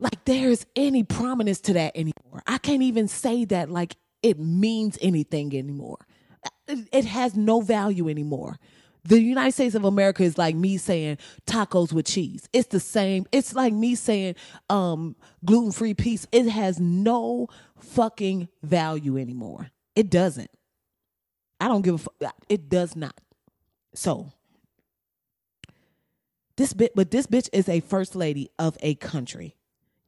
like 0.00 0.24
there's 0.24 0.64
any 0.76 1.02
prominence 1.02 1.60
to 1.62 1.74
that 1.74 1.92
anymore. 1.94 2.42
I 2.46 2.58
can't 2.58 2.82
even 2.82 3.06
say 3.08 3.44
that 3.46 3.70
like 3.70 3.96
it 4.22 4.38
means 4.38 4.96
anything 5.02 5.54
anymore. 5.54 5.98
It, 6.66 6.88
it 6.90 7.04
has 7.04 7.34
no 7.34 7.60
value 7.60 8.08
anymore 8.08 8.58
the 9.04 9.20
United 9.20 9.52
States 9.52 9.74
of 9.74 9.84
America 9.84 10.22
is 10.22 10.38
like 10.38 10.56
me 10.56 10.76
saying 10.78 11.18
tacos 11.46 11.92
with 11.92 12.06
cheese. 12.06 12.48
It's 12.52 12.68
the 12.68 12.80
same. 12.80 13.26
It's 13.32 13.54
like 13.54 13.72
me 13.72 13.94
saying 13.94 14.36
um, 14.70 15.16
gluten 15.44 15.72
free 15.72 15.94
pizza. 15.94 16.26
It 16.32 16.48
has 16.48 16.80
no 16.80 17.48
fucking 17.78 18.48
value 18.62 19.18
anymore. 19.18 19.70
It 19.94 20.10
doesn't. 20.10 20.50
I 21.60 21.68
don't 21.68 21.82
give 21.82 21.94
a 21.94 21.98
fuck. 21.98 22.36
It 22.48 22.68
does 22.68 22.96
not. 22.96 23.18
So 23.94 24.32
this 26.56 26.72
bit, 26.72 26.92
but 26.94 27.10
this 27.10 27.26
bitch 27.26 27.48
is 27.52 27.68
a 27.68 27.80
first 27.80 28.16
lady 28.16 28.50
of 28.58 28.76
a 28.80 28.94
country. 28.96 29.56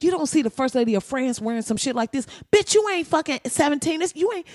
You 0.01 0.11
don't 0.11 0.27
see 0.27 0.43
the 0.43 0.51
first 0.51 0.75
lady 0.75 0.95
of 0.95 1.05
France 1.05 1.41
wearing 1.41 1.63
some 1.63 1.79
shit 1.79 1.97
like 1.97 2.13
this. 2.13 2.27
Bitch, 2.53 2.75
you 2.75 2.87
ain't 2.91 3.07
fucking 3.07 3.41
17. 3.47 4.01
This, 4.01 4.13
you 4.15 4.31
ain't 4.33 4.47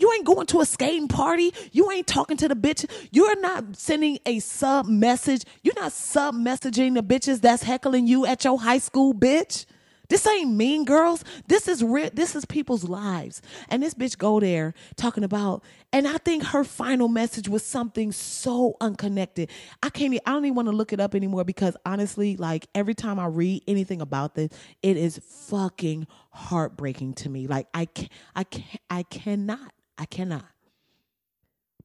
you 0.00 0.12
ain't 0.12 0.24
going 0.24 0.46
to 0.46 0.60
a 0.60 0.66
skating 0.66 1.08
party. 1.08 1.52
You 1.72 1.90
ain't 1.90 2.06
talking 2.06 2.36
to 2.38 2.48
the 2.48 2.54
bitch. 2.54 2.88
You're 3.10 3.40
not 3.40 3.76
sending 3.76 4.18
a 4.26 4.38
sub 4.38 4.86
message. 4.86 5.44
You're 5.62 5.74
not 5.74 5.92
sub 5.92 6.34
messaging 6.34 6.94
the 6.94 7.02
bitches 7.02 7.40
that's 7.40 7.62
heckling 7.64 8.06
you 8.06 8.24
at 8.24 8.44
your 8.44 8.60
high 8.60 8.78
school, 8.78 9.12
bitch. 9.12 9.66
This 10.08 10.26
ain't 10.26 10.52
mean 10.52 10.84
girls. 10.84 11.22
This 11.48 11.68
is 11.68 11.84
real. 11.84 12.08
This 12.12 12.34
is 12.34 12.46
people's 12.46 12.84
lives. 12.84 13.42
And 13.68 13.82
this 13.82 13.92
bitch 13.92 14.16
go 14.16 14.40
there 14.40 14.72
talking 14.96 15.22
about, 15.22 15.62
and 15.92 16.08
I 16.08 16.16
think 16.18 16.44
her 16.44 16.64
final 16.64 17.08
message 17.08 17.48
was 17.48 17.62
something 17.62 18.12
so 18.12 18.76
unconnected. 18.80 19.50
I 19.82 19.90
can't. 19.90 20.14
I 20.24 20.32
don't 20.32 20.46
even 20.46 20.54
want 20.54 20.68
to 20.68 20.72
look 20.72 20.92
it 20.94 21.00
up 21.00 21.14
anymore 21.14 21.44
because 21.44 21.76
honestly, 21.84 22.36
like 22.36 22.66
every 22.74 22.94
time 22.94 23.18
I 23.18 23.26
read 23.26 23.62
anything 23.68 24.00
about 24.00 24.34
this, 24.34 24.50
it 24.82 24.96
is 24.96 25.20
fucking 25.48 26.06
heartbreaking 26.30 27.14
to 27.14 27.28
me. 27.28 27.46
Like 27.46 27.66
I, 27.74 27.84
can, 27.84 28.08
I 28.34 28.44
can, 28.44 28.64
I 28.88 29.02
cannot. 29.02 29.72
I 29.98 30.06
cannot. 30.06 30.46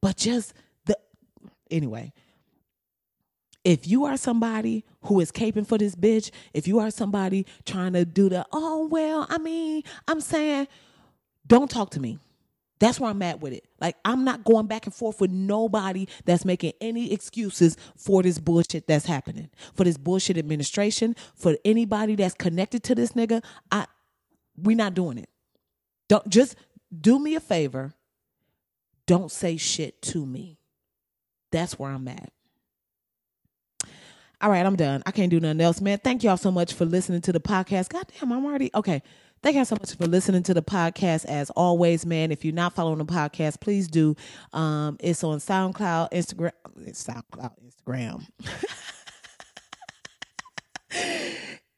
But 0.00 0.16
just 0.16 0.54
the 0.86 0.96
anyway. 1.70 2.12
If 3.64 3.88
you 3.88 4.04
are 4.04 4.16
somebody 4.16 4.84
who 5.02 5.20
is 5.20 5.32
caping 5.32 5.66
for 5.66 5.78
this 5.78 5.94
bitch, 5.94 6.30
if 6.52 6.68
you 6.68 6.78
are 6.78 6.90
somebody 6.90 7.46
trying 7.64 7.94
to 7.94 8.04
do 8.04 8.28
the, 8.28 8.46
oh 8.52 8.86
well, 8.86 9.26
I 9.28 9.38
mean, 9.38 9.82
I'm 10.06 10.20
saying, 10.20 10.68
don't 11.46 11.70
talk 11.70 11.90
to 11.90 12.00
me. 12.00 12.18
That's 12.78 13.00
where 13.00 13.08
I'm 13.08 13.22
at 13.22 13.40
with 13.40 13.52
it. 13.52 13.66
Like, 13.80 13.96
I'm 14.04 14.24
not 14.24 14.44
going 14.44 14.66
back 14.66 14.84
and 14.84 14.94
forth 14.94 15.20
with 15.20 15.30
nobody 15.30 16.06
that's 16.24 16.44
making 16.44 16.72
any 16.80 17.12
excuses 17.12 17.76
for 17.96 18.22
this 18.22 18.38
bullshit 18.38 18.86
that's 18.86 19.06
happening. 19.06 19.48
For 19.74 19.84
this 19.84 19.96
bullshit 19.96 20.36
administration, 20.36 21.16
for 21.34 21.56
anybody 21.64 22.16
that's 22.16 22.34
connected 22.34 22.82
to 22.84 22.94
this 22.94 23.12
nigga, 23.12 23.42
I 23.70 23.86
we're 24.56 24.76
not 24.76 24.94
doing 24.94 25.18
it. 25.18 25.30
Don't 26.08 26.28
just 26.28 26.56
do 27.00 27.18
me 27.18 27.34
a 27.34 27.40
favor 27.40 27.94
don't 29.06 29.30
say 29.30 29.56
shit 29.56 30.00
to 30.02 30.24
me. 30.24 30.58
That's 31.50 31.78
where 31.78 31.90
I'm 31.90 32.08
at. 32.08 32.32
All 34.44 34.50
right, 34.50 34.66
I'm 34.66 34.76
done. 34.76 35.02
I 35.06 35.10
can't 35.10 35.30
do 35.30 35.40
nothing 35.40 35.62
else, 35.62 35.80
man. 35.80 35.96
Thank 36.04 36.22
y'all 36.22 36.36
so 36.36 36.50
much 36.50 36.74
for 36.74 36.84
listening 36.84 37.22
to 37.22 37.32
the 37.32 37.40
podcast. 37.40 37.88
God 37.88 38.04
damn, 38.20 38.30
I'm 38.30 38.44
already 38.44 38.70
okay. 38.74 39.02
Thank 39.42 39.54
you 39.54 39.60
all 39.60 39.64
so 39.64 39.76
much 39.76 39.94
for 39.94 40.06
listening 40.06 40.42
to 40.42 40.52
the 40.52 40.60
podcast. 40.60 41.24
As 41.24 41.48
always, 41.48 42.04
man, 42.04 42.30
if 42.30 42.44
you're 42.44 42.52
not 42.52 42.74
following 42.74 42.98
the 42.98 43.06
podcast, 43.06 43.58
please 43.60 43.88
do. 43.88 44.14
Um, 44.52 44.98
it's 45.00 45.24
on 45.24 45.38
SoundCloud, 45.38 46.12
Instagram, 46.12 46.52
SoundCloud, 46.76 47.52
Instagram. 47.64 48.26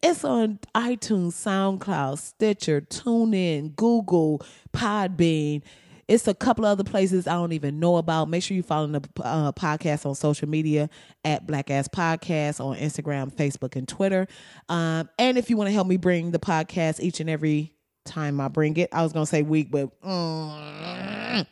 it's 0.03 0.25
on 0.25 0.59
iTunes, 0.75 1.35
SoundCloud, 1.35 2.19
Stitcher, 2.19 2.81
TuneIn, 2.81 3.77
Google, 3.77 4.45
Podbean. 4.73 5.63
It's 6.09 6.29
a 6.29 6.35
couple 6.35 6.65
other 6.65 6.85
places 6.85 7.27
I 7.27 7.33
don't 7.33 7.53
even 7.53 7.81
know 7.81 7.97
about. 7.97 8.29
Make 8.29 8.43
sure 8.45 8.57
you 8.57 8.63
follow 8.63 8.87
the 8.87 9.03
uh, 9.23 9.53
podcast 9.53 10.07
on 10.07 10.15
social 10.15 10.49
media 10.49 10.89
at 11.25 11.47
Black 11.47 11.71
Ass 11.71 11.89
Podcast 11.89 12.65
on 12.65 12.77
Instagram, 12.77 13.35
Facebook, 13.35 13.75
and 13.75 13.89
Twitter. 13.89 14.29
Um, 14.69 15.09
and 15.19 15.37
if 15.37 15.51
you 15.51 15.57
want 15.57 15.69
to 15.69 15.73
help 15.75 15.89
me 15.89 15.97
bring 15.97 16.31
the 16.31 16.39
podcast 16.39 17.01
each 17.01 17.19
and 17.19 17.29
every 17.29 17.73
time 18.05 18.41
I 18.41 18.47
bring 18.49 18.77
it, 18.77 18.89
I 18.93 19.03
was 19.03 19.13
gonna 19.13 19.27
say 19.27 19.43
week, 19.43 19.71
but. 19.71 20.01
Mm, 20.03 21.47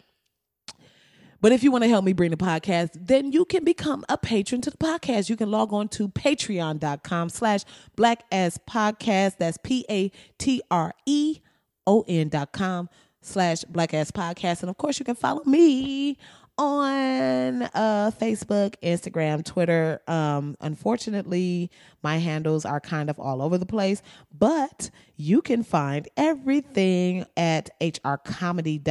But 1.40 1.52
if 1.52 1.62
you 1.62 1.70
want 1.70 1.84
to 1.84 1.88
help 1.88 2.04
me 2.06 2.14
bring 2.14 2.30
the 2.30 2.38
podcast, 2.38 2.90
then 2.94 3.30
you 3.32 3.44
can 3.44 3.64
become 3.64 4.02
a 4.08 4.16
patron 4.16 4.62
to 4.62 4.70
the 4.70 4.78
podcast. 4.78 5.28
You 5.28 5.36
can 5.36 5.50
log 5.50 5.74
on 5.74 5.88
to 5.88 6.08
patreon.com 6.08 7.28
slash 7.28 7.64
black 7.96 8.22
ass 8.32 8.58
podcast. 8.70 9.36
That's 9.38 9.58
P 9.62 9.84
A 9.90 10.10
T 10.38 10.62
R 10.70 10.94
E 11.04 11.40
O 11.86 12.04
N 12.08 12.28
dot 12.30 12.52
com 12.52 12.88
slash 13.24 13.64
black 13.64 13.94
ass 13.94 14.10
podcast. 14.10 14.60
And 14.62 14.70
of 14.70 14.76
course, 14.76 14.98
you 14.98 15.04
can 15.04 15.14
follow 15.14 15.42
me 15.44 16.18
on 16.56 17.62
uh, 17.62 18.10
Facebook, 18.20 18.74
Instagram, 18.82 19.44
Twitter. 19.44 20.00
Um, 20.06 20.56
unfortunately, 20.60 21.70
my 22.02 22.18
handles 22.18 22.64
are 22.64 22.80
kind 22.80 23.10
of 23.10 23.18
all 23.18 23.42
over 23.42 23.58
the 23.58 23.66
place, 23.66 24.02
but 24.36 24.90
you 25.16 25.42
can 25.42 25.64
find 25.64 26.08
everything 26.16 27.26
at 27.36 27.70
hrcomedy.com. 27.80 28.84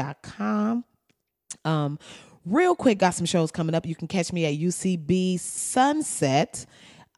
Um, 1.66 2.00
real 2.46 2.76
quick, 2.76 3.00
got 3.00 3.14
some 3.14 3.26
shows 3.26 3.52
coming 3.52 3.76
up. 3.76 3.86
You 3.86 3.96
can 3.96 4.10
catch 4.10 4.34
me 4.34 4.46
at 4.46 4.54
UCB 4.60 5.40
Sunset. 5.40 6.66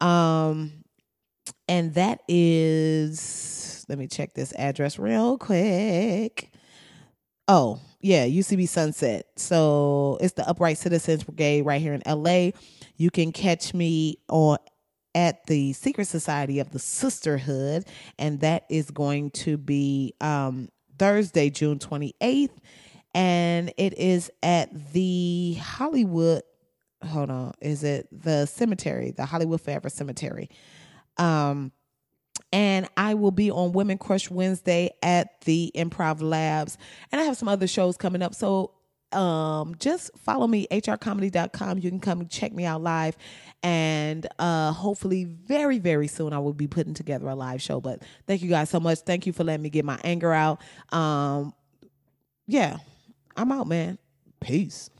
Um, 0.00 0.84
and 1.68 1.94
that 1.94 2.20
is, 2.28 3.84
let 3.88 3.98
me 3.98 4.06
check 4.06 4.34
this 4.34 4.52
address 4.56 4.98
real 4.98 5.38
quick. 5.38 6.52
Oh, 7.48 7.80
yeah, 8.00 8.26
UCB 8.26 8.68
Sunset. 8.68 9.26
So 9.36 10.18
it's 10.20 10.34
the 10.34 10.48
Upright 10.48 10.78
Citizens 10.78 11.24
Brigade 11.24 11.62
right 11.62 11.80
here 11.80 11.94
in 11.94 12.02
LA. 12.06 12.50
You 12.96 13.10
can 13.10 13.32
catch 13.32 13.72
me 13.72 14.18
on 14.28 14.58
at 15.14 15.46
the 15.46 15.72
Secret 15.72 16.06
Society 16.06 16.58
of 16.58 16.70
the 16.70 16.78
Sisterhood, 16.78 17.86
and 18.18 18.40
that 18.40 18.64
is 18.68 18.90
going 18.90 19.30
to 19.30 19.56
be 19.56 20.14
um, 20.20 20.68
Thursday, 20.98 21.48
June 21.48 21.78
28th. 21.78 22.50
And 23.14 23.72
it 23.78 23.96
is 23.96 24.30
at 24.42 24.92
the 24.92 25.54
Hollywood, 25.54 26.42
hold 27.02 27.30
on, 27.30 27.54
is 27.62 27.82
it 27.82 28.08
the 28.12 28.44
cemetery, 28.44 29.12
the 29.12 29.24
Hollywood 29.24 29.62
Forever 29.62 29.88
Cemetery? 29.88 30.50
Um, 31.16 31.72
and 32.52 32.88
I 32.96 33.14
will 33.14 33.30
be 33.30 33.50
on 33.50 33.72
Women 33.72 33.98
Crush 33.98 34.30
Wednesday 34.30 34.90
at 35.02 35.40
the 35.42 35.72
Improv 35.74 36.20
Labs. 36.20 36.78
And 37.12 37.20
I 37.20 37.24
have 37.24 37.36
some 37.36 37.48
other 37.48 37.66
shows 37.66 37.96
coming 37.96 38.22
up. 38.22 38.34
So 38.34 38.72
um 39.12 39.76
just 39.78 40.10
follow 40.18 40.48
me 40.48 40.66
hrcomedy.com 40.68 41.78
you 41.78 41.90
can 41.90 42.00
come 42.00 42.26
check 42.26 42.52
me 42.52 42.64
out 42.64 42.82
live. 42.82 43.16
And 43.62 44.26
uh 44.38 44.72
hopefully 44.72 45.24
very 45.24 45.78
very 45.78 46.08
soon 46.08 46.32
i 46.32 46.40
will 46.40 46.52
be 46.52 46.66
putting 46.66 46.94
together 46.94 47.28
a 47.28 47.34
live 47.34 47.62
show. 47.62 47.80
But 47.80 48.02
thank 48.26 48.42
you 48.42 48.48
guys 48.48 48.68
so 48.68 48.80
much. 48.80 48.98
Thank 49.00 49.26
you 49.26 49.32
for 49.32 49.44
letting 49.44 49.62
me 49.62 49.70
get 49.70 49.84
my 49.84 49.98
anger 50.02 50.32
out. 50.32 50.60
Um 50.92 51.54
yeah 52.46 52.78
i'm 53.36 53.52
out 53.52 53.66
man. 53.68 53.98
Peace 54.40 54.90